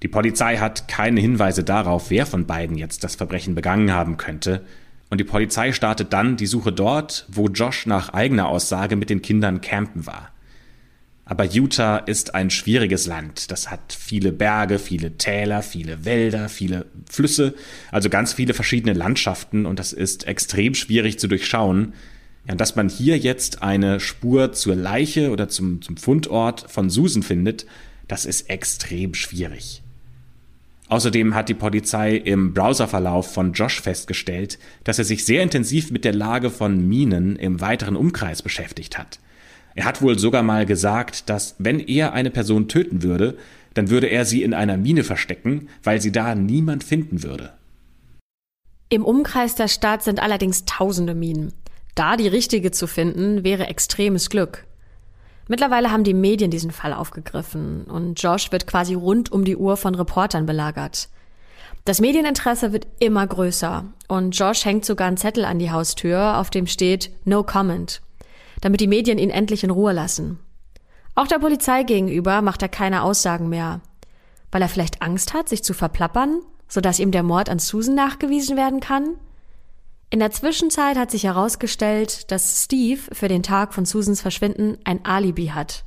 Die 0.03 0.09
Polizei 0.09 0.57
hat 0.57 0.88
keine 0.88 1.20
Hinweise 1.20 1.62
darauf, 1.62 2.11
wer 2.11 2.26
von 2.26 2.46
beiden 2.46 2.76
jetzt 2.76 3.05
das 3.05 3.14
Verbrechen 3.14 3.55
begangen 3.55 3.92
haben 3.92 4.16
könnte, 4.16 4.64
und 5.11 5.18
die 5.18 5.24
Polizei 5.24 5.72
startet 5.72 6.14
dann 6.14 6.38
die 6.38 6.46
Suche 6.46 6.72
dort, 6.72 7.26
wo 7.28 7.48
Josh 7.48 7.84
nach 7.84 8.14
eigener 8.14 8.48
Aussage 8.48 8.96
mit 8.96 9.11
den 9.11 9.20
Kindern 9.20 9.61
campen 9.61 10.07
war. 10.07 10.30
Aber 11.26 11.44
Utah 11.44 11.98
ist 11.98 12.34
ein 12.34 12.48
schwieriges 12.48 13.07
Land. 13.07 13.50
Das 13.50 13.70
hat 13.70 13.92
viele 13.92 14.32
Berge, 14.32 14.78
viele 14.78 15.18
Täler, 15.18 15.61
viele 15.61 16.07
Wälder, 16.07 16.48
viele 16.48 16.86
Flüsse, 17.11 17.55
also 17.90 18.09
ganz 18.09 18.32
viele 18.32 18.55
verschiedene 18.55 18.94
Landschaften 18.94 19.66
und 19.66 19.78
das 19.78 19.92
ist 19.92 20.26
extrem 20.26 20.74
schwierig 20.74 21.18
zu 21.18 21.28
durchschauen. 21.28 21.92
Ja, 22.48 22.55
dass 22.55 22.74
man 22.74 22.88
hier 22.88 23.18
jetzt 23.18 23.62
eine 23.62 24.00
Spur 24.00 24.53
zur 24.53 24.76
Leiche 24.76 25.30
oder 25.30 25.48
zum, 25.48 25.82
zum 25.82 25.98
Fundort 25.98 26.70
von 26.70 26.88
Susan 26.88 27.22
findet, 27.22 27.66
das 28.09 28.24
ist 28.24 28.48
extrem 28.48 29.12
schwierig. 29.12 29.82
Außerdem 30.93 31.34
hat 31.34 31.49
die 31.49 31.55
Polizei 31.55 32.16
im 32.16 32.53
Browserverlauf 32.53 33.32
von 33.32 33.55
Josh 33.55 33.80
festgestellt, 33.80 34.59
dass 34.84 34.99
er 34.99 35.07
sich 35.07 35.24
sehr 35.24 35.43
intensiv 35.43 35.90
mit 35.90 36.05
der 36.05 36.12
Lage 36.12 36.51
von 36.51 36.86
Minen 36.86 37.36
im 37.36 37.62
weiteren 37.62 37.97
Umkreis 37.97 38.43
beschäftigt 38.43 38.99
hat. 38.99 39.18
Er 39.74 39.86
hat 39.86 40.03
wohl 40.03 40.18
sogar 40.18 40.43
mal 40.43 40.66
gesagt, 40.66 41.30
dass 41.30 41.55
wenn 41.59 41.80
er 41.80 42.12
eine 42.12 42.28
Person 42.28 42.68
töten 42.68 43.03
würde, 43.03 43.38
dann 43.72 43.88
würde 43.88 44.09
er 44.09 44.26
sie 44.26 44.43
in 44.43 44.53
einer 44.53 44.76
Mine 44.76 45.03
verstecken, 45.03 45.68
weil 45.82 45.99
sie 45.99 46.12
da 46.12 46.34
niemand 46.34 46.84
finden 46.84 47.22
würde. 47.22 47.55
Im 48.90 49.03
Umkreis 49.03 49.55
der 49.55 49.68
Stadt 49.68 50.03
sind 50.03 50.20
allerdings 50.20 50.66
tausende 50.66 51.14
Minen. 51.14 51.55
Da 51.95 52.18
die 52.18 52.28
richtige 52.28 52.70
zu 52.70 52.86
finden, 52.86 53.45
wäre 53.45 53.66
extremes 53.66 54.28
Glück. 54.28 54.66
Mittlerweile 55.53 55.90
haben 55.90 56.03
die 56.03 56.14
Medien 56.14 56.50
diesen 56.50 56.70
Fall 56.70 56.94
aufgegriffen 56.94 57.84
und 57.84 58.14
Josh 58.22 58.50
wird 58.53 58.66
quasi 58.66 58.94
rund 58.94 59.30
um 59.30 59.44
die 59.44 59.59
Uhr 59.59 59.76
von 59.76 59.94
Reportern 59.94 60.46
belagert. 60.46 61.11
Das 61.84 62.00
Medieninteresse 62.00 62.72
wird 62.72 62.86
immer 63.00 63.26
größer 63.26 63.84
und 64.09 64.30
Josh 64.30 64.64
hängt 64.64 64.86
sogar 64.86 65.09
einen 65.09 65.18
Zettel 65.18 65.44
an 65.44 65.59
die 65.59 65.70
Haustür, 65.70 66.38
auf 66.38 66.48
dem 66.48 66.66
steht 66.66 67.11
No 67.26 67.42
Comment, 67.42 68.00
damit 68.62 68.80
die 68.80 68.86
Medien 68.86 69.18
ihn 69.18 69.28
endlich 69.28 69.62
in 69.62 69.68
Ruhe 69.68 69.92
lassen. 69.92 70.38
Auch 71.14 71.26
der 71.26 71.38
Polizei 71.38 71.82
gegenüber 71.82 72.40
macht 72.40 72.62
er 72.62 72.70
keine 72.70 73.03
Aussagen 73.03 73.50
mehr, 73.50 73.82
weil 74.53 74.62
er 74.62 74.70
vielleicht 74.70 75.03
Angst 75.03 75.34
hat, 75.34 75.50
sich 75.50 75.62
zu 75.62 75.74
verplappern, 75.74 76.40
sodass 76.66 76.98
ihm 76.98 77.11
der 77.11 77.24
Mord 77.24 77.50
an 77.50 77.59
Susan 77.59 77.94
nachgewiesen 77.94 78.57
werden 78.57 78.80
kann? 78.80 79.16
In 80.12 80.18
der 80.18 80.30
Zwischenzeit 80.30 80.98
hat 80.98 81.10
sich 81.10 81.24
herausgestellt, 81.24 82.30
dass 82.30 82.62
Steve 82.64 83.00
für 83.12 83.28
den 83.28 83.42
Tag 83.42 83.72
von 83.72 83.86
Susans 83.86 84.20
Verschwinden 84.20 84.76
ein 84.84 85.06
Alibi 85.06 85.46
hat. 85.46 85.86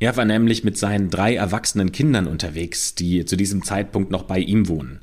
Er 0.00 0.16
war 0.16 0.24
nämlich 0.24 0.64
mit 0.64 0.76
seinen 0.76 1.08
drei 1.08 1.36
erwachsenen 1.36 1.92
Kindern 1.92 2.26
unterwegs, 2.26 2.96
die 2.96 3.24
zu 3.26 3.36
diesem 3.36 3.62
Zeitpunkt 3.62 4.10
noch 4.10 4.24
bei 4.24 4.40
ihm 4.40 4.66
wohnen. 4.66 4.98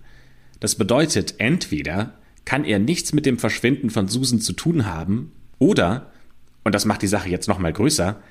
Das 0.59 0.76
bedeutet, 0.76 1.36
entweder 1.38 2.19
kann 2.43 2.65
er 2.65 2.78
nichts 2.78 3.13
mit 3.13 3.26
dem 3.26 3.39
Verschwinden 3.39 3.89
von 3.89 4.09
Susan 4.09 4.41
zu 4.41 4.51
tun 4.51 4.86
haben, 4.86 5.32
oder, 5.57 6.11
und 6.65 6.76
das 6.76 6.84
macht 6.84 7.03
die 7.03 7.07
Sache 7.07 7.30
jetzt 7.30 7.47
noch 7.47 7.57
mal 7.57 7.72
größer, 7.72 8.22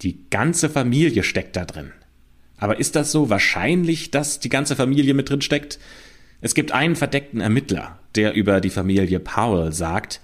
die 0.00 0.24
ganze 0.30 0.70
Familie 0.70 1.22
steckt 1.22 1.54
da 1.54 1.66
drin. 1.66 1.92
Aber 2.56 2.80
ist 2.80 2.96
das 2.96 3.12
so 3.12 3.28
wahrscheinlich, 3.28 4.10
dass 4.10 4.40
die 4.40 4.48
ganze 4.48 4.74
Familie 4.74 5.12
mit 5.12 5.28
drin 5.28 5.42
steckt? 5.42 5.78
Es 6.40 6.54
gibt 6.54 6.72
einen 6.72 6.96
verdeckten 6.96 7.40
Ermittler, 7.40 7.98
der 8.14 8.34
über 8.34 8.60
die 8.60 8.70
Familie 8.70 9.20
Powell 9.20 9.72
sagt, 9.72 10.20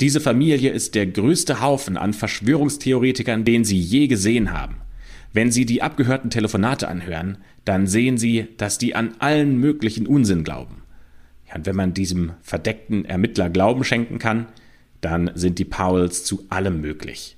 diese 0.00 0.20
Familie 0.20 0.70
ist 0.70 0.94
der 0.94 1.06
größte 1.06 1.60
Haufen 1.60 1.98
an 1.98 2.14
Verschwörungstheoretikern, 2.14 3.44
den 3.44 3.64
Sie 3.64 3.78
je 3.78 4.06
gesehen 4.06 4.52
haben. 4.52 4.76
Wenn 5.34 5.52
Sie 5.52 5.66
die 5.66 5.82
abgehörten 5.82 6.30
Telefonate 6.30 6.88
anhören, 6.88 7.38
dann 7.66 7.86
sehen 7.86 8.16
Sie, 8.16 8.48
dass 8.56 8.78
die 8.78 8.94
an 8.94 9.12
allen 9.18 9.58
möglichen 9.58 10.06
Unsinn 10.06 10.42
glauben. 10.42 10.82
und 11.54 11.66
wenn 11.66 11.76
man 11.76 11.92
diesem 11.92 12.32
verdeckten 12.40 13.04
Ermittler 13.04 13.50
Glauben 13.50 13.84
schenken 13.84 14.18
kann, 14.18 14.46
dann 15.02 15.30
sind 15.34 15.58
die 15.58 15.64
Powells 15.64 16.24
zu 16.24 16.46
allem 16.48 16.80
möglich. 16.80 17.36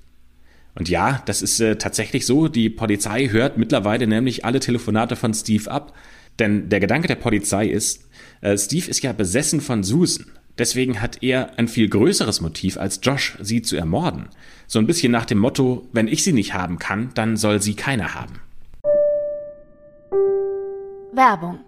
Und 0.75 0.89
ja, 0.89 1.21
das 1.25 1.41
ist 1.41 1.59
äh, 1.59 1.75
tatsächlich 1.75 2.25
so. 2.25 2.47
Die 2.47 2.69
Polizei 2.69 3.27
hört 3.27 3.57
mittlerweile 3.57 4.07
nämlich 4.07 4.43
alle 4.45 4.59
Telefonate 4.59 5.15
von 5.15 5.33
Steve 5.33 5.69
ab. 5.69 5.93
Denn 6.39 6.69
der 6.69 6.79
Gedanke 6.79 7.07
der 7.07 7.15
Polizei 7.15 7.67
ist, 7.67 8.02
äh, 8.43 8.57
Steve 8.57 8.89
ist 8.89 9.01
ja 9.03 9.13
besessen 9.13 9.61
von 9.61 9.83
Susan. 9.83 10.27
Deswegen 10.57 11.01
hat 11.01 11.23
er 11.23 11.57
ein 11.57 11.67
viel 11.67 11.89
größeres 11.89 12.41
Motiv 12.41 12.77
als 12.77 12.99
Josh, 13.01 13.37
sie 13.41 13.63
zu 13.63 13.75
ermorden. 13.75 14.29
So 14.67 14.77
ein 14.77 14.85
bisschen 14.85 15.11
nach 15.11 15.25
dem 15.25 15.39
Motto, 15.39 15.87
wenn 15.93 16.07
ich 16.07 16.23
sie 16.23 16.33
nicht 16.33 16.53
haben 16.53 16.77
kann, 16.77 17.09
dann 17.15 17.37
soll 17.37 17.61
sie 17.61 17.75
keiner 17.75 18.13
haben. 18.13 18.39
Werbung 21.13 21.59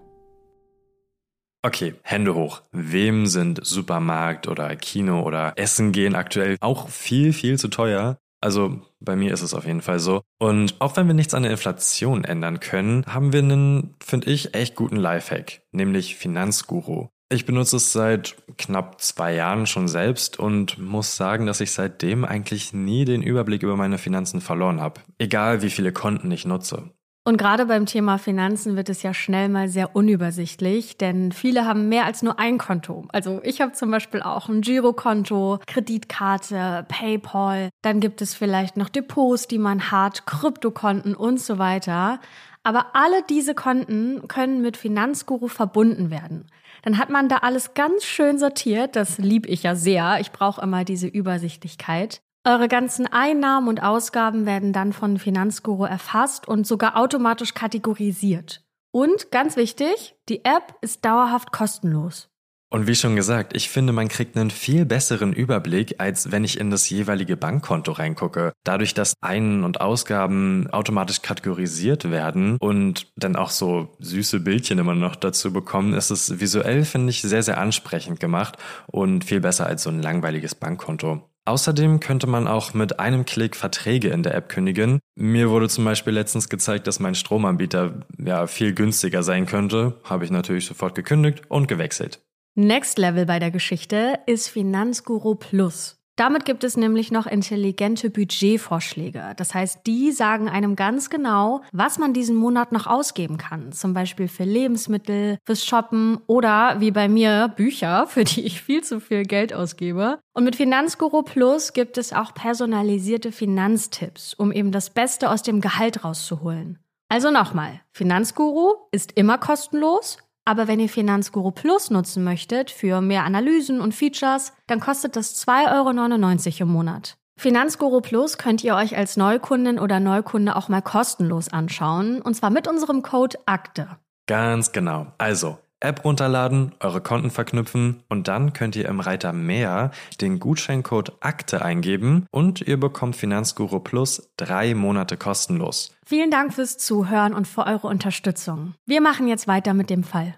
Okay, 1.65 1.95
Hände 2.03 2.35
hoch. 2.35 2.61
Wem 2.71 3.25
sind 3.25 3.65
Supermarkt 3.65 4.47
oder 4.47 4.75
Kino 4.75 5.23
oder 5.23 5.53
Essen 5.55 5.91
gehen 5.91 6.13
aktuell 6.13 6.57
auch 6.59 6.89
viel, 6.89 7.33
viel 7.33 7.57
zu 7.57 7.69
teuer? 7.69 8.19
Also 8.45 8.79
bei 8.99 9.15
mir 9.15 9.33
ist 9.33 9.41
es 9.41 9.55
auf 9.55 9.65
jeden 9.65 9.81
Fall 9.81 9.97
so. 9.97 10.21
Und 10.37 10.75
auch 10.77 10.95
wenn 10.97 11.07
wir 11.07 11.15
nichts 11.15 11.33
an 11.33 11.41
der 11.41 11.51
Inflation 11.51 12.23
ändern 12.23 12.59
können, 12.59 13.03
haben 13.07 13.33
wir 13.33 13.39
einen, 13.39 13.95
finde 13.99 14.29
ich, 14.29 14.53
echt 14.53 14.75
guten 14.75 14.97
Lifehack, 14.97 15.63
nämlich 15.71 16.15
Finanzguru. 16.15 17.07
Ich 17.29 17.47
benutze 17.47 17.77
es 17.77 17.91
seit 17.91 18.35
knapp 18.59 19.01
zwei 19.01 19.33
Jahren 19.33 19.65
schon 19.65 19.87
selbst 19.87 20.37
und 20.37 20.77
muss 20.77 21.15
sagen, 21.15 21.47
dass 21.47 21.59
ich 21.59 21.71
seitdem 21.71 22.23
eigentlich 22.23 22.71
nie 22.71 23.03
den 23.03 23.23
Überblick 23.23 23.63
über 23.63 23.77
meine 23.77 23.97
Finanzen 23.97 24.41
verloren 24.41 24.79
habe. 24.79 25.01
Egal 25.17 25.63
wie 25.63 25.71
viele 25.71 25.91
Konten 25.91 26.29
ich 26.29 26.45
nutze. 26.45 26.91
Und 27.27 27.37
gerade 27.37 27.65
beim 27.65 27.87
Thema 27.87 28.19
Finanzen 28.19 28.75
wird 28.75 28.87
es 28.87 29.01
ja 29.01 29.11
schnell 29.11 29.49
mal 29.49 29.67
sehr 29.67 29.95
unübersichtlich, 29.95 30.97
denn 30.97 31.31
viele 31.31 31.65
haben 31.65 31.89
mehr 31.89 32.05
als 32.05 32.21
nur 32.21 32.37
ein 32.37 32.59
Konto. 32.59 33.05
Also 33.11 33.41
ich 33.43 33.61
habe 33.61 33.71
zum 33.71 33.89
Beispiel 33.89 34.21
auch 34.21 34.47
ein 34.47 34.61
Girokonto, 34.61 35.57
Kreditkarte, 35.65 36.85
PayPal, 36.87 37.69
dann 37.81 37.99
gibt 37.99 38.21
es 38.21 38.35
vielleicht 38.35 38.77
noch 38.77 38.89
Depots, 38.89 39.47
die 39.47 39.57
man 39.57 39.89
hat, 39.89 40.27
Kryptokonten 40.27 41.15
und 41.15 41.41
so 41.41 41.57
weiter. 41.57 42.19
Aber 42.61 42.95
alle 42.95 43.23
diese 43.27 43.55
Konten 43.55 44.27
können 44.27 44.61
mit 44.61 44.77
Finanzguru 44.77 45.47
verbunden 45.47 46.11
werden. 46.11 46.45
Dann 46.83 46.99
hat 46.99 47.09
man 47.09 47.27
da 47.27 47.37
alles 47.37 47.73
ganz 47.73 48.03
schön 48.03 48.37
sortiert. 48.37 48.95
Das 48.95 49.17
lieb 49.17 49.47
ich 49.47 49.63
ja 49.63 49.75
sehr. 49.75 50.19
Ich 50.19 50.31
brauche 50.31 50.61
immer 50.61 50.83
diese 50.83 51.07
Übersichtlichkeit. 51.07 52.21
Eure 52.47 52.67
ganzen 52.67 53.07
Einnahmen 53.07 53.67
und 53.67 53.81
Ausgaben 53.81 54.45
werden 54.45 54.71
dann 54.71 54.93
von 54.93 55.17
Finanzguru 55.17 55.85
erfasst 55.85 56.47
und 56.47 56.67
sogar 56.67 56.95
automatisch 56.95 57.55
kategorisiert. 57.55 58.63
Und 58.91 59.31
ganz 59.31 59.57
wichtig, 59.57 60.15
die 60.29 60.45
App 60.45 60.75
ist 60.81 61.03
dauerhaft 61.03 61.51
kostenlos. 61.51 62.29
Und 62.69 62.85
wie 62.85 62.93
schon 62.93 63.15
gesagt, 63.15 63.55
ich 63.55 63.69
finde, 63.69 63.93
man 63.93 64.09
kriegt 64.09 64.37
einen 64.37 64.51
viel 64.51 64.85
besseren 64.85 65.33
Überblick, 65.33 65.95
als 65.97 66.31
wenn 66.31 66.43
ich 66.43 66.59
in 66.59 66.69
das 66.69 66.87
jeweilige 66.87 67.35
Bankkonto 67.35 67.93
reingucke. 67.93 68.53
Dadurch, 68.63 68.93
dass 68.93 69.15
Ein- 69.21 69.63
und 69.63 69.81
Ausgaben 69.81 70.69
automatisch 70.71 71.23
kategorisiert 71.23 72.11
werden 72.11 72.57
und 72.59 73.07
dann 73.15 73.35
auch 73.37 73.49
so 73.49 73.95
süße 73.99 74.41
Bildchen 74.41 74.77
immer 74.77 74.93
noch 74.93 75.15
dazu 75.15 75.51
bekommen, 75.51 75.95
ist 75.95 76.11
es 76.11 76.39
visuell, 76.39 76.85
finde 76.85 77.09
ich, 77.09 77.23
sehr, 77.23 77.41
sehr 77.41 77.57
ansprechend 77.57 78.19
gemacht 78.19 78.57
und 78.85 79.25
viel 79.25 79.39
besser 79.39 79.65
als 79.65 79.81
so 79.81 79.89
ein 79.89 80.03
langweiliges 80.03 80.53
Bankkonto. 80.53 81.23
Außerdem 81.45 81.99
könnte 81.99 82.25
man 82.25 82.47
auch 82.47 82.73
mit 82.73 82.99
einem 82.99 83.23
Klick 83.25 83.55
Verträge 83.55 84.09
in 84.09 84.23
der 84.23 84.33
App 84.33 84.49
kündigen. 84.49 84.99
Mir 85.15 85.51
wurde 85.51 85.69
zum 85.69 85.85
Beispiel 85.85 86.13
letztens 86.13 86.49
gezeigt, 86.49 86.87
dass 86.87 86.99
mein 86.99 87.13
Stromanbieter 87.13 88.01
ja 88.17 88.47
viel 88.47 88.73
günstiger 88.73 89.21
sein 89.21 89.45
könnte. 89.45 89.99
Habe 90.03 90.25
ich 90.25 90.31
natürlich 90.31 90.65
sofort 90.65 90.95
gekündigt 90.95 91.43
und 91.47 91.67
gewechselt. 91.67 92.19
Next 92.55 92.97
Level 92.97 93.25
bei 93.27 93.37
der 93.37 93.51
Geschichte 93.51 94.19
ist 94.25 94.47
Finanzguru 94.47 95.35
Plus. 95.35 96.01
Damit 96.15 96.45
gibt 96.45 96.63
es 96.63 96.77
nämlich 96.77 97.11
noch 97.11 97.27
intelligente 97.27 98.09
Budgetvorschläge. 98.09 99.33
Das 99.35 99.53
heißt, 99.53 99.81
die 99.85 100.13
sagen 100.13 100.47
einem 100.47 100.77
ganz 100.77 101.09
genau, 101.09 101.61
was 101.73 101.97
man 101.97 102.13
diesen 102.13 102.37
Monat 102.37 102.71
noch 102.71 102.87
ausgeben 102.87 103.37
kann. 103.37 103.73
Zum 103.73 103.93
Beispiel 103.93 104.29
für 104.29 104.45
Lebensmittel, 104.45 105.37
fürs 105.45 105.65
Shoppen 105.65 106.19
oder 106.27 106.79
wie 106.79 106.91
bei 106.91 107.09
mir 107.09 107.53
Bücher, 107.55 108.07
für 108.09 108.23
die 108.23 108.45
ich 108.45 108.61
viel 108.61 108.81
zu 108.83 109.01
viel 109.01 109.23
Geld 109.23 109.53
ausgebe. 109.53 110.19
Und 110.33 110.45
mit 110.45 110.55
Finanzguru 110.55 111.21
Plus 111.21 111.73
gibt 111.73 111.97
es 111.97 112.13
auch 112.13 112.33
personalisierte 112.33 113.33
Finanztipps, 113.33 114.33
um 114.33 114.53
eben 114.53 114.71
das 114.71 114.89
Beste 114.89 115.29
aus 115.29 115.41
dem 115.41 115.59
Gehalt 115.59 116.05
rauszuholen. 116.05 116.79
Also 117.09 117.29
nochmal, 117.29 117.81
Finanzguru 117.91 118.73
ist 118.91 119.11
immer 119.13 119.37
kostenlos 119.37 120.17
aber 120.45 120.67
wenn 120.67 120.79
ihr 120.79 120.89
Finanzguru 120.89 121.51
Plus 121.51 121.89
nutzen 121.89 122.23
möchtet 122.23 122.71
für 122.71 123.01
mehr 123.01 123.23
Analysen 123.23 123.81
und 123.81 123.93
Features, 123.93 124.53
dann 124.67 124.79
kostet 124.79 125.15
das 125.15 125.35
2,99 125.45 126.61
Euro 126.61 126.61
im 126.61 126.67
Monat. 126.69 127.17
Finanzguru 127.37 127.99
Plus 127.99 128.37
könnt 128.37 128.63
ihr 128.63 128.75
euch 128.75 128.95
als 128.95 129.17
Neukundin 129.17 129.79
oder 129.79 129.99
Neukunde 129.99 130.55
auch 130.55 130.69
mal 130.69 130.81
kostenlos 130.81 131.49
anschauen, 131.49 132.21
und 132.21 132.35
zwar 132.35 132.49
mit 132.49 132.67
unserem 132.67 133.01
Code 133.01 133.37
AKTE. 133.45 133.97
Ganz 134.27 134.71
genau. 134.71 135.07
Also 135.17 135.57
App 135.87 136.05
runterladen, 136.05 136.73
eure 136.79 137.01
Konten 137.01 137.29
verknüpfen 137.29 138.03
und 138.09 138.27
dann 138.27 138.53
könnt 138.53 138.75
ihr 138.75 138.87
im 138.87 138.99
Reiter 138.99 139.33
Mehr 139.33 139.91
den 140.21 140.39
Gutscheincode 140.39 141.13
Akte 141.19 141.63
eingeben 141.63 142.25
und 142.31 142.61
ihr 142.61 142.79
bekommt 142.79 143.15
Finanzguru 143.15 143.79
Plus 143.79 144.31
drei 144.37 144.73
Monate 144.75 145.17
kostenlos. 145.17 145.95
Vielen 146.05 146.31
Dank 146.31 146.53
fürs 146.53 146.77
Zuhören 146.77 147.33
und 147.33 147.47
für 147.47 147.65
eure 147.65 147.87
Unterstützung. 147.87 148.73
Wir 148.85 149.01
machen 149.01 149.27
jetzt 149.27 149.47
weiter 149.47 149.73
mit 149.73 149.89
dem 149.89 150.03
Fall. 150.03 150.35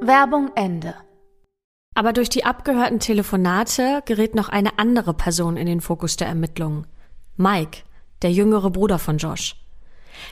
Werbung 0.00 0.50
Ende. 0.54 0.94
Aber 1.94 2.12
durch 2.12 2.28
die 2.30 2.44
abgehörten 2.44 3.00
Telefonate 3.00 4.02
gerät 4.06 4.34
noch 4.34 4.48
eine 4.48 4.78
andere 4.78 5.12
Person 5.12 5.56
in 5.56 5.66
den 5.66 5.80
Fokus 5.80 6.16
der 6.16 6.28
Ermittlungen. 6.28 6.86
Mike, 7.36 7.82
der 8.22 8.32
jüngere 8.32 8.70
Bruder 8.70 8.98
von 8.98 9.18
Josh. 9.18 9.56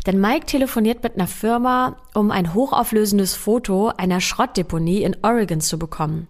Denn 0.07 0.21
Mike 0.21 0.47
telefoniert 0.47 1.03
mit 1.03 1.15
einer 1.15 1.27
Firma, 1.27 1.97
um 2.15 2.31
ein 2.31 2.55
hochauflösendes 2.55 3.35
Foto 3.35 3.89
einer 3.97 4.21
Schrottdeponie 4.21 5.03
in 5.03 5.17
Oregon 5.23 5.61
zu 5.61 5.79
bekommen. 5.79 6.29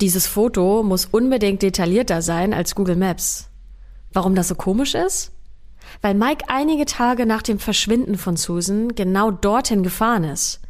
Dieses 0.00 0.26
Foto 0.26 0.82
muss 0.82 1.06
unbedingt 1.06 1.62
detaillierter 1.62 2.22
sein 2.22 2.52
als 2.52 2.74
Google 2.74 2.96
Maps. 2.96 3.50
Warum 4.12 4.34
das 4.34 4.48
so 4.48 4.54
komisch 4.54 4.94
ist? 4.94 5.32
Weil 6.00 6.14
Mike 6.14 6.46
einige 6.48 6.86
Tage 6.86 7.26
nach 7.26 7.42
dem 7.42 7.58
Verschwinden 7.58 8.16
von 8.16 8.36
Susan 8.36 8.94
genau 8.94 9.30
dorthin 9.30 9.82
gefahren 9.82 10.24
ist. 10.24 10.60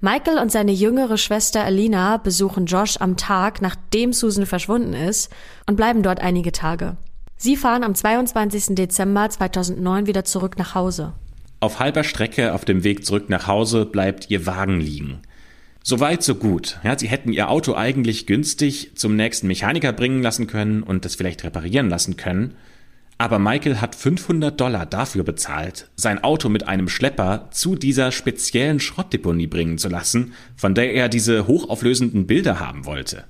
Michael 0.00 0.38
und 0.38 0.50
seine 0.50 0.72
jüngere 0.72 1.16
Schwester 1.16 1.64
Alina 1.64 2.16
besuchen 2.16 2.66
Josh 2.66 2.96
am 2.98 3.16
Tag, 3.16 3.62
nachdem 3.62 4.12
Susan 4.12 4.44
verschwunden 4.44 4.94
ist, 4.94 5.32
und 5.66 5.76
bleiben 5.76 6.02
dort 6.02 6.20
einige 6.20 6.52
Tage. 6.52 6.96
Sie 7.36 7.56
fahren 7.56 7.84
am 7.84 7.94
22. 7.94 8.74
Dezember 8.74 9.28
2009 9.28 10.06
wieder 10.06 10.24
zurück 10.24 10.58
nach 10.58 10.74
Hause. 10.74 11.12
Auf 11.58 11.78
halber 11.80 12.04
Strecke 12.04 12.52
auf 12.52 12.64
dem 12.66 12.84
Weg 12.84 13.06
zurück 13.06 13.30
nach 13.30 13.46
Hause 13.46 13.86
bleibt 13.86 14.30
ihr 14.30 14.44
Wagen 14.44 14.78
liegen. 14.78 15.20
So 15.82 16.00
weit, 16.00 16.22
so 16.22 16.34
gut. 16.34 16.78
Ja, 16.84 16.98
sie 16.98 17.08
hätten 17.08 17.32
ihr 17.32 17.48
Auto 17.48 17.74
eigentlich 17.74 18.26
günstig 18.26 18.92
zum 18.96 19.16
nächsten 19.16 19.46
Mechaniker 19.46 19.92
bringen 19.92 20.22
lassen 20.22 20.48
können 20.48 20.82
und 20.82 21.06
es 21.06 21.14
vielleicht 21.14 21.44
reparieren 21.44 21.88
lassen 21.88 22.16
können. 22.16 22.56
Aber 23.18 23.38
Michael 23.38 23.80
hat 23.80 23.94
500 23.94 24.60
Dollar 24.60 24.84
dafür 24.84 25.24
bezahlt, 25.24 25.88
sein 25.96 26.22
Auto 26.22 26.50
mit 26.50 26.68
einem 26.68 26.88
Schlepper 26.88 27.48
zu 27.50 27.74
dieser 27.74 28.12
speziellen 28.12 28.78
Schrottdeponie 28.78 29.46
bringen 29.46 29.78
zu 29.78 29.88
lassen, 29.88 30.34
von 30.56 30.74
der 30.74 30.92
er 30.92 31.08
diese 31.08 31.46
hochauflösenden 31.46 32.26
Bilder 32.26 32.60
haben 32.60 32.84
wollte. 32.84 33.24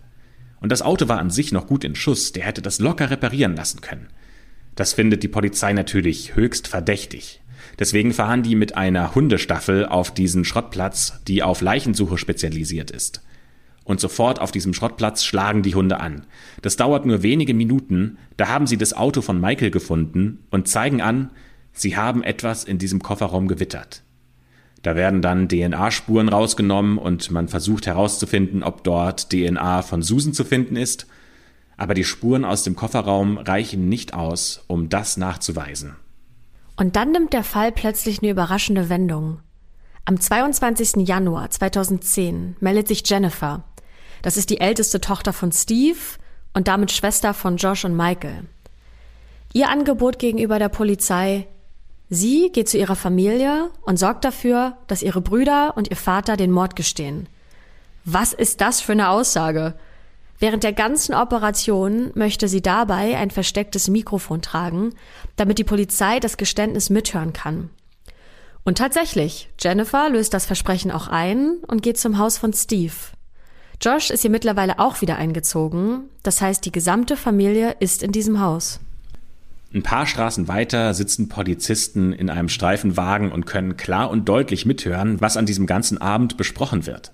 Und 0.61 0.73
das 0.73 0.83
Auto 0.83 1.07
war 1.07 1.21
an 1.21 1.31
sich 1.31 1.53
noch 1.53 1.69
gut 1.69 1.85
in 1.85 1.95
Schuss, 1.95 2.33
der 2.33 2.45
hätte 2.45 2.63
das 2.63 2.81
locker 2.81 3.11
reparieren 3.11 3.55
lassen 3.55 3.83
können. 3.83 4.09
Das 4.75 4.95
findet 4.95 5.23
die 5.23 5.29
Polizei 5.29 5.73
natürlich 5.73 6.35
höchst 6.35 6.67
verdächtig. 6.67 7.41
Deswegen 7.79 8.13
fahren 8.13 8.43
die 8.43 8.55
mit 8.55 8.77
einer 8.77 9.15
Hundestaffel 9.15 9.87
auf 9.87 10.13
diesen 10.13 10.45
Schrottplatz, 10.45 11.21
die 11.29 11.43
auf 11.43 11.61
Leichensuche 11.61 12.17
spezialisiert 12.17 12.91
ist. 12.91 13.23
Und 13.85 14.01
sofort 14.01 14.41
auf 14.41 14.51
diesem 14.51 14.75
Schrottplatz 14.75 15.25
schlagen 15.25 15.63
die 15.63 15.75
Hunde 15.75 16.01
an. 16.01 16.27
Das 16.63 16.77
dauert 16.77 17.07
nur 17.07 17.23
wenige 17.23 17.55
Minuten, 17.55 18.19
da 18.37 18.49
haben 18.49 18.67
sie 18.67 18.79
das 18.79 18.95
Auto 18.95 19.21
von 19.23 19.41
Michael 19.41 19.71
gefunden 19.71 20.45
und 20.51 20.69
zeigen 20.69 21.01
an, 21.01 21.31
sie 21.73 21.97
haben 21.97 22.25
etwas 22.25 22.65
in 22.65 22.79
diesem 22.79 23.03
Kofferraum 23.03 23.47
gewittert. 23.47 24.03
Da 24.83 24.97
werden 24.97 25.23
dann 25.23 25.49
DNA-Spuren 25.49 26.29
rausgenommen 26.29 26.99
und 26.99 27.31
man 27.31 27.49
versucht 27.49 27.87
herauszufinden, 27.87 28.63
ob 28.63 28.85
dort 28.85 29.31
DNA 29.31 29.83
von 29.83 30.03
Susan 30.03 30.33
zu 30.33 30.45
finden 30.45 30.77
ist, 30.77 31.07
aber 31.77 31.95
die 31.95 32.05
Spuren 32.05 32.45
aus 32.45 32.63
dem 32.63 32.75
Kofferraum 32.75 33.39
reichen 33.39 33.89
nicht 33.89 34.15
aus, 34.15 34.65
um 34.67 34.89
das 34.89 35.17
nachzuweisen. 35.17 35.97
Und 36.77 36.97
dann 36.97 37.13
nimmt 37.13 37.33
der 37.33 37.45
Fall 37.45 37.73
plötzlich 37.73 38.21
eine 38.21 38.31
überraschende 38.31 38.89
Wendung. 38.89 39.41
Am 40.05 40.21
22. 40.21 41.09
Januar 41.09 41.51
2010 41.51 42.57
meldet 42.61 42.89
sich 42.89 43.03
Jennifer. 43.09 43.65
Das 44.23 44.37
ist 44.37 44.51
die 44.51 44.61
älteste 44.61 45.01
Tochter 45.01 45.33
von 45.33 45.53
Steve 45.53 45.99
und 46.55 46.69
damit 46.69 46.93
Schwester 46.93 47.35
von 47.35 47.57
Josh 47.57 47.85
und 47.85 47.97
Michael. 47.97 48.45
Ihr 49.53 49.69
Angebot 49.69 50.19
gegenüber 50.19 50.59
der 50.59 50.69
Polizei, 50.69 51.47
Sie 52.09 52.51
geht 52.53 52.69
zu 52.69 52.79
ihrer 52.79 52.95
Familie 52.95 53.71
und 53.83 53.99
sorgt 53.99 54.25
dafür, 54.25 54.77
dass 54.87 55.03
ihre 55.03 55.21
Brüder 55.21 55.77
und 55.77 55.91
ihr 55.91 55.97
Vater 55.97 56.37
den 56.37 56.53
Mord 56.53 56.77
gestehen. 56.77 57.29
Was 58.05 58.33
ist 58.33 58.61
das 58.61 58.81
für 58.81 58.93
eine 58.93 59.09
Aussage? 59.09 59.75
Während 60.39 60.65
der 60.65 60.73
ganzen 60.73 61.15
Operation 61.15 62.11
möchte 62.15 62.49
sie 62.49 62.61
dabei 62.61 63.17
ein 63.17 63.31
verstecktes 63.31 63.89
Mikrofon 63.89 64.43
tragen, 64.43 64.95
damit 65.37 65.59
die 65.59 65.65
Polizei 65.65 66.21
das 66.21 66.37
Geständnis 66.37 66.91
mithören 66.91 67.33
kann. 67.33 67.71
Und 68.65 68.79
tatsächlich, 68.79 69.49
Jennifer 69.61 70.11
löst 70.11 70.35
das 70.35 70.45
Versprechen 70.45 70.91
auch 70.91 71.09
ein 71.09 71.59
und 71.69 71.83
geht 71.83 71.99
zum 71.99 72.19
Haus 72.19 72.37
von 72.37 72.53
Steve. 72.53 72.93
Josh 73.81 74.11
ist 74.11 74.23
hier 74.23 74.31
mittlerweile 74.31 74.79
auch 74.79 75.01
wieder 75.01 75.17
eingezogen, 75.17 76.09
das 76.23 76.41
heißt, 76.41 76.65
die 76.65 76.73
gesamte 76.73 77.17
Familie 77.17 77.77
ist 77.79 78.03
in 78.03 78.13
diesem 78.13 78.41
Haus. 78.41 78.81
Ein 79.75 79.83
paar 79.83 80.07
Straßen 80.07 80.49
weiter 80.49 80.95
sitzen 80.95 81.29
Polizisten 81.29 82.13
in 82.13 82.31
einem 82.31 82.49
Streifenwagen 82.49 83.31
und 83.31 83.47
können 83.47 83.77
klar 83.77 84.11
und 84.11 84.29
deutlich 84.29 84.65
mithören, 84.65 85.21
was 85.21 85.37
an 85.37 85.45
diesem 85.45 85.67
ganzen 85.67 85.99
Abend 85.99 86.37
besprochen 86.37 86.87
wird. 86.87 87.13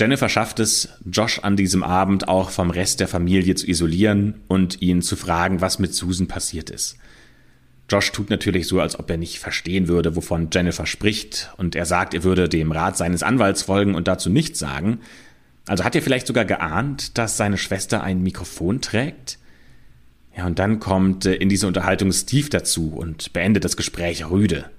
Jennifer 0.00 0.30
schafft 0.30 0.60
es, 0.60 0.88
Josh 1.04 1.40
an 1.40 1.56
diesem 1.56 1.82
Abend 1.82 2.26
auch 2.26 2.48
vom 2.48 2.70
Rest 2.70 3.00
der 3.00 3.08
Familie 3.08 3.54
zu 3.54 3.68
isolieren 3.68 4.40
und 4.48 4.80
ihn 4.80 5.02
zu 5.02 5.14
fragen, 5.14 5.60
was 5.60 5.78
mit 5.78 5.92
Susan 5.92 6.26
passiert 6.26 6.70
ist. 6.70 6.96
Josh 7.90 8.10
tut 8.10 8.30
natürlich 8.30 8.66
so, 8.66 8.80
als 8.80 8.98
ob 8.98 9.10
er 9.10 9.18
nicht 9.18 9.40
verstehen 9.40 9.88
würde, 9.88 10.16
wovon 10.16 10.48
Jennifer 10.50 10.86
spricht, 10.86 11.52
und 11.58 11.76
er 11.76 11.84
sagt, 11.84 12.14
er 12.14 12.24
würde 12.24 12.48
dem 12.48 12.72
Rat 12.72 12.96
seines 12.96 13.22
Anwalts 13.22 13.60
folgen 13.60 13.94
und 13.94 14.08
dazu 14.08 14.30
nichts 14.30 14.58
sagen. 14.58 15.00
Also 15.66 15.84
hat 15.84 15.94
er 15.94 16.00
vielleicht 16.00 16.26
sogar 16.26 16.46
geahnt, 16.46 17.18
dass 17.18 17.36
seine 17.36 17.58
Schwester 17.58 18.02
ein 18.02 18.22
Mikrofon 18.22 18.80
trägt? 18.80 19.38
Ja, 20.34 20.46
und 20.46 20.58
dann 20.58 20.80
kommt 20.80 21.26
äh, 21.26 21.34
in 21.34 21.50
diese 21.50 21.66
Unterhaltung 21.66 22.10
Steve 22.12 22.48
dazu 22.48 22.94
und 22.94 23.34
beendet 23.34 23.66
das 23.66 23.76
Gespräch 23.76 24.30
rüde. 24.30 24.70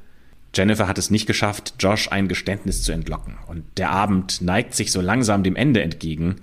Jennifer 0.54 0.88
hat 0.88 0.98
es 0.98 1.10
nicht 1.10 1.28
geschafft, 1.28 1.76
Josh 1.80 2.12
ein 2.12 2.28
Geständnis 2.28 2.84
zu 2.84 2.92
entlocken, 2.92 3.38
und 3.48 3.64
der 3.78 3.92
Abend 3.92 4.42
neigt 4.42 4.76
sich 4.76 4.92
so 4.92 5.02
langsam 5.02 5.44
dem 5.44 5.56
Ende 5.56 5.82
entgegen, 5.82 6.38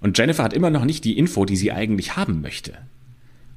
und 0.00 0.18
Jennifer 0.18 0.42
hat 0.42 0.52
immer 0.52 0.70
noch 0.70 0.84
nicht 0.84 1.04
die 1.04 1.16
Info, 1.16 1.44
die 1.44 1.56
sie 1.56 1.72
eigentlich 1.72 2.16
haben 2.16 2.40
möchte. 2.40 2.76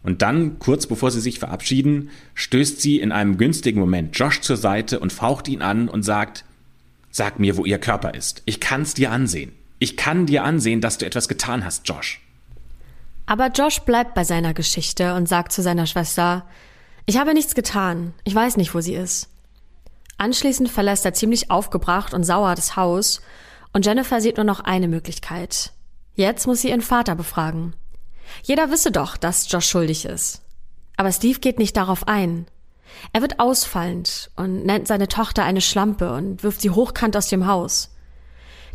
Und 0.03 0.21
dann, 0.21 0.59
kurz 0.59 0.85
bevor 0.85 1.09
sie 1.09 1.19
sich 1.21 1.39
verabschieden, 1.39 2.11
stößt 2.35 2.79
sie 2.79 2.99
in 2.99 3.11
einem 3.11 3.37
günstigen 3.37 3.79
Moment 3.79 4.17
Josh 4.17 4.41
zur 4.41 4.55
Seite 4.55 4.99
und 4.99 5.11
faucht 5.11 5.47
ihn 5.47 5.63
an 5.63 5.89
und 5.89 6.03
sagt, 6.03 6.45
Sag 7.15 7.39
mir, 7.39 7.55
wo 7.55 7.63
ihr 7.63 7.77
Körper 7.77 8.13
ist. 8.13 8.41
Ich 8.43 8.59
kann's 8.59 8.93
dir 8.93 9.09
ansehen. 9.09 9.53
Ich 9.79 9.95
kann 9.95 10.25
dir 10.25 10.43
ansehen, 10.43 10.81
dass 10.81 10.97
du 10.97 11.05
etwas 11.05 11.29
getan 11.29 11.63
hast, 11.63 11.87
Josh. 11.87 12.19
Aber 13.25 13.47
Josh 13.47 13.79
bleibt 13.79 14.15
bei 14.15 14.25
seiner 14.25 14.53
Geschichte 14.53 15.15
und 15.15 15.29
sagt 15.29 15.53
zu 15.53 15.61
seiner 15.61 15.85
Schwester, 15.85 16.45
ich 17.05 17.17
habe 17.17 17.33
nichts 17.33 17.55
getan, 17.55 18.13
ich 18.25 18.35
weiß 18.35 18.57
nicht, 18.57 18.75
wo 18.75 18.81
sie 18.81 18.95
ist. 18.95 19.29
Anschließend 20.17 20.69
verlässt 20.69 21.05
er 21.05 21.13
ziemlich 21.13 21.51
aufgebracht 21.51 22.13
und 22.13 22.23
sauer 22.23 22.55
das 22.55 22.75
Haus 22.75 23.21
und 23.73 23.85
Jennifer 23.85 24.21
sieht 24.21 24.37
nur 24.37 24.45
noch 24.45 24.61
eine 24.61 24.87
Möglichkeit. 24.87 25.73
Jetzt 26.15 26.47
muss 26.47 26.61
sie 26.61 26.69
ihren 26.69 26.81
Vater 26.81 27.15
befragen. 27.15 27.75
Jeder 28.43 28.71
wisse 28.71 28.91
doch, 28.91 29.17
dass 29.17 29.51
Josh 29.51 29.67
schuldig 29.67 30.05
ist. 30.05 30.41
Aber 30.95 31.11
Steve 31.11 31.39
geht 31.39 31.59
nicht 31.59 31.75
darauf 31.75 32.07
ein. 32.07 32.47
Er 33.11 33.21
wird 33.21 33.39
ausfallend 33.39 34.31
und 34.37 34.65
nennt 34.65 34.87
seine 34.87 35.09
Tochter 35.09 35.43
eine 35.43 35.61
Schlampe 35.61 36.13
und 36.13 36.43
wirft 36.43 36.61
sie 36.61 36.69
hochkant 36.69 37.17
aus 37.17 37.27
dem 37.27 37.47
Haus. 37.47 37.91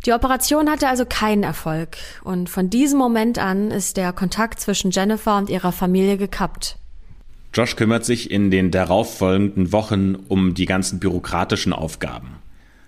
Die 0.05 0.13
Operation 0.13 0.69
hatte 0.69 0.87
also 0.87 1.05
keinen 1.05 1.43
Erfolg 1.43 1.97
und 2.23 2.49
von 2.49 2.69
diesem 2.69 2.97
Moment 2.97 3.37
an 3.37 3.69
ist 3.71 3.97
der 3.97 4.13
Kontakt 4.13 4.59
zwischen 4.59 4.91
Jennifer 4.91 5.37
und 5.37 5.49
ihrer 5.49 5.71
Familie 5.71 6.17
gekappt. 6.17 6.77
Josh 7.53 7.75
kümmert 7.75 8.05
sich 8.05 8.31
in 8.31 8.49
den 8.49 8.71
darauffolgenden 8.71 9.71
Wochen 9.71 10.15
um 10.27 10.53
die 10.53 10.65
ganzen 10.65 10.99
bürokratischen 10.99 11.73
Aufgaben. 11.73 12.37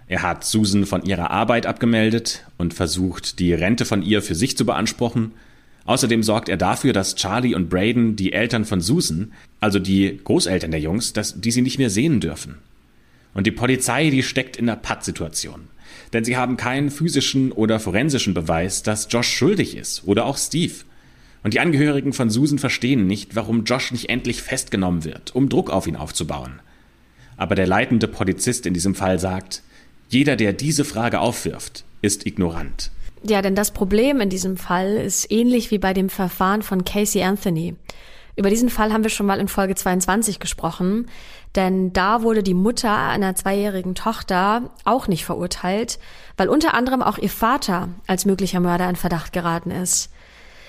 Er 0.08 0.22
hat 0.22 0.44
Susan 0.44 0.86
von 0.86 1.04
ihrer 1.04 1.32
Arbeit 1.32 1.66
abgemeldet 1.66 2.46
und 2.58 2.74
versucht, 2.74 3.40
die 3.40 3.54
Rente 3.54 3.86
von 3.86 4.02
ihr 4.02 4.22
für 4.22 4.36
sich 4.36 4.56
zu 4.58 4.66
beanspruchen. 4.66 5.32
Außerdem 5.86 6.24
sorgt 6.24 6.50
er 6.50 6.58
dafür, 6.58 6.94
dass 6.94 7.16
Charlie 7.16 7.56
und 7.56 7.70
Braden, 7.70 8.16
die 8.16 8.32
Eltern 8.32 8.64
von 8.64 8.80
Susan, 8.80 9.34
also 9.60 9.80
die 9.80 10.20
Großeltern 10.24 10.72
der 10.72 10.80
Jungs, 10.80 11.14
dass 11.14 11.40
die 11.42 11.52
sie 11.52 11.62
nicht 11.62 11.78
mehr 11.78 11.90
sehen 11.90 12.20
dürfen. 12.20 12.60
Und 13.34 13.48
die 13.48 13.52
Polizei, 13.52 14.10
die 14.10 14.24
steckt 14.24 14.58
in 14.58 14.70
einer 14.70 14.80
Pattsituation 14.80 15.68
denn 16.14 16.24
sie 16.24 16.38
haben 16.38 16.58
keinen 16.58 16.92
physischen 16.92 17.52
oder 17.52 17.80
forensischen 17.80 18.34
Beweis, 18.34 18.84
dass 18.84 19.08
Josh 19.10 19.30
schuldig 19.30 19.76
ist 19.76 20.04
oder 20.06 20.26
auch 20.26 20.38
Steve. 20.38 20.74
Und 21.44 21.54
die 21.54 21.60
Angehörigen 21.60 22.14
von 22.14 22.30
Susan 22.30 22.58
verstehen 22.58 23.06
nicht, 23.06 23.36
warum 23.36 23.66
Josh 23.66 23.92
nicht 23.92 24.10
endlich 24.10 24.42
festgenommen 24.42 25.04
wird, 25.04 25.36
um 25.36 25.50
Druck 25.50 25.70
auf 25.70 25.88
ihn 25.88 25.98
aufzubauen. 25.98 26.62
Aber 27.36 27.56
der 27.56 27.68
leitende 27.68 28.08
Polizist 28.08 28.66
in 28.66 28.74
diesem 28.74 28.96
Fall 28.96 29.20
sagt, 29.20 29.62
jeder, 30.08 30.36
der 30.36 30.54
diese 30.54 30.86
Frage 30.86 31.20
aufwirft, 31.20 31.84
ist 32.02 32.26
ignorant. 32.26 32.92
Ja, 33.24 33.42
denn 33.42 33.56
das 33.56 33.72
Problem 33.72 34.20
in 34.22 34.30
diesem 34.30 34.58
Fall 34.58 34.98
ist 34.98 35.32
ähnlich 35.32 35.72
wie 35.72 35.80
bei 35.80 35.94
dem 35.94 36.10
Verfahren 36.10 36.62
von 36.62 36.86
Casey 36.86 37.24
Anthony. 37.24 37.76
Über 38.36 38.50
diesen 38.50 38.70
Fall 38.70 38.92
haben 38.92 39.04
wir 39.04 39.10
schon 39.10 39.26
mal 39.26 39.40
in 39.40 39.48
Folge 39.48 39.76
22 39.76 40.40
gesprochen, 40.40 41.08
denn 41.56 41.94
da 41.94 42.24
wurde 42.24 42.42
die 42.42 42.56
Mutter 42.56 42.96
einer 42.98 43.36
zweijährigen 43.36 43.96
Tochter 43.96 44.72
auch 44.86 45.08
nicht 45.08 45.24
verurteilt, 45.24 46.00
weil 46.36 46.50
unter 46.50 46.74
anderem 46.74 47.04
auch 47.04 47.18
ihr 47.18 47.30
Vater 47.30 47.90
als 48.08 48.26
möglicher 48.26 48.60
Mörder 48.60 48.90
in 48.90 48.96
Verdacht 48.96 49.34
geraten 49.34 49.70
ist. 49.72 50.10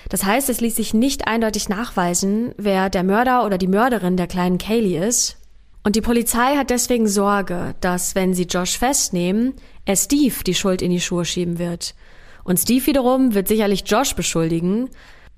Das 0.09 0.23
heißt, 0.23 0.49
es 0.49 0.61
ließ 0.61 0.75
sich 0.75 0.93
nicht 0.93 1.27
eindeutig 1.27 1.69
nachweisen, 1.69 2.53
wer 2.57 2.89
der 2.89 3.03
Mörder 3.03 3.45
oder 3.45 3.57
die 3.57 3.67
Mörderin 3.67 4.17
der 4.17 4.27
kleinen 4.27 4.57
Kaylee 4.57 4.99
ist. 4.99 5.37
Und 5.83 5.95
die 5.95 6.01
Polizei 6.01 6.55
hat 6.55 6.69
deswegen 6.69 7.07
Sorge, 7.07 7.75
dass, 7.81 8.15
wenn 8.15 8.33
sie 8.33 8.43
Josh 8.43 8.77
festnehmen, 8.77 9.53
er 9.85 9.95
Steve 9.95 10.43
die 10.45 10.55
Schuld 10.55 10.81
in 10.81 10.91
die 10.91 11.01
Schuhe 11.01 11.25
schieben 11.25 11.59
wird. 11.59 11.95
Und 12.43 12.59
Steve 12.59 12.85
wiederum 12.87 13.33
wird 13.33 13.47
sicherlich 13.47 13.83
Josh 13.85 14.15
beschuldigen, 14.15 14.89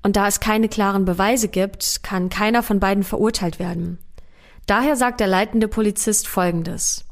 und 0.02 0.16
da 0.16 0.28
es 0.28 0.40
keine 0.40 0.68
klaren 0.68 1.04
Beweise 1.04 1.48
gibt, 1.48 2.02
kann 2.02 2.28
keiner 2.28 2.62
von 2.62 2.80
beiden 2.80 3.02
verurteilt 3.02 3.58
werden. 3.58 3.98
Daher 4.66 4.96
sagt 4.96 5.20
der 5.20 5.26
leitende 5.26 5.66
Polizist 5.66 6.28
Folgendes. 6.28 7.04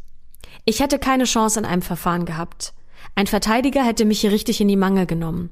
Ich 0.64 0.80
hätte 0.80 0.98
keine 0.98 1.24
Chance 1.24 1.58
in 1.58 1.64
einem 1.64 1.82
Verfahren 1.82 2.26
gehabt. 2.26 2.74
Ein 3.14 3.26
Verteidiger 3.26 3.82
hätte 3.82 4.04
mich 4.04 4.20
hier 4.20 4.30
richtig 4.30 4.60
in 4.60 4.68
die 4.68 4.76
Mangel 4.76 5.06
genommen. 5.06 5.50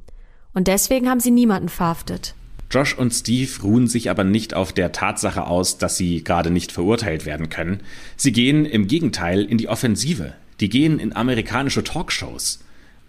Und 0.55 0.69
deswegen 0.69 1.09
haben 1.09 1.21
sie 1.21 1.31
niemanden 1.31 1.69
verhaftet. 1.69 2.35
Josh 2.71 2.97
und 2.97 3.13
Steve 3.13 3.51
ruhen 3.63 3.87
sich 3.87 4.11
aber 4.11 4.25
nicht 4.25 4.55
auf 4.55 4.73
der 4.73 4.93
Tatsache 4.93 5.47
aus, 5.47 5.79
dass 5.79 5.97
sie 5.97 6.25
gerade 6.25 6.51
nicht 6.51 6.73
verurteilt 6.73 7.27
werden 7.27 7.49
können. 7.49 7.81
Sie 8.17 8.33
gehen 8.33 8.65
im 8.65 8.89
Gegenteil 8.89 9.43
in 9.45 9.59
die 9.59 9.69
Offensive. 9.69 10.33
Die 10.61 10.69
gehen 10.69 10.99
in 10.99 11.15
amerikanische 11.15 11.85
Talkshows. 11.85 12.61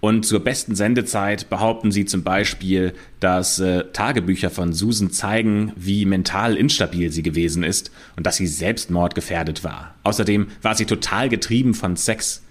Und 0.02 0.24
zur 0.24 0.41
besten 0.41 0.76
Sendezeit 0.76 1.50
behaupten 1.50 1.91
sie 1.91 2.06
zum 2.06 2.22
Beispiel, 2.22 2.93
dass 3.20 3.58
äh, 3.58 3.86
Tagebücher 3.91 4.52
von 4.52 4.72
Susan 4.72 5.10
zeigen, 5.10 5.72
wie 5.76 6.06
mental 6.06 6.58
instabil 6.58 7.12
sie 7.12 7.24
gewesen 7.24 7.64
ist 7.64 7.89
und 8.16 8.28
dass 8.28 8.36
sie 8.36 8.46
selbstmordgefährdet 8.46 9.64
war. 9.64 9.96
Außerdem 10.04 10.48
war 10.62 10.76
sie 10.76 10.86
total 10.86 11.30
getrieben 11.30 11.74
von 11.74 11.96
Sex. 11.96 12.43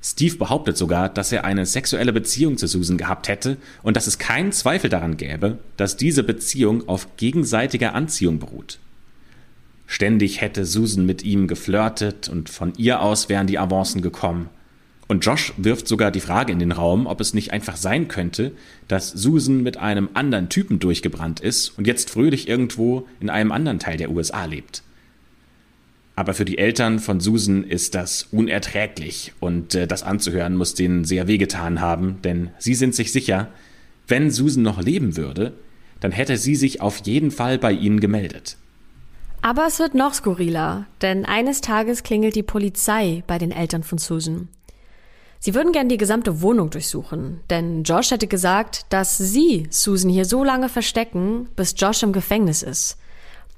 Steve 0.00 0.36
behauptet 0.36 0.76
sogar, 0.76 1.08
dass 1.08 1.32
er 1.32 1.44
eine 1.44 1.66
sexuelle 1.66 2.12
Beziehung 2.12 2.56
zu 2.56 2.68
Susan 2.68 2.98
gehabt 2.98 3.28
hätte 3.28 3.56
und 3.82 3.96
dass 3.96 4.06
es 4.06 4.18
keinen 4.18 4.52
Zweifel 4.52 4.88
daran 4.90 5.16
gäbe, 5.16 5.58
dass 5.76 5.96
diese 5.96 6.22
Beziehung 6.22 6.88
auf 6.88 7.16
gegenseitiger 7.16 7.94
Anziehung 7.94 8.38
beruht. 8.38 8.78
Ständig 9.86 10.40
hätte 10.40 10.66
Susan 10.66 11.06
mit 11.06 11.24
ihm 11.24 11.48
geflirtet 11.48 12.28
und 12.28 12.48
von 12.48 12.74
ihr 12.76 13.00
aus 13.00 13.28
wären 13.28 13.46
die 13.46 13.58
Avancen 13.58 14.02
gekommen. 14.02 14.50
Und 15.08 15.24
Josh 15.24 15.54
wirft 15.56 15.88
sogar 15.88 16.10
die 16.10 16.20
Frage 16.20 16.52
in 16.52 16.58
den 16.58 16.72
Raum, 16.72 17.06
ob 17.06 17.20
es 17.22 17.32
nicht 17.32 17.52
einfach 17.52 17.76
sein 17.76 18.06
könnte, 18.08 18.52
dass 18.86 19.08
Susan 19.08 19.62
mit 19.62 19.78
einem 19.78 20.10
anderen 20.12 20.50
Typen 20.50 20.78
durchgebrannt 20.78 21.40
ist 21.40 21.70
und 21.78 21.86
jetzt 21.86 22.10
fröhlich 22.10 22.46
irgendwo 22.46 23.08
in 23.18 23.30
einem 23.30 23.50
anderen 23.50 23.78
Teil 23.78 23.96
der 23.96 24.10
USA 24.10 24.44
lebt. 24.44 24.82
Aber 26.18 26.34
für 26.34 26.44
die 26.44 26.58
Eltern 26.58 26.98
von 26.98 27.20
Susan 27.20 27.62
ist 27.62 27.94
das 27.94 28.26
unerträglich 28.32 29.34
und 29.38 29.76
äh, 29.76 29.86
das 29.86 30.02
anzuhören 30.02 30.56
muss 30.56 30.74
denen 30.74 31.04
sehr 31.04 31.28
wehgetan 31.28 31.80
haben, 31.80 32.20
denn 32.22 32.50
sie 32.58 32.74
sind 32.74 32.96
sich 32.96 33.12
sicher, 33.12 33.52
wenn 34.08 34.32
Susan 34.32 34.64
noch 34.64 34.82
leben 34.82 35.16
würde, 35.16 35.52
dann 36.00 36.10
hätte 36.10 36.36
sie 36.36 36.56
sich 36.56 36.80
auf 36.80 36.98
jeden 37.06 37.30
Fall 37.30 37.56
bei 37.56 37.70
ihnen 37.70 38.00
gemeldet. 38.00 38.56
Aber 39.42 39.64
es 39.68 39.78
wird 39.78 39.94
noch 39.94 40.12
skurriler, 40.12 40.88
denn 41.02 41.24
eines 41.24 41.60
Tages 41.60 42.02
klingelt 42.02 42.34
die 42.34 42.42
Polizei 42.42 43.22
bei 43.28 43.38
den 43.38 43.52
Eltern 43.52 43.84
von 43.84 43.98
Susan. 43.98 44.48
Sie 45.38 45.54
würden 45.54 45.70
gern 45.70 45.88
die 45.88 45.98
gesamte 45.98 46.42
Wohnung 46.42 46.70
durchsuchen, 46.70 47.42
denn 47.48 47.84
Josh 47.84 48.10
hätte 48.10 48.26
gesagt, 48.26 48.86
dass 48.88 49.18
sie 49.18 49.68
Susan 49.70 50.10
hier 50.10 50.24
so 50.24 50.42
lange 50.42 50.68
verstecken, 50.68 51.48
bis 51.54 51.76
Josh 51.78 52.02
im 52.02 52.12
Gefängnis 52.12 52.64
ist. 52.64 52.98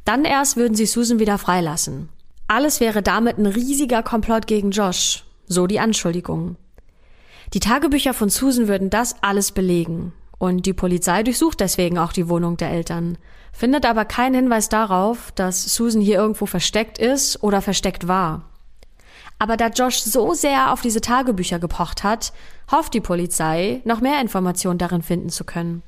Dann 0.04 0.26
erst 0.26 0.58
würden 0.58 0.74
sie 0.74 0.84
Susan 0.84 1.20
wieder 1.20 1.38
freilassen. 1.38 2.10
Alles 2.50 2.80
wäre 2.80 3.00
damit 3.00 3.38
ein 3.38 3.46
riesiger 3.46 4.02
Komplott 4.02 4.48
gegen 4.48 4.72
Josh, 4.72 5.22
so 5.46 5.68
die 5.68 5.78
Anschuldigungen. 5.78 6.56
Die 7.54 7.60
Tagebücher 7.60 8.12
von 8.12 8.28
Susan 8.28 8.66
würden 8.66 8.90
das 8.90 9.14
alles 9.22 9.52
belegen. 9.52 10.12
Und 10.36 10.66
die 10.66 10.72
Polizei 10.72 11.22
durchsucht 11.22 11.60
deswegen 11.60 11.96
auch 11.96 12.12
die 12.12 12.28
Wohnung 12.28 12.56
der 12.56 12.72
Eltern, 12.72 13.18
findet 13.52 13.86
aber 13.86 14.04
keinen 14.04 14.34
Hinweis 14.34 14.68
darauf, 14.68 15.30
dass 15.36 15.62
Susan 15.76 16.02
hier 16.02 16.16
irgendwo 16.16 16.44
versteckt 16.44 16.98
ist 16.98 17.40
oder 17.40 17.62
versteckt 17.62 18.08
war. 18.08 18.50
Aber 19.38 19.56
da 19.56 19.68
Josh 19.68 19.98
so 19.98 20.34
sehr 20.34 20.72
auf 20.72 20.80
diese 20.80 21.00
Tagebücher 21.00 21.60
gepocht 21.60 22.02
hat, 22.02 22.32
hofft 22.68 22.94
die 22.94 23.00
Polizei, 23.00 23.80
noch 23.84 24.00
mehr 24.00 24.20
Informationen 24.20 24.78
darin 24.78 25.02
finden 25.02 25.28
zu 25.28 25.44
können. 25.44 25.84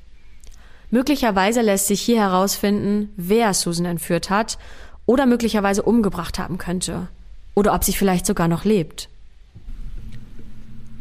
Möglicherweise 0.91 1.59
lässt 1.59 1.87
sich 1.87 1.99
hier 1.99 2.21
herausfinden, 2.21 3.11
wer 3.17 3.53
Susan 3.53 3.85
entführt 3.85 4.29
hat 4.29 4.57
oder 5.05 5.25
möglicherweise 5.25 5.83
umgebracht 5.83 6.39
haben 6.39 6.57
könnte. 6.57 7.09
Oder 7.55 7.73
ob 7.73 7.83
sie 7.83 7.93
vielleicht 7.93 8.25
sogar 8.25 8.47
noch 8.47 8.65
lebt. 8.65 9.09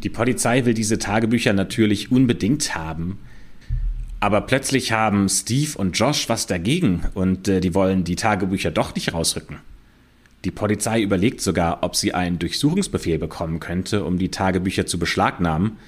Die 0.02 0.10
Polizei 0.10 0.64
will 0.64 0.74
diese 0.74 0.98
Tagebücher 0.98 1.52
natürlich 1.52 2.10
unbedingt 2.10 2.74
haben. 2.74 3.18
Aber 4.20 4.40
plötzlich 4.42 4.92
haben 4.92 5.28
Steve 5.28 5.78
und 5.78 5.98
Josh 5.98 6.28
was 6.28 6.46
dagegen 6.46 7.02
und 7.14 7.48
äh, 7.48 7.60
die 7.60 7.74
wollen 7.74 8.04
die 8.04 8.16
Tagebücher 8.16 8.70
doch 8.70 8.94
nicht 8.94 9.14
rausrücken. 9.14 9.58
Die 10.44 10.50
Polizei 10.50 11.00
überlegt 11.00 11.40
sogar, 11.40 11.82
ob 11.82 11.94
sie 11.94 12.14
einen 12.14 12.38
Durchsuchungsbefehl 12.38 13.18
bekommen 13.18 13.60
könnte, 13.60 14.04
um 14.04 14.18
die 14.18 14.30
Tagebücher 14.30 14.86
zu 14.86 14.98
beschlagnahmen. 14.98 15.78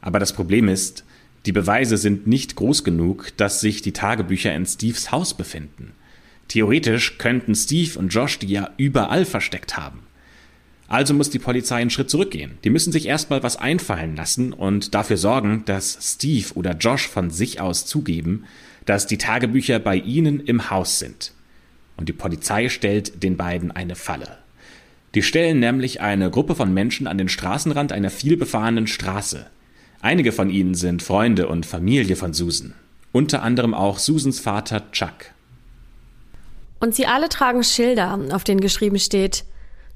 Aber 0.00 0.20
das 0.20 0.32
Problem 0.32 0.68
ist, 0.68 1.04
die 1.44 1.52
Beweise 1.52 1.96
sind 1.96 2.26
nicht 2.26 2.56
groß 2.56 2.84
genug, 2.84 3.36
dass 3.36 3.60
sich 3.60 3.82
die 3.82 3.92
Tagebücher 3.92 4.54
in 4.54 4.66
Steves 4.66 5.10
Haus 5.10 5.34
befinden. 5.34 5.92
Theoretisch 6.48 7.18
könnten 7.18 7.54
Steve 7.54 7.98
und 7.98 8.08
Josh 8.08 8.38
die 8.38 8.48
ja 8.48 8.70
überall 8.76 9.24
versteckt 9.24 9.76
haben. 9.76 10.00
Also 10.88 11.14
muss 11.14 11.30
die 11.30 11.40
Polizei 11.40 11.76
einen 11.76 11.90
Schritt 11.90 12.10
zurückgehen. 12.10 12.58
Die 12.62 12.70
müssen 12.70 12.92
sich 12.92 13.06
erstmal 13.06 13.42
was 13.42 13.56
einfallen 13.56 14.14
lassen 14.14 14.52
und 14.52 14.94
dafür 14.94 15.16
sorgen, 15.16 15.64
dass 15.66 15.98
Steve 16.00 16.54
oder 16.54 16.76
Josh 16.76 17.08
von 17.08 17.30
sich 17.30 17.60
aus 17.60 17.86
zugeben, 17.86 18.44
dass 18.84 19.06
die 19.06 19.18
Tagebücher 19.18 19.80
bei 19.80 19.96
ihnen 19.96 20.40
im 20.40 20.70
Haus 20.70 21.00
sind. 21.00 21.32
Und 21.96 22.08
die 22.08 22.12
Polizei 22.12 22.68
stellt 22.68 23.22
den 23.22 23.36
beiden 23.36 23.72
eine 23.72 23.96
Falle. 23.96 24.38
Die 25.14 25.22
stellen 25.22 25.58
nämlich 25.58 26.00
eine 26.00 26.30
Gruppe 26.30 26.54
von 26.54 26.72
Menschen 26.72 27.06
an 27.06 27.18
den 27.18 27.28
Straßenrand 27.28 27.90
einer 27.90 28.10
vielbefahrenen 28.10 28.86
Straße. 28.86 29.46
Einige 30.02 30.30
von 30.30 30.50
ihnen 30.50 30.74
sind 30.74 31.02
Freunde 31.02 31.48
und 31.48 31.66
Familie 31.66 32.16
von 32.16 32.32
Susan. 32.32 32.74
Unter 33.12 33.42
anderem 33.42 33.74
auch 33.74 33.98
Susans 33.98 34.40
Vater 34.40 34.92
Chuck. 34.92 35.32
Und 36.86 36.94
sie 36.94 37.08
alle 37.08 37.28
tragen 37.28 37.64
Schilder, 37.64 38.16
auf 38.30 38.44
denen 38.44 38.60
geschrieben 38.60 39.00
steht, 39.00 39.44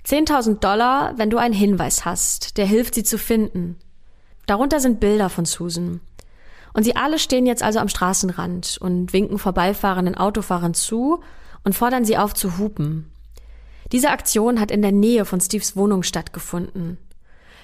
10.000 0.08 0.58
Dollar, 0.58 1.16
wenn 1.16 1.30
du 1.30 1.38
einen 1.38 1.54
Hinweis 1.54 2.04
hast, 2.04 2.56
der 2.56 2.66
hilft, 2.66 2.96
sie 2.96 3.04
zu 3.04 3.16
finden. 3.16 3.78
Darunter 4.46 4.80
sind 4.80 4.98
Bilder 4.98 5.28
von 5.28 5.44
Susan. 5.44 6.00
Und 6.72 6.82
sie 6.82 6.96
alle 6.96 7.20
stehen 7.20 7.46
jetzt 7.46 7.62
also 7.62 7.78
am 7.78 7.86
Straßenrand 7.86 8.78
und 8.80 9.12
winken 9.12 9.38
vorbeifahrenden 9.38 10.16
Autofahrern 10.16 10.74
zu 10.74 11.22
und 11.62 11.76
fordern 11.76 12.04
sie 12.04 12.18
auf 12.18 12.34
zu 12.34 12.58
hupen. 12.58 13.12
Diese 13.92 14.10
Aktion 14.10 14.58
hat 14.58 14.72
in 14.72 14.82
der 14.82 14.90
Nähe 14.90 15.24
von 15.24 15.40
Steves 15.40 15.76
Wohnung 15.76 16.02
stattgefunden. 16.02 16.98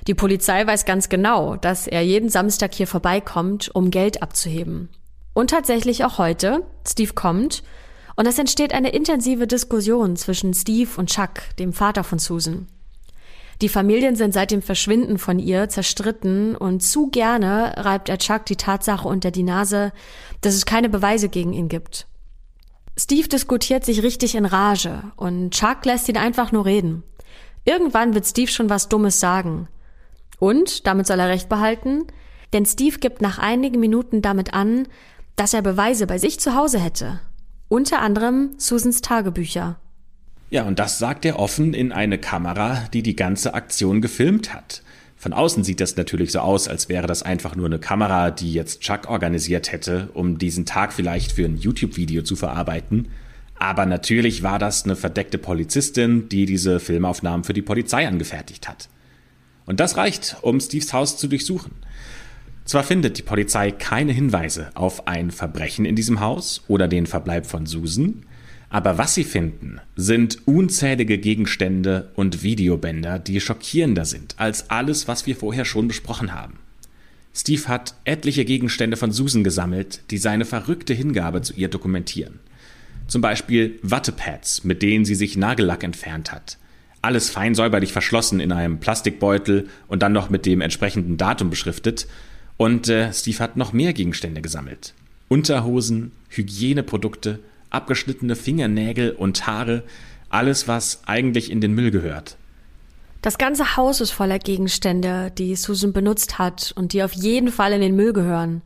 Die 0.07 0.15
Polizei 0.15 0.65
weiß 0.65 0.85
ganz 0.85 1.09
genau, 1.09 1.57
dass 1.57 1.89
er 1.89 2.03
jeden 2.03 2.29
Samstag 2.29 2.75
hier 2.75 2.87
vorbeikommt, 2.87 3.75
um 3.75 3.91
Geld 3.91 4.23
abzuheben. 4.23 4.89
Und 5.35 5.51
tatsächlich 5.51 6.05
auch 6.05 6.19
heute. 6.19 6.63
Steve 6.87 7.15
kommt 7.15 7.65
und 8.17 8.27
es 8.27 8.39
entsteht 8.39 8.73
eine 8.73 8.91
intensive 8.91 9.47
Diskussion 9.47 10.17
zwischen 10.17 10.55
Steve 10.55 10.91
und 10.97 11.11
Chuck, 11.11 11.55
dem 11.59 11.73
Vater 11.73 12.03
von 12.03 12.19
Susan. 12.19 12.67
Die 13.63 13.69
Familien 13.69 14.17
sind 14.17 14.35
seit 14.35 14.51
dem 14.51 14.61
Verschwinden 14.61 15.19
von 15.19 15.39
ihr 15.39 15.69
zerstritten 15.69 16.57
und 16.57 16.83
zu 16.83 17.09
gerne 17.09 17.75
reibt 17.79 18.09
er 18.09 18.19
Chuck 18.19 18.45
die 18.47 18.57
Tatsache 18.57 19.09
unter 19.09 19.31
die 19.31 19.43
Nase, 19.43 19.93
dass 20.43 20.55
es 20.55 20.67
keine 20.67 20.91
Beweise 20.91 21.29
gegen 21.29 21.53
ihn 21.53 21.69
gibt. 21.69 22.07
Steve 22.99 23.29
diskutiert 23.29 23.85
sich 23.85 24.03
richtig 24.03 24.35
in 24.35 24.47
Rage 24.47 25.03
und 25.17 25.53
Chuck 25.53 25.85
lässt 25.85 26.09
ihn 26.09 26.17
einfach 26.17 26.53
nur 26.53 26.65
reden. 26.65 27.03
Irgendwann 27.65 28.15
wird 28.15 28.27
Steve 28.27 28.51
schon 28.51 28.71
was 28.71 28.89
Dummes 28.89 29.21
sagen. 29.21 29.69
Und, 30.39 30.87
damit 30.87 31.07
soll 31.07 31.19
er 31.19 31.29
recht 31.29 31.49
behalten, 31.49 32.07
denn 32.53 32.67
Steve 32.67 32.99
gibt 32.99 33.23
nach 33.23 33.39
einigen 33.39 33.81
Minuten 33.81 34.23
damit 34.23 34.55
an, 34.55 34.87
dass 35.35 35.55
er 35.55 35.63
Beweise 35.63 36.07
bei 36.07 36.19
sich 36.19 36.41
zu 36.41 36.55
Hause 36.55 36.79
hätte. 36.79 37.21
Unter 37.69 38.01
anderem 38.01 38.51
Susans 38.59 39.01
Tagebücher. 39.01 39.81
Ja, 40.51 40.63
und 40.63 40.79
das 40.79 41.01
sagt 41.01 41.25
er 41.25 41.41
offen 41.41 41.75
in 41.75 41.91
eine 41.91 42.19
Kamera, 42.19 42.85
die 42.93 43.03
die 43.03 43.17
ganze 43.17 43.55
Aktion 43.55 44.01
gefilmt 44.01 44.55
hat. 44.55 44.83
Von 45.17 45.33
außen 45.33 45.65
sieht 45.65 45.81
das 45.81 45.97
natürlich 45.97 46.31
so 46.31 46.39
aus, 46.39 46.69
als 46.69 46.89
wäre 46.89 47.09
das 47.09 47.25
einfach 47.25 47.57
nur 47.57 47.67
eine 47.67 47.81
Kamera, 47.81 48.31
die 48.31 48.53
jetzt 48.53 48.83
Chuck 48.83 49.11
organisiert 49.11 49.73
hätte, 49.73 50.11
um 50.15 50.39
diesen 50.39 50.65
Tag 50.67 50.93
vielleicht 50.93 51.33
für 51.33 51.45
ein 51.45 51.57
YouTube-Video 51.57 52.23
zu 52.23 52.37
verarbeiten. 52.37 53.09
Aber 53.59 53.87
natürlich 53.87 54.45
war 54.45 54.61
das 54.61 54.85
eine 54.85 54.95
verdeckte 54.95 55.39
Polizistin, 55.39 56.29
die 56.29 56.47
diese 56.47 56.79
Filmaufnahmen 56.79 57.43
für 57.43 57.55
die 57.55 57.63
Polizei 57.63 58.07
angefertigt 58.07 58.69
hat. 58.69 58.89
Und 59.65 59.81
das 59.81 59.97
reicht, 59.97 60.37
um 60.43 60.61
Steves 60.61 60.93
Haus 60.93 61.17
zu 61.17 61.27
durchsuchen. 61.27 61.73
Zwar 62.67 62.83
findet 62.83 63.17
die 63.17 63.23
Polizei 63.23 63.71
keine 63.71 64.13
Hinweise 64.13 64.71
auf 64.75 65.07
ein 65.07 65.31
Verbrechen 65.31 65.85
in 65.85 65.95
diesem 65.95 66.19
Haus 66.19 66.65
oder 66.67 66.89
den 66.89 67.07
Verbleib 67.07 67.47
von 67.47 67.65
Susan, 67.65 68.25
aber 68.69 68.99
was 68.99 69.15
sie 69.15 69.23
finden, 69.23 69.81
sind 69.95 70.39
unzählige 70.47 71.19
Gegenstände 71.19 72.11
und 72.17 72.43
Videobänder, 72.43 73.21
die 73.21 73.41
schockierender 73.41 74.05
sind 74.05 74.35
als 74.39 74.69
alles, 74.69 75.07
was 75.07 75.27
wir 75.29 75.37
vorher 75.37 75.65
schon 75.65 75.87
besprochen 75.87 76.35
haben. 76.35 76.59
Steve 77.33 77.69
hat 77.69 77.95
etliche 78.05 78.45
Gegenstände 78.45 78.97
von 78.97 79.13
Susan 79.13 79.45
gesammelt, 79.45 80.01
die 80.11 80.19
seine 80.19 80.45
verrückte 80.45 80.93
Hingabe 80.95 81.43
zu 81.43 81.55
ihr 81.55 81.69
dokumentieren. 81.69 82.41
Zum 83.07 83.23
Beispiel 83.23 83.79
Wattepads, 83.83 84.65
mit 84.65 84.83
denen 84.83 85.05
sie 85.05 85.15
sich 85.15 85.37
Nagellack 85.37 85.85
entfernt 85.85 86.33
hat. 86.33 86.59
Alles 87.01 87.31
fein 87.31 87.55
säuberlich 87.55 87.93
verschlossen 87.93 88.41
in 88.41 88.51
einem 88.51 88.81
Plastikbeutel 88.81 89.69
und 89.87 90.03
dann 90.03 90.13
noch 90.13 90.31
mit 90.31 90.45
dem 90.45 90.61
entsprechenden 90.61 91.17
Datum 91.17 91.51
beschriftet 91.51 92.09
und 92.57 92.89
äh, 92.89 93.13
Steve 93.13 93.39
hat 93.39 93.57
noch 93.57 93.73
mehr 93.73 93.93
Gegenstände 93.93 94.41
gesammelt. 94.41 94.95
Unterhosen, 95.29 96.13
Hygieneprodukte, 96.29 97.41
abgeschnittene 97.71 98.37
Fingernägel 98.37 99.13
und 99.13 99.47
Haare, 99.47 99.83
alles, 100.29 100.69
was 100.69 101.03
eigentlich 101.07 101.51
in 101.51 101.61
den 101.61 101.73
Müll 101.73 101.91
gehört. 101.91 102.37
Das 103.23 103.39
ganze 103.39 103.77
Haus 103.77 104.01
ist 104.01 104.13
voller 104.13 104.39
Gegenstände, 104.39 105.33
die 105.37 105.57
Susan 105.57 105.93
benutzt 105.93 106.39
hat 106.39 106.73
und 106.77 106.93
die 106.93 107.03
auf 107.03 107.13
jeden 107.13 107.51
Fall 107.51 107.73
in 107.73 107.81
den 107.81 107.97
Müll 107.97 108.13
gehören. 108.13 108.63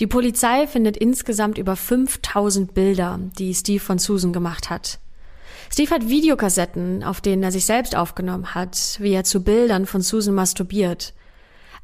Die 0.00 0.06
Polizei 0.06 0.66
findet 0.66 0.96
insgesamt 0.96 1.56
über 1.56 1.76
5000 1.76 2.74
Bilder, 2.74 3.20
die 3.38 3.54
Steve 3.54 3.80
von 3.80 3.98
Susan 3.98 4.32
gemacht 4.32 4.68
hat. 4.68 4.98
Steve 5.70 5.90
hat 5.90 6.08
Videokassetten, 6.08 7.02
auf 7.02 7.20
denen 7.20 7.42
er 7.42 7.52
sich 7.52 7.64
selbst 7.64 7.96
aufgenommen 7.96 8.54
hat, 8.54 8.98
wie 9.00 9.12
er 9.12 9.24
zu 9.24 9.42
Bildern 9.42 9.86
von 9.86 10.02
Susan 10.02 10.34
masturbiert. 10.34 11.14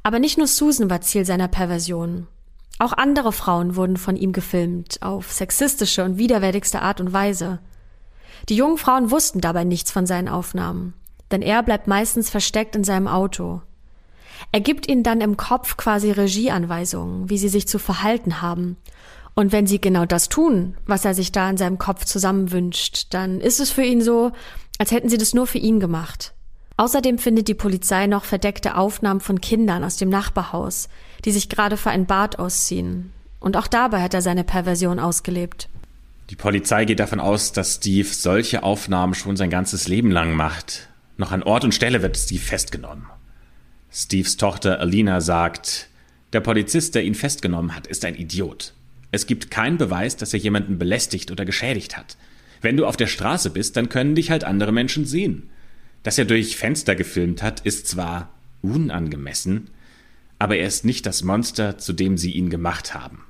Aber 0.02 0.18
nicht 0.18 0.38
nur 0.38 0.46
Susan 0.46 0.90
war 0.90 1.00
Ziel 1.00 1.24
seiner 1.24 1.48
Perversion. 1.48 2.26
Auch 2.78 2.92
andere 2.92 3.32
Frauen 3.32 3.76
wurden 3.76 3.96
von 3.96 4.16
ihm 4.16 4.32
gefilmt, 4.32 4.98
auf 5.02 5.30
sexistische 5.30 6.04
und 6.04 6.18
widerwärtigste 6.18 6.82
Art 6.82 7.00
und 7.00 7.12
Weise. 7.12 7.60
Die 8.48 8.56
jungen 8.56 8.78
Frauen 8.78 9.10
wussten 9.10 9.40
dabei 9.40 9.64
nichts 9.64 9.92
von 9.92 10.06
seinen 10.06 10.28
Aufnahmen, 10.28 10.94
denn 11.30 11.42
er 11.42 11.62
bleibt 11.62 11.86
meistens 11.86 12.28
versteckt 12.28 12.74
in 12.74 12.82
seinem 12.82 13.06
Auto. 13.06 13.62
Er 14.50 14.60
gibt 14.60 14.88
ihnen 14.88 15.04
dann 15.04 15.20
im 15.20 15.36
Kopf 15.36 15.76
quasi 15.76 16.10
Regieanweisungen, 16.10 17.30
wie 17.30 17.38
sie 17.38 17.48
sich 17.48 17.68
zu 17.68 17.78
verhalten 17.78 18.42
haben. 18.42 18.76
Und 19.34 19.52
wenn 19.52 19.66
sie 19.66 19.80
genau 19.80 20.04
das 20.04 20.28
tun, 20.28 20.76
was 20.86 21.04
er 21.04 21.14
sich 21.14 21.30
da 21.30 21.48
in 21.48 21.56
seinem 21.56 21.78
Kopf 21.78 22.04
zusammenwünscht, 22.04 23.06
dann 23.10 23.40
ist 23.40 23.60
es 23.60 23.70
für 23.70 23.84
ihn 23.84 24.02
so, 24.02 24.32
als 24.78 24.90
hätten 24.90 25.08
sie 25.08 25.18
das 25.18 25.32
nur 25.32 25.46
für 25.46 25.58
ihn 25.58 25.78
gemacht. 25.78 26.34
Außerdem 26.76 27.18
findet 27.18 27.48
die 27.48 27.54
Polizei 27.54 28.06
noch 28.06 28.24
verdeckte 28.24 28.76
Aufnahmen 28.76 29.20
von 29.20 29.40
Kindern 29.40 29.84
aus 29.84 29.96
dem 29.96 30.08
Nachbarhaus, 30.08 30.88
die 31.24 31.30
sich 31.30 31.48
gerade 31.48 31.76
für 31.76 31.90
ein 31.90 32.06
Bad 32.06 32.38
ausziehen. 32.38 33.12
Und 33.40 33.56
auch 33.56 33.66
dabei 33.66 34.02
hat 34.02 34.14
er 34.14 34.22
seine 34.22 34.44
Perversion 34.44 34.98
ausgelebt. 34.98 35.68
Die 36.30 36.36
Polizei 36.36 36.84
geht 36.84 37.00
davon 37.00 37.20
aus, 37.20 37.52
dass 37.52 37.74
Steve 37.76 38.08
solche 38.08 38.62
Aufnahmen 38.62 39.14
schon 39.14 39.36
sein 39.36 39.50
ganzes 39.50 39.88
Leben 39.88 40.10
lang 40.10 40.34
macht. 40.34 40.88
Noch 41.16 41.30
an 41.30 41.42
Ort 41.42 41.64
und 41.64 41.74
Stelle 41.74 42.02
wird 42.02 42.16
Steve 42.16 42.42
festgenommen. 42.42 43.06
Steves 43.92 44.38
Tochter 44.38 44.80
Alina 44.80 45.20
sagt, 45.20 45.88
der 46.32 46.40
Polizist, 46.40 46.94
der 46.94 47.04
ihn 47.04 47.14
festgenommen 47.14 47.76
hat, 47.76 47.86
ist 47.86 48.06
ein 48.06 48.14
Idiot. 48.14 48.72
Es 49.10 49.26
gibt 49.26 49.50
keinen 49.50 49.76
Beweis, 49.76 50.16
dass 50.16 50.32
er 50.32 50.40
jemanden 50.40 50.78
belästigt 50.78 51.30
oder 51.30 51.44
geschädigt 51.44 51.98
hat. 51.98 52.16
Wenn 52.62 52.78
du 52.78 52.86
auf 52.86 52.96
der 52.96 53.08
Straße 53.08 53.50
bist, 53.50 53.76
dann 53.76 53.90
können 53.90 54.14
dich 54.14 54.30
halt 54.30 54.44
andere 54.44 54.72
Menschen 54.72 55.04
sehen. 55.04 55.50
Dass 56.02 56.18
er 56.18 56.24
durch 56.24 56.56
Fenster 56.56 56.94
gefilmt 56.94 57.42
hat, 57.42 57.60
ist 57.60 57.86
zwar 57.86 58.32
unangemessen, 58.60 59.70
aber 60.38 60.56
er 60.56 60.66
ist 60.66 60.84
nicht 60.84 61.06
das 61.06 61.22
Monster, 61.22 61.78
zu 61.78 61.92
dem 61.92 62.16
sie 62.16 62.32
ihn 62.32 62.50
gemacht 62.50 62.94
haben. 62.94 63.22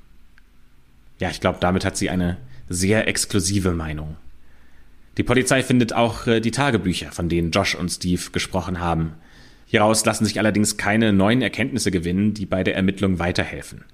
Ja, 1.19 1.31
ich 1.31 1.41
glaube, 1.41 1.59
damit 1.61 1.85
hat 1.85 1.97
sie 1.97 2.11
eine 2.11 2.39
sehr 2.69 3.07
exklusive 3.07 3.73
Meinung. 3.73 4.17
Die 5.19 5.23
Polizei 5.23 5.63
findet 5.63 5.93
auch 5.93 6.27
äh, 6.27 6.41
die 6.41 6.51
Tagebücher, 6.51 7.13
von 7.13 7.29
denen 7.29 7.51
Josh 7.51 7.75
und 7.75 7.91
Steve 7.91 8.31
gesprochen 8.33 8.81
haben. 8.81 9.13
Hieraus 9.67 10.05
lassen 10.05 10.25
sich 10.25 10.39
allerdings 10.39 10.79
keine 10.79 11.13
neuen 11.13 11.43
Erkenntnisse 11.43 11.91
gewinnen, 11.91 12.33
die 12.33 12.47
bei 12.47 12.65
der 12.65 12.77
Ermittlung 12.77 13.19
weiterhelfen. 13.19 13.85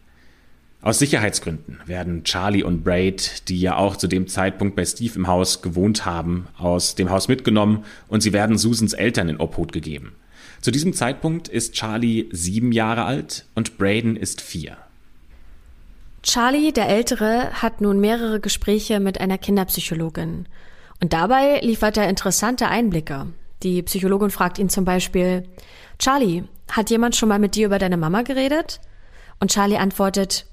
Aus 0.81 1.01
Sicherheitsgründen 1.01 1.81
werden 1.87 2.23
Charlie 2.23 2.63
und 2.63 2.85
Braid, 2.85 3.49
die 3.49 3.61
ja 3.61 3.77
auch 3.77 3.97
zu 3.97 4.07
dem 4.07 4.29
Zeitpunkt 4.29 4.77
bei 4.77 4.85
Steve 4.85 5.17
im 5.17 5.27
Haus 5.27 5.61
gewohnt 5.61 6.07
haben, 6.07 6.47
aus 6.57 6.95
dem 6.95 7.11
Haus 7.11 7.27
mitgenommen 7.27 7.85
und 8.07 8.23
sie 8.23 8.33
werden 8.33 8.59
Susans 8.59 8.93
Eltern 8.93 9.29
in 9.29 9.41
Obhut 9.41 9.73
gegeben. 9.73 10.15
Zu 10.61 10.71
diesem 10.71 10.93
Zeitpunkt 10.93 11.49
ist 11.49 11.75
Charlie 11.75 12.29
sieben 12.31 12.73
Jahre 12.73 13.05
alt 13.05 13.45
und 13.55 13.77
Braden 13.77 14.17
ist 14.17 14.41
vier. 14.41 14.77
Charlie, 16.23 16.73
der 16.73 16.89
Ältere, 16.89 17.51
hat 17.55 17.81
nun 17.81 18.01
mehrere 18.01 18.41
Gespräche 18.41 19.01
mit 19.01 19.21
einer 19.21 19.39
Kinderpsychologin. 19.39 20.47
Und 21.01 21.13
dabei 21.13 21.61
liefert 21.61 21.97
er 21.97 22.09
interessante 22.09 22.69
Einblicke. 22.69 23.27
Die 23.63 23.83
Psychologin 23.83 24.31
fragt 24.31 24.59
ihn 24.59 24.69
zum 24.69 24.85
Beispiel, 24.85 25.45
Charlie, 25.99 26.45
hat 26.71 26.91
jemand 26.91 27.17
schon 27.17 27.29
mal 27.29 27.39
mit 27.39 27.55
dir 27.55 27.67
über 27.67 27.79
deine 27.79 27.97
Mama 27.97 28.23
geredet? 28.23 28.81
Und 29.41 29.53
Charlie 29.53 29.79
antwortet, 29.79 30.47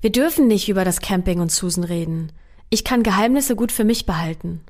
wir 0.00 0.12
dürfen 0.12 0.46
nicht 0.46 0.68
über 0.68 0.84
das 0.84 1.00
Camping 1.00 1.40
und 1.40 1.52
Susan 1.52 1.84
reden. 1.84 2.32
Ich 2.70 2.84
kann 2.84 3.02
Geheimnisse 3.02 3.56
gut 3.56 3.72
für 3.72 3.84
mich 3.84 4.06
behalten. 4.06 4.60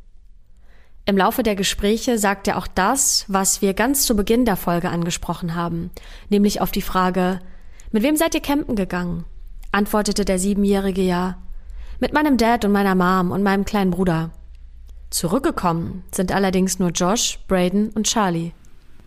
Im 1.06 1.18
Laufe 1.18 1.42
der 1.42 1.54
Gespräche 1.54 2.18
sagt 2.18 2.48
er 2.48 2.56
auch 2.56 2.66
das, 2.66 3.26
was 3.28 3.60
wir 3.60 3.74
ganz 3.74 4.06
zu 4.06 4.16
Beginn 4.16 4.44
der 4.44 4.56
Folge 4.56 4.88
angesprochen 4.88 5.54
haben, 5.54 5.90
nämlich 6.30 6.60
auf 6.60 6.70
die 6.70 6.82
Frage, 6.82 7.40
mit 7.92 8.02
wem 8.02 8.16
seid 8.16 8.34
ihr 8.34 8.40
campen 8.40 8.74
gegangen? 8.74 9.24
Antwortete 9.70 10.24
der 10.24 10.38
Siebenjährige 10.38 11.02
ja, 11.02 11.38
mit 12.00 12.12
meinem 12.12 12.38
Dad 12.38 12.64
und 12.64 12.72
meiner 12.72 12.94
Mom 12.94 13.32
und 13.32 13.42
meinem 13.42 13.64
kleinen 13.64 13.90
Bruder. 13.90 14.30
Zurückgekommen 15.10 16.04
sind 16.10 16.32
allerdings 16.32 16.78
nur 16.78 16.90
Josh, 16.90 17.38
Braden 17.48 17.90
und 17.90 18.06
Charlie. 18.06 18.52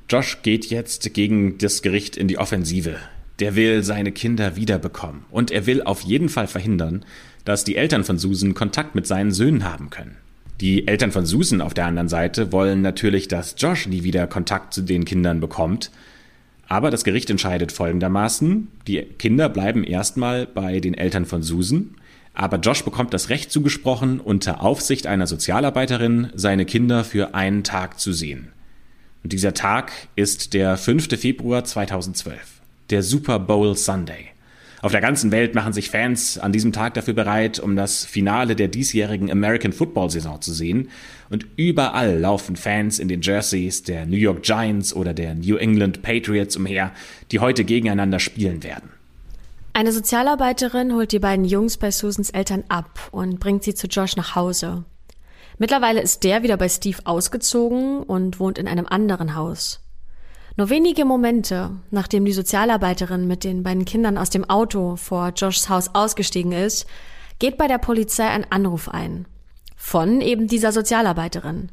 Josh 0.09 0.41
geht 0.41 0.67
jetzt 0.67 1.13
gegen 1.13 1.57
das 1.57 1.81
Gericht 1.81 2.15
in 2.15 2.27
die 2.27 2.37
Offensive 2.37 2.97
der 3.39 3.55
will 3.55 3.83
seine 3.83 4.11
Kinder 4.11 4.55
wiederbekommen. 4.55 5.25
Und 5.29 5.51
er 5.51 5.65
will 5.65 5.83
auf 5.83 6.01
jeden 6.01 6.29
Fall 6.29 6.47
verhindern, 6.47 7.05
dass 7.45 7.63
die 7.63 7.75
Eltern 7.75 8.03
von 8.03 8.17
Susan 8.17 8.53
Kontakt 8.53 8.95
mit 8.95 9.07
seinen 9.07 9.31
Söhnen 9.31 9.63
haben 9.63 9.89
können. 9.89 10.17
Die 10.59 10.87
Eltern 10.87 11.11
von 11.11 11.25
Susan 11.25 11.61
auf 11.61 11.73
der 11.73 11.85
anderen 11.85 12.09
Seite 12.09 12.51
wollen 12.51 12.81
natürlich, 12.81 13.27
dass 13.27 13.55
Josh 13.57 13.87
nie 13.87 14.03
wieder 14.03 14.25
Kontakt 14.25 14.73
zu 14.73 14.81
den 14.81 15.05
Kindern 15.05 15.39
bekommt. 15.39 15.91
Aber 16.67 16.89
das 16.89 17.03
Gericht 17.03 17.29
entscheidet 17.29 17.71
folgendermaßen, 17.71 18.67
die 18.87 19.03
Kinder 19.03 19.49
bleiben 19.49 19.83
erstmal 19.83 20.47
bei 20.47 20.79
den 20.79 20.95
Eltern 20.95 21.25
von 21.25 21.43
Susan, 21.43 21.91
aber 22.33 22.57
Josh 22.57 22.83
bekommt 22.83 23.13
das 23.13 23.29
Recht 23.29 23.51
zugesprochen, 23.51 24.19
unter 24.19 24.61
Aufsicht 24.61 25.07
einer 25.07 25.27
Sozialarbeiterin 25.27 26.29
seine 26.35 26.65
Kinder 26.65 27.03
für 27.03 27.33
einen 27.33 27.63
Tag 27.63 27.99
zu 27.99 28.11
sehen. 28.11 28.49
Und 29.23 29.33
dieser 29.33 29.53
Tag 29.53 29.91
ist 30.15 30.53
der 30.53 30.77
5. 30.77 31.19
Februar 31.19 31.63
2012 31.63 32.56
der 32.89 33.03
Super 33.03 33.39
Bowl 33.39 33.75
Sunday. 33.75 34.29
Auf 34.81 34.91
der 34.91 35.01
ganzen 35.01 35.31
Welt 35.31 35.55
machen 35.55 35.73
sich 35.73 35.89
Fans 35.89 36.37
an 36.37 36.51
diesem 36.51 36.71
Tag 36.71 36.93
dafür 36.93 37.15
bereit, 37.15 37.59
um 37.59 37.75
das 37.75 38.05
Finale 38.05 38.55
der 38.55 38.67
diesjährigen 38.67 39.31
American 39.31 39.73
Football 39.73 40.11
Saison 40.11 40.39
zu 40.39 40.53
sehen. 40.53 40.89
Und 41.29 41.47
überall 41.55 42.19
laufen 42.19 42.55
Fans 42.55 42.99
in 42.99 43.07
den 43.07 43.21
Jerseys 43.21 43.83
der 43.83 44.05
New 44.05 44.17
York 44.17 44.43
Giants 44.43 44.93
oder 44.93 45.13
der 45.13 45.33
New 45.33 45.55
England 45.57 46.03
Patriots 46.03 46.55
umher, 46.55 46.91
die 47.31 47.39
heute 47.39 47.65
gegeneinander 47.65 48.19
spielen 48.19 48.63
werden. 48.63 48.91
Eine 49.73 49.91
Sozialarbeiterin 49.91 50.93
holt 50.93 51.11
die 51.11 51.19
beiden 51.19 51.45
Jungs 51.45 51.77
bei 51.77 51.91
Susans 51.91 52.29
Eltern 52.29 52.63
ab 52.69 53.09
und 53.11 53.39
bringt 53.39 53.63
sie 53.63 53.73
zu 53.73 53.87
Josh 53.87 54.15
nach 54.15 54.35
Hause. 54.35 54.85
Mittlerweile 55.57 56.01
ist 56.01 56.23
der 56.23 56.43
wieder 56.43 56.57
bei 56.57 56.69
Steve 56.69 56.97
ausgezogen 57.03 58.03
und 58.03 58.39
wohnt 58.39 58.59
in 58.59 58.67
einem 58.67 58.85
anderen 58.85 59.35
Haus. 59.35 59.86
Nur 60.57 60.69
wenige 60.69 61.05
Momente, 61.05 61.69
nachdem 61.91 62.25
die 62.25 62.33
Sozialarbeiterin 62.33 63.27
mit 63.27 63.43
den 63.43 63.61
beiden 63.61 63.85
Kindern 63.85 64.17
aus 64.17 64.31
dem 64.31 64.49
Auto 64.49 64.95
vor 64.95 65.31
Joshs 65.35 65.69
Haus 65.69 65.93
ausgestiegen 65.93 66.51
ist, 66.51 66.87
geht 67.37 67.57
bei 67.57 67.67
der 67.67 67.77
Polizei 67.77 68.27
ein 68.27 68.51
Anruf 68.51 68.89
ein. 68.89 69.27
Von 69.75 70.19
eben 70.19 70.47
dieser 70.47 70.71
Sozialarbeiterin. 70.71 71.69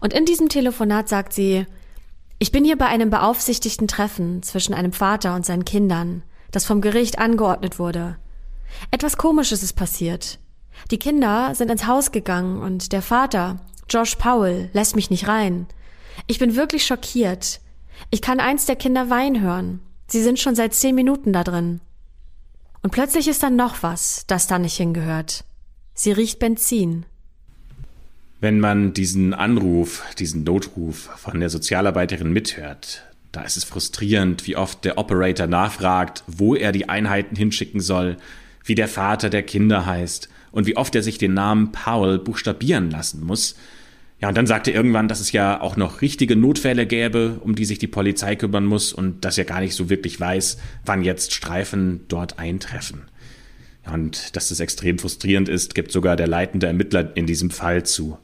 Und 0.00 0.12
in 0.12 0.24
diesem 0.24 0.48
Telefonat 0.48 1.08
sagt 1.08 1.32
sie, 1.34 1.66
ich 2.40 2.50
bin 2.50 2.64
hier 2.64 2.76
bei 2.76 2.86
einem 2.86 3.10
beaufsichtigten 3.10 3.86
Treffen 3.86 4.42
zwischen 4.42 4.74
einem 4.74 4.92
Vater 4.92 5.36
und 5.36 5.46
seinen 5.46 5.64
Kindern, 5.64 6.24
das 6.50 6.66
vom 6.66 6.80
Gericht 6.80 7.20
angeordnet 7.20 7.78
wurde. 7.78 8.18
Etwas 8.90 9.16
Komisches 9.16 9.62
ist 9.62 9.74
passiert. 9.74 10.40
Die 10.90 10.98
Kinder 10.98 11.54
sind 11.54 11.70
ins 11.70 11.86
Haus 11.86 12.10
gegangen 12.10 12.60
und 12.60 12.92
der 12.92 13.02
Vater, 13.02 13.60
Josh 13.88 14.16
Powell, 14.16 14.68
lässt 14.72 14.96
mich 14.96 15.10
nicht 15.10 15.28
rein. 15.28 15.68
Ich 16.26 16.40
bin 16.40 16.56
wirklich 16.56 16.84
schockiert. 16.84 17.60
Ich 18.10 18.22
kann 18.22 18.40
eins 18.40 18.66
der 18.66 18.76
Kinder 18.76 19.10
weinen 19.10 19.40
hören. 19.40 19.80
Sie 20.08 20.22
sind 20.22 20.38
schon 20.38 20.54
seit 20.54 20.74
zehn 20.74 20.94
Minuten 20.94 21.32
da 21.32 21.44
drin. 21.44 21.80
Und 22.82 22.90
plötzlich 22.90 23.26
ist 23.26 23.42
dann 23.42 23.56
noch 23.56 23.82
was, 23.82 24.24
das 24.26 24.46
da 24.46 24.58
nicht 24.58 24.76
hingehört. 24.76 25.44
Sie 25.94 26.12
riecht 26.12 26.38
Benzin. 26.38 27.06
Wenn 28.40 28.60
man 28.60 28.92
diesen 28.92 29.34
Anruf, 29.34 30.04
diesen 30.18 30.44
Notruf 30.44 31.08
von 31.16 31.40
der 31.40 31.50
Sozialarbeiterin 31.50 32.32
mithört, 32.32 33.02
da 33.32 33.42
ist 33.42 33.56
es 33.56 33.64
frustrierend, 33.64 34.46
wie 34.46 34.56
oft 34.56 34.84
der 34.84 34.98
Operator 34.98 35.46
nachfragt, 35.46 36.22
wo 36.26 36.54
er 36.54 36.72
die 36.72 36.88
Einheiten 36.88 37.34
hinschicken 37.34 37.80
soll, 37.80 38.18
wie 38.64 38.74
der 38.74 38.88
Vater 38.88 39.30
der 39.30 39.42
Kinder 39.42 39.86
heißt 39.86 40.28
und 40.52 40.66
wie 40.66 40.76
oft 40.76 40.94
er 40.94 41.02
sich 41.02 41.18
den 41.18 41.34
Namen 41.34 41.72
Paul 41.72 42.18
buchstabieren 42.18 42.90
lassen 42.90 43.24
muss, 43.24 43.56
ja, 44.20 44.28
und 44.28 44.36
dann 44.36 44.46
sagte 44.46 44.70
irgendwann, 44.70 45.08
dass 45.08 45.20
es 45.20 45.32
ja 45.32 45.60
auch 45.60 45.76
noch 45.76 46.00
richtige 46.00 46.36
Notfälle 46.36 46.86
gäbe, 46.86 47.38
um 47.40 47.54
die 47.54 47.66
sich 47.66 47.78
die 47.78 47.86
Polizei 47.86 48.34
kümmern 48.34 48.64
muss 48.64 48.92
und 48.92 49.24
dass 49.24 49.36
er 49.36 49.44
gar 49.44 49.60
nicht 49.60 49.74
so 49.74 49.90
wirklich 49.90 50.18
weiß, 50.18 50.56
wann 50.86 51.04
jetzt 51.04 51.34
Streifen 51.34 52.00
dort 52.08 52.38
eintreffen. 52.38 53.02
Ja, 53.84 53.92
und 53.92 54.34
dass 54.34 54.48
das 54.48 54.60
extrem 54.60 54.98
frustrierend 54.98 55.50
ist, 55.50 55.74
gibt 55.74 55.92
sogar 55.92 56.16
der 56.16 56.28
leitende 56.28 56.66
Ermittler 56.66 57.14
in 57.14 57.26
diesem 57.26 57.50
Fall 57.50 57.84
zu. 57.84 58.16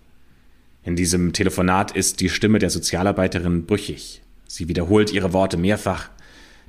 In 0.82 0.96
diesem 0.96 1.34
Telefonat 1.34 1.92
ist 1.92 2.20
die 2.20 2.30
Stimme 2.30 2.58
der 2.58 2.70
Sozialarbeiterin 2.70 3.66
brüchig. 3.66 4.22
Sie 4.48 4.68
wiederholt 4.68 5.12
ihre 5.12 5.32
Worte 5.34 5.58
mehrfach. 5.58 6.08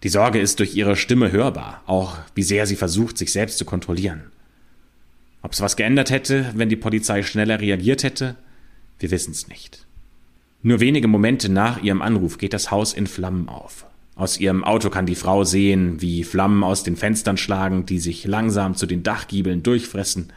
Die 0.03 0.09
Sorge 0.09 0.39
ist 0.39 0.59
durch 0.59 0.76
ihre 0.76 0.97
Stimme 0.97 1.32
hörbar, 1.32 1.82
auch 1.88 2.17
wie 2.36 2.43
sehr 2.43 2.67
sie 2.67 2.76
versucht, 2.76 3.17
sich 3.17 3.32
selbst 3.32 3.57
zu 3.57 3.63
kontrollieren. 3.63 4.24
Ob 5.41 5.53
es 5.53 5.61
was 5.61 5.78
geändert 5.78 6.09
hätte, 6.09 6.51
wenn 6.55 6.69
die 6.69 6.76
Polizei 6.76 7.24
schneller 7.24 7.61
reagiert 7.61 8.03
hätte? 8.03 8.36
Wir 9.04 9.12
wissen 9.12 9.32
es 9.32 9.49
nicht. 9.49 9.86
Nur 10.62 10.80
wenige 10.80 11.10
Momente 11.10 11.51
nach 11.51 11.84
ihrem 11.84 12.01
Anruf 12.01 12.38
geht 12.38 12.54
das 12.54 12.72
Haus 12.72 12.93
in 12.93 13.06
Flammen 13.06 13.49
auf. 13.49 13.86
Aus 14.16 14.39
ihrem 14.39 14.64
Auto 14.64 14.89
kann 14.89 15.06
die 15.06 15.16
Frau 15.16 15.43
sehen, 15.43 16.01
wie 16.01 16.24
Flammen 16.24 16.64
aus 16.64 16.84
den 16.84 16.95
Fenstern 16.95 17.36
schlagen, 17.36 17.86
die 17.86 17.99
sich 17.99 18.24
langsam 18.24 18.76
zu 18.76 18.86
den 18.86 19.04
Dachgiebeln 19.04 19.62
durchfressen. 19.62 20.32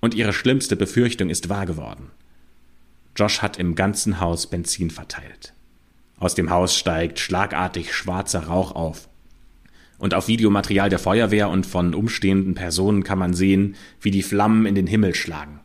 Und 0.00 0.12
ihre 0.12 0.34
schlimmste 0.34 0.76
Befürchtung 0.76 1.30
ist 1.30 1.48
wahr 1.48 1.64
geworden. 1.64 2.10
Josh 3.16 3.40
hat 3.40 3.58
im 3.58 3.74
ganzen 3.74 4.20
Haus 4.20 4.46
Benzin 4.46 4.90
verteilt. 4.90 5.54
Aus 6.18 6.34
dem 6.34 6.50
Haus 6.50 6.76
steigt 6.76 7.18
schlagartig 7.18 7.94
schwarzer 7.94 8.40
Rauch 8.40 8.72
auf. 8.72 9.08
Und 9.96 10.12
auf 10.12 10.28
Videomaterial 10.28 10.90
der 10.90 10.98
Feuerwehr 10.98 11.48
und 11.48 11.64
von 11.64 11.94
umstehenden 11.94 12.54
Personen 12.54 13.04
kann 13.04 13.18
man 13.18 13.32
sehen, 13.32 13.74
wie 14.02 14.10
die 14.10 14.22
Flammen 14.22 14.66
in 14.66 14.74
den 14.74 14.86
Himmel 14.86 15.14
schlagen. 15.14 15.60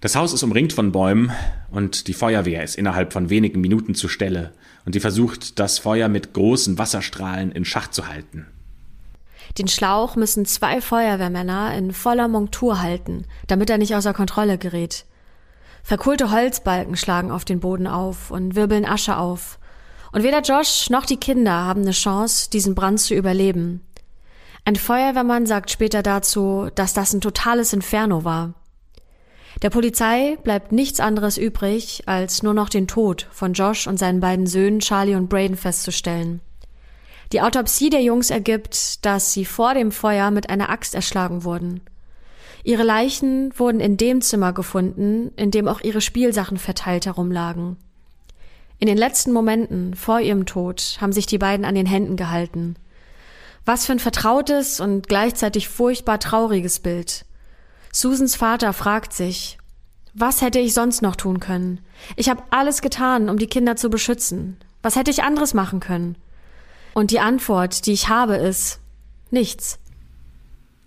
Das 0.00 0.14
Haus 0.14 0.32
ist 0.32 0.44
umringt 0.44 0.72
von 0.72 0.92
Bäumen 0.92 1.32
und 1.72 2.06
die 2.06 2.12
Feuerwehr 2.12 2.62
ist 2.62 2.76
innerhalb 2.76 3.12
von 3.12 3.30
wenigen 3.30 3.60
Minuten 3.60 3.96
zur 3.96 4.08
Stelle 4.08 4.52
und 4.86 4.92
sie 4.92 5.00
versucht, 5.00 5.58
das 5.58 5.80
Feuer 5.80 6.08
mit 6.08 6.34
großen 6.34 6.78
Wasserstrahlen 6.78 7.50
in 7.50 7.64
Schach 7.64 7.88
zu 7.88 8.06
halten. 8.06 8.46
Den 9.58 9.66
Schlauch 9.66 10.14
müssen 10.14 10.46
zwei 10.46 10.80
Feuerwehrmänner 10.80 11.74
in 11.76 11.92
voller 11.92 12.28
Montur 12.28 12.80
halten, 12.80 13.24
damit 13.48 13.70
er 13.70 13.78
nicht 13.78 13.96
außer 13.96 14.14
Kontrolle 14.14 14.56
gerät. 14.56 15.04
Verkohlte 15.82 16.30
Holzbalken 16.30 16.96
schlagen 16.96 17.32
auf 17.32 17.44
den 17.44 17.58
Boden 17.58 17.88
auf 17.88 18.30
und 18.30 18.54
wirbeln 18.54 18.84
Asche 18.84 19.16
auf. 19.16 19.58
Und 20.12 20.22
weder 20.22 20.42
Josh 20.42 20.90
noch 20.90 21.06
die 21.06 21.16
Kinder 21.16 21.52
haben 21.52 21.82
eine 21.82 21.90
Chance, 21.90 22.50
diesen 22.50 22.76
Brand 22.76 23.00
zu 23.00 23.14
überleben. 23.14 23.80
Ein 24.64 24.76
Feuerwehrmann 24.76 25.46
sagt 25.46 25.72
später 25.72 26.04
dazu, 26.04 26.68
dass 26.76 26.94
das 26.94 27.12
ein 27.14 27.20
totales 27.20 27.72
Inferno 27.72 28.22
war. 28.22 28.54
Der 29.62 29.70
Polizei 29.70 30.36
bleibt 30.44 30.70
nichts 30.70 31.00
anderes 31.00 31.36
übrig, 31.36 32.04
als 32.06 32.44
nur 32.44 32.54
noch 32.54 32.68
den 32.68 32.86
Tod 32.86 33.26
von 33.32 33.54
Josh 33.54 33.88
und 33.88 33.98
seinen 33.98 34.20
beiden 34.20 34.46
Söhnen 34.46 34.78
Charlie 34.78 35.16
und 35.16 35.28
Braden 35.28 35.56
festzustellen. 35.56 36.40
Die 37.32 37.42
Autopsie 37.42 37.90
der 37.90 38.02
Jungs 38.02 38.30
ergibt, 38.30 39.04
dass 39.04 39.32
sie 39.32 39.44
vor 39.44 39.74
dem 39.74 39.90
Feuer 39.90 40.30
mit 40.30 40.48
einer 40.48 40.70
Axt 40.70 40.94
erschlagen 40.94 41.42
wurden. 41.44 41.80
Ihre 42.62 42.84
Leichen 42.84 43.52
wurden 43.58 43.80
in 43.80 43.96
dem 43.96 44.20
Zimmer 44.20 44.52
gefunden, 44.52 45.32
in 45.36 45.50
dem 45.50 45.68
auch 45.68 45.80
ihre 45.80 46.00
Spielsachen 46.00 46.56
verteilt 46.56 47.06
herumlagen. 47.06 47.76
In 48.78 48.86
den 48.86 48.96
letzten 48.96 49.32
Momenten 49.32 49.94
vor 49.94 50.20
ihrem 50.20 50.46
Tod 50.46 50.98
haben 51.00 51.12
sich 51.12 51.26
die 51.26 51.38
beiden 51.38 51.66
an 51.66 51.74
den 51.74 51.86
Händen 51.86 52.16
gehalten. 52.16 52.76
Was 53.64 53.86
für 53.86 53.92
ein 53.92 53.98
vertrautes 53.98 54.80
und 54.80 55.08
gleichzeitig 55.08 55.68
furchtbar 55.68 56.20
trauriges 56.20 56.78
Bild. 56.78 57.24
Susans 57.92 58.36
Vater 58.36 58.72
fragt 58.72 59.12
sich, 59.12 59.58
was 60.14 60.42
hätte 60.42 60.58
ich 60.58 60.74
sonst 60.74 61.02
noch 61.02 61.16
tun 61.16 61.40
können? 61.40 61.80
Ich 62.16 62.28
habe 62.28 62.42
alles 62.50 62.82
getan, 62.82 63.28
um 63.28 63.38
die 63.38 63.46
Kinder 63.46 63.76
zu 63.76 63.90
beschützen. 63.90 64.56
Was 64.82 64.96
hätte 64.96 65.10
ich 65.10 65.22
anderes 65.22 65.54
machen 65.54 65.80
können? 65.80 66.16
Und 66.94 67.10
die 67.10 67.20
Antwort, 67.20 67.86
die 67.86 67.92
ich 67.92 68.08
habe, 68.08 68.36
ist 68.36 68.80
nichts. 69.30 69.78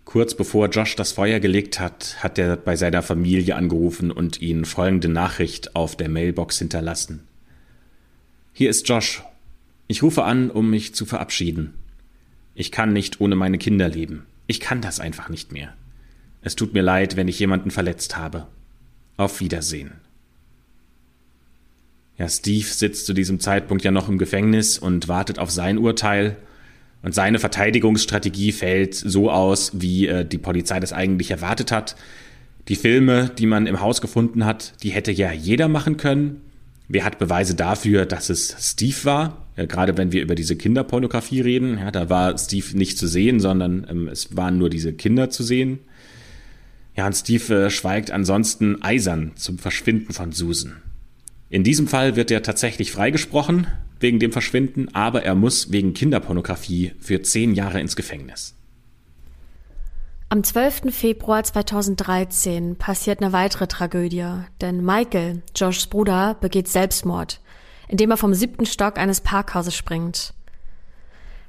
Kurz 0.05 0.35
bevor 0.35 0.67
Josh 0.67 0.97
das 0.97 1.13
Feuer 1.13 1.39
gelegt 1.39 1.79
hat, 1.79 2.17
hat 2.21 2.37
er 2.37 2.57
bei 2.57 2.75
seiner 2.75 3.01
Familie 3.01 3.55
angerufen 3.55 4.11
und 4.11 4.41
ihnen 4.41 4.65
folgende 4.65 5.07
Nachricht 5.07 5.75
auf 5.75 5.95
der 5.95 6.09
Mailbox 6.09 6.59
hinterlassen. 6.59 7.27
Hier 8.51 8.69
ist 8.69 8.89
Josh. 8.89 9.23
Ich 9.87 10.03
rufe 10.03 10.23
an, 10.23 10.51
um 10.51 10.69
mich 10.69 10.93
zu 10.95 11.05
verabschieden. 11.05 11.73
Ich 12.55 12.71
kann 12.71 12.91
nicht 12.91 13.21
ohne 13.21 13.35
meine 13.35 13.57
Kinder 13.57 13.87
leben. 13.87 14.25
Ich 14.47 14.59
kann 14.59 14.81
das 14.81 14.99
einfach 14.99 15.29
nicht 15.29 15.53
mehr. 15.53 15.73
Es 16.41 16.55
tut 16.55 16.73
mir 16.73 16.81
leid, 16.81 17.15
wenn 17.15 17.27
ich 17.27 17.39
jemanden 17.39 17.71
verletzt 17.71 18.17
habe. 18.17 18.47
Auf 19.17 19.39
Wiedersehen. 19.39 19.91
Ja, 22.17 22.27
Steve 22.27 22.65
sitzt 22.65 23.05
zu 23.05 23.13
diesem 23.13 23.39
Zeitpunkt 23.39 23.83
ja 23.83 23.91
noch 23.91 24.09
im 24.09 24.17
Gefängnis 24.17 24.77
und 24.77 25.07
wartet 25.07 25.39
auf 25.39 25.51
sein 25.51 25.77
Urteil. 25.77 26.37
Und 27.03 27.15
seine 27.15 27.39
Verteidigungsstrategie 27.39 28.51
fällt 28.51 28.93
so 28.93 29.31
aus, 29.31 29.71
wie 29.81 30.07
äh, 30.07 30.25
die 30.25 30.37
Polizei 30.37 30.79
das 30.79 30.93
eigentlich 30.93 31.31
erwartet 31.31 31.71
hat. 31.71 31.95
Die 32.67 32.75
Filme, 32.75 33.31
die 33.37 33.47
man 33.47 33.65
im 33.65 33.81
Haus 33.81 34.01
gefunden 34.01 34.45
hat, 34.45 34.73
die 34.83 34.91
hätte 34.91 35.11
ja 35.11 35.31
jeder 35.31 35.67
machen 35.67 35.97
können. 35.97 36.41
Wer 36.87 37.05
hat 37.05 37.17
Beweise 37.19 37.55
dafür, 37.55 38.05
dass 38.05 38.29
es 38.29 38.55
Steve 38.59 38.97
war? 39.03 39.47
Ja, 39.57 39.65
gerade 39.65 39.97
wenn 39.97 40.11
wir 40.11 40.21
über 40.21 40.35
diese 40.35 40.55
Kinderpornografie 40.55 41.41
reden, 41.41 41.77
ja, 41.79 41.89
da 41.89 42.09
war 42.09 42.37
Steve 42.37 42.77
nicht 42.77 42.97
zu 42.97 43.07
sehen, 43.07 43.39
sondern 43.39 43.87
ähm, 43.89 44.07
es 44.07 44.35
waren 44.35 44.57
nur 44.57 44.69
diese 44.69 44.93
Kinder 44.93 45.29
zu 45.29 45.43
sehen. 45.43 45.79
Ja, 46.95 47.07
und 47.07 47.13
Steve 47.13 47.65
äh, 47.65 47.69
schweigt 47.69 48.11
ansonsten 48.11 48.81
eisern 48.81 49.31
zum 49.35 49.57
Verschwinden 49.57 50.13
von 50.13 50.31
Susan. 50.31 50.81
In 51.49 51.63
diesem 51.63 51.87
Fall 51.87 52.15
wird 52.15 52.31
er 52.31 52.43
tatsächlich 52.43 52.91
freigesprochen 52.91 53.67
wegen 53.99 54.19
dem 54.19 54.31
Verschwinden, 54.31 54.93
aber 54.93 55.23
er 55.23 55.35
muss 55.35 55.71
wegen 55.71 55.93
Kinderpornografie 55.93 56.93
für 56.99 57.21
zehn 57.21 57.53
Jahre 57.53 57.79
ins 57.79 57.95
Gefängnis. 57.95 58.55
Am 60.29 60.45
12. 60.45 60.95
Februar 60.95 61.43
2013 61.43 62.77
passiert 62.77 63.21
eine 63.21 63.33
weitere 63.33 63.67
Tragödie, 63.67 64.25
denn 64.61 64.83
Michael, 64.83 65.43
Joshs 65.55 65.87
Bruder, 65.87 66.37
begeht 66.39 66.69
Selbstmord, 66.69 67.41
indem 67.89 68.11
er 68.11 68.17
vom 68.17 68.33
siebten 68.33 68.65
Stock 68.65 68.97
eines 68.97 69.19
Parkhauses 69.19 69.75
springt. 69.75 70.33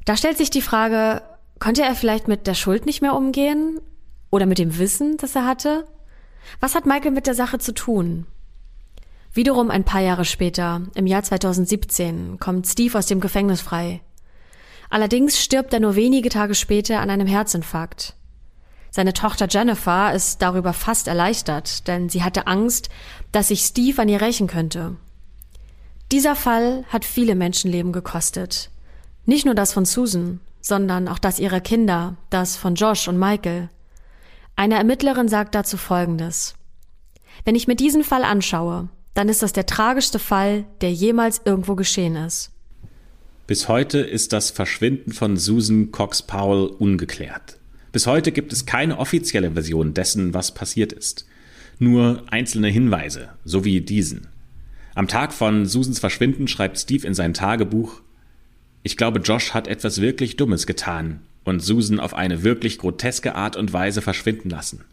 Da 0.05 0.17
stellt 0.17 0.37
sich 0.37 0.51
die 0.51 0.63
Frage, 0.63 1.23
konnte 1.61 1.83
er 1.83 1.95
vielleicht 1.95 2.27
mit 2.27 2.49
der 2.49 2.55
Schuld 2.55 2.87
nicht 2.87 3.03
mehr 3.03 3.15
umgehen? 3.15 3.79
Oder 4.33 4.47
mit 4.47 4.59
dem 4.59 4.79
Wissen, 4.79 5.19
das 5.19 5.37
er 5.37 5.47
hatte? 5.47 5.85
Was 6.59 6.75
hat 6.75 6.87
Michael 6.87 7.11
mit 7.11 7.27
der 7.27 7.35
Sache 7.35 7.59
zu 7.59 7.73
tun? 7.75 8.27
Wiederum 9.35 9.71
ein 9.71 9.85
paar 9.85 10.01
Jahre 10.01 10.25
später, 10.25 10.81
im 10.95 11.07
Jahr 11.07 11.23
2017, 11.23 12.39
kommt 12.41 12.67
Steve 12.67 12.99
aus 12.99 13.07
dem 13.07 13.21
Gefängnis 13.21 13.61
frei. 13.61 14.01
Allerdings 14.89 15.39
stirbt 15.39 15.73
er 15.75 15.81
nur 15.81 15.97
wenige 15.97 16.31
Tage 16.31 16.55
später 16.55 17.01
an 17.01 17.11
einem 17.11 17.27
Herzinfarkt. 17.27 18.15
Seine 18.91 19.13
Tochter 19.13 19.49
Jennifer 19.49 20.15
ist 20.15 20.41
darüber 20.41 20.73
fast 20.73 21.09
erleichtert, 21.09 21.87
denn 21.87 22.09
sie 22.09 22.23
hatte 22.23 22.47
Angst, 22.47 22.89
dass 23.33 23.49
sich 23.49 23.61
Steve 23.61 24.01
an 24.01 24.09
ihr 24.09 24.23
rächen 24.23 24.47
könnte. 24.47 24.97
Dieser 26.11 26.37
Fall 26.37 26.85
hat 26.89 27.05
viele 27.05 27.35
Menschenleben 27.35 27.93
gekostet. 27.93 28.71
Nicht 29.27 29.45
nur 29.45 29.55
das 29.55 29.75
von 29.75 29.85
Susan, 29.85 30.41
sondern 30.63 31.09
auch 31.09 31.19
das 31.19 31.39
ihrer 31.39 31.61
Kinder, 31.61 32.17
das 32.31 32.57
von 32.57 32.75
Josh 32.75 33.09
und 33.09 33.19
Michael. 33.19 33.69
Eine 34.63 34.77
Ermittlerin 34.77 35.27
sagt 35.27 35.57
dazu 35.57 35.77
Folgendes. 35.77 36.55
Wenn 37.45 37.57
ich 37.57 37.67
mir 37.67 37.75
diesen 37.75 38.05
Fall 38.05 38.23
anschaue, 38.23 38.91
dann 39.13 39.29
ist 39.29 39.43
das 39.43 39.53
der 39.53 39.67
tragischste 39.67 40.21
Fall, 40.21 40.67
der 40.81 40.93
jemals 40.93 41.43
irgendwo 41.45 41.75
geschehen 41.75 42.15
ist. 42.15 42.53
Bis 43.49 43.67
heute 43.67 43.99
ist 43.99 44.33
das 44.33 44.53
Verschwinden 44.53 45.11
von 45.11 45.37
Susan 45.37 45.91
Cox 45.91 46.23
Powell 46.23 46.67
ungeklärt. 46.79 47.59
Bis 47.91 48.07
heute 48.07 48.31
gibt 48.31 48.53
es 48.53 48.65
keine 48.65 48.99
offizielle 48.99 49.51
Version 49.51 49.95
dessen, 49.95 50.33
was 50.33 50.55
passiert 50.55 50.93
ist. 50.93 51.27
Nur 51.81 52.23
einzelne 52.31 52.69
Hinweise, 52.69 53.31
so 53.45 53.65
wie 53.65 53.81
diesen. 53.81 54.29
Am 54.95 55.09
Tag 55.09 55.33
von 55.33 55.67
Susans 55.67 55.99
Verschwinden 55.99 56.47
schreibt 56.47 56.79
Steve 56.79 57.05
in 57.05 57.15
sein 57.15 57.35
Tagebuch 57.35 58.01
Ich 58.85 58.97
glaube, 58.97 59.19
Josh 59.19 59.55
hat 59.55 59.67
etwas 59.67 60.01
wirklich 60.01 60.37
Dummes 60.37 60.69
getan 60.69 61.19
und 61.45 61.61
Susan 61.61 62.01
auf 62.01 62.15
eine 62.15 62.43
wirklich 62.43 62.79
groteske 62.79 63.35
Art 63.35 63.57
und 63.57 63.73
Weise 63.73 64.03
verschwinden 64.03 64.51
lassen. 64.51 64.85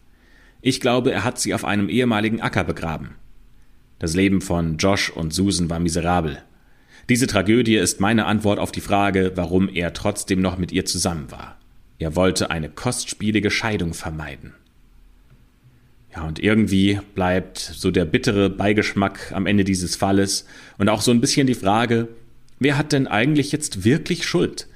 Ich 0.62 0.82
glaube, 0.82 1.12
er 1.12 1.24
hat 1.24 1.40
sie 1.40 1.54
auf 1.54 1.64
einem 1.64 1.90
ehemaligen 1.90 2.42
Acker 2.42 2.64
begraben. 2.64 3.12
Das 4.00 4.16
Leben 4.16 4.42
von 4.42 4.78
Josh 4.78 5.10
und 5.10 5.34
Susan 5.34 5.70
war 5.70 5.80
miserabel. 5.80 6.42
Diese 7.10 7.28
Tragödie 7.28 7.76
ist 7.76 8.00
meine 8.00 8.26
Antwort 8.26 8.60
auf 8.60 8.72
die 8.72 8.82
Frage, 8.82 9.32
warum 9.36 9.68
er 9.68 9.94
trotzdem 9.94 10.42
noch 10.42 10.58
mit 10.58 10.72
ihr 10.72 10.86
zusammen 10.86 11.32
war. 11.32 11.58
Er 11.98 12.16
wollte 12.16 12.50
eine 12.50 12.70
kostspielige 12.70 13.52
Scheidung 13.52 13.94
vermeiden. 13.94 14.54
Ja, 16.16 16.24
und 16.24 16.40
irgendwie 16.40 17.00
bleibt 17.14 17.58
so 17.60 17.92
der 17.92 18.06
bittere 18.06 18.50
Beigeschmack 18.50 19.32
am 19.34 19.46
Ende 19.46 19.64
dieses 19.64 19.96
Falles 19.96 20.46
und 20.78 20.90
auch 20.90 21.02
so 21.02 21.12
ein 21.12 21.22
bisschen 21.22 21.46
die 21.46 21.56
Frage, 21.56 22.08
wer 22.60 22.78
hat 22.78 22.94
denn 22.94 23.08
eigentlich 23.08 23.52
jetzt 23.52 23.84
wirklich 23.84 24.26
Schuld? 24.26 24.68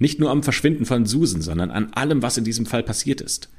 Nicht 0.00 0.18
nur 0.18 0.30
am 0.30 0.42
Verschwinden 0.42 0.86
von 0.86 1.04
Susan, 1.04 1.42
sondern 1.42 1.70
an 1.70 1.92
allem, 1.92 2.22
was 2.22 2.38
in 2.38 2.44
diesem 2.44 2.64
Fall 2.64 2.82
passiert 2.82 3.20
ist. 3.20 3.50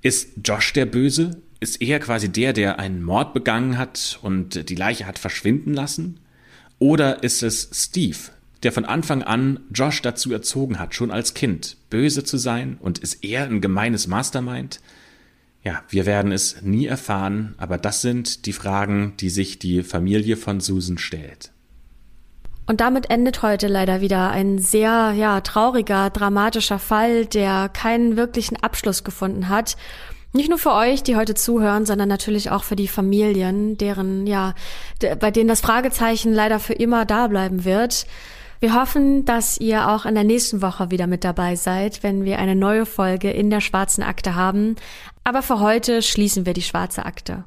Ist 0.00 0.30
Josh 0.42 0.72
der 0.72 0.86
Böse? 0.86 1.42
Ist 1.60 1.82
er 1.82 2.00
quasi 2.00 2.30
der, 2.30 2.54
der 2.54 2.78
einen 2.78 3.02
Mord 3.02 3.34
begangen 3.34 3.76
hat 3.76 4.18
und 4.22 4.70
die 4.70 4.74
Leiche 4.74 5.06
hat 5.06 5.18
verschwinden 5.18 5.74
lassen? 5.74 6.18
Oder 6.78 7.22
ist 7.22 7.42
es 7.42 7.68
Steve, 7.74 8.16
der 8.62 8.72
von 8.72 8.86
Anfang 8.86 9.22
an 9.22 9.60
Josh 9.74 10.00
dazu 10.00 10.32
erzogen 10.32 10.78
hat, 10.78 10.94
schon 10.94 11.10
als 11.10 11.34
Kind 11.34 11.76
böse 11.90 12.24
zu 12.24 12.38
sein? 12.38 12.78
Und 12.80 12.98
ist 12.98 13.22
er 13.22 13.44
ein 13.44 13.60
gemeines 13.60 14.06
Mastermind? 14.06 14.80
Ja, 15.62 15.84
wir 15.90 16.06
werden 16.06 16.32
es 16.32 16.62
nie 16.62 16.86
erfahren, 16.86 17.54
aber 17.58 17.76
das 17.76 18.00
sind 18.00 18.46
die 18.46 18.54
Fragen, 18.54 19.12
die 19.20 19.28
sich 19.28 19.58
die 19.58 19.82
Familie 19.82 20.38
von 20.38 20.60
Susan 20.60 20.96
stellt. 20.96 21.52
Und 22.70 22.80
damit 22.80 23.10
endet 23.10 23.42
heute 23.42 23.66
leider 23.66 24.00
wieder 24.00 24.30
ein 24.30 24.60
sehr, 24.60 25.12
ja, 25.16 25.40
trauriger, 25.40 26.08
dramatischer 26.08 26.78
Fall, 26.78 27.26
der 27.26 27.68
keinen 27.68 28.16
wirklichen 28.16 28.62
Abschluss 28.62 29.02
gefunden 29.02 29.48
hat. 29.48 29.76
Nicht 30.32 30.50
nur 30.50 30.58
für 30.58 30.74
euch, 30.74 31.02
die 31.02 31.16
heute 31.16 31.34
zuhören, 31.34 31.84
sondern 31.84 32.08
natürlich 32.08 32.52
auch 32.52 32.62
für 32.62 32.76
die 32.76 32.86
Familien, 32.86 33.76
deren, 33.76 34.24
ja, 34.28 34.54
bei 35.18 35.32
denen 35.32 35.48
das 35.48 35.62
Fragezeichen 35.62 36.32
leider 36.32 36.60
für 36.60 36.74
immer 36.74 37.06
da 37.06 37.26
bleiben 37.26 37.64
wird. 37.64 38.06
Wir 38.60 38.72
hoffen, 38.72 39.24
dass 39.24 39.58
ihr 39.58 39.88
auch 39.88 40.06
in 40.06 40.14
der 40.14 40.22
nächsten 40.22 40.62
Woche 40.62 40.92
wieder 40.92 41.08
mit 41.08 41.24
dabei 41.24 41.56
seid, 41.56 42.04
wenn 42.04 42.24
wir 42.24 42.38
eine 42.38 42.54
neue 42.54 42.86
Folge 42.86 43.32
in 43.32 43.50
der 43.50 43.62
schwarzen 43.62 44.04
Akte 44.04 44.36
haben. 44.36 44.76
Aber 45.24 45.42
für 45.42 45.58
heute 45.58 46.02
schließen 46.02 46.46
wir 46.46 46.52
die 46.52 46.62
schwarze 46.62 47.04
Akte. 47.04 47.42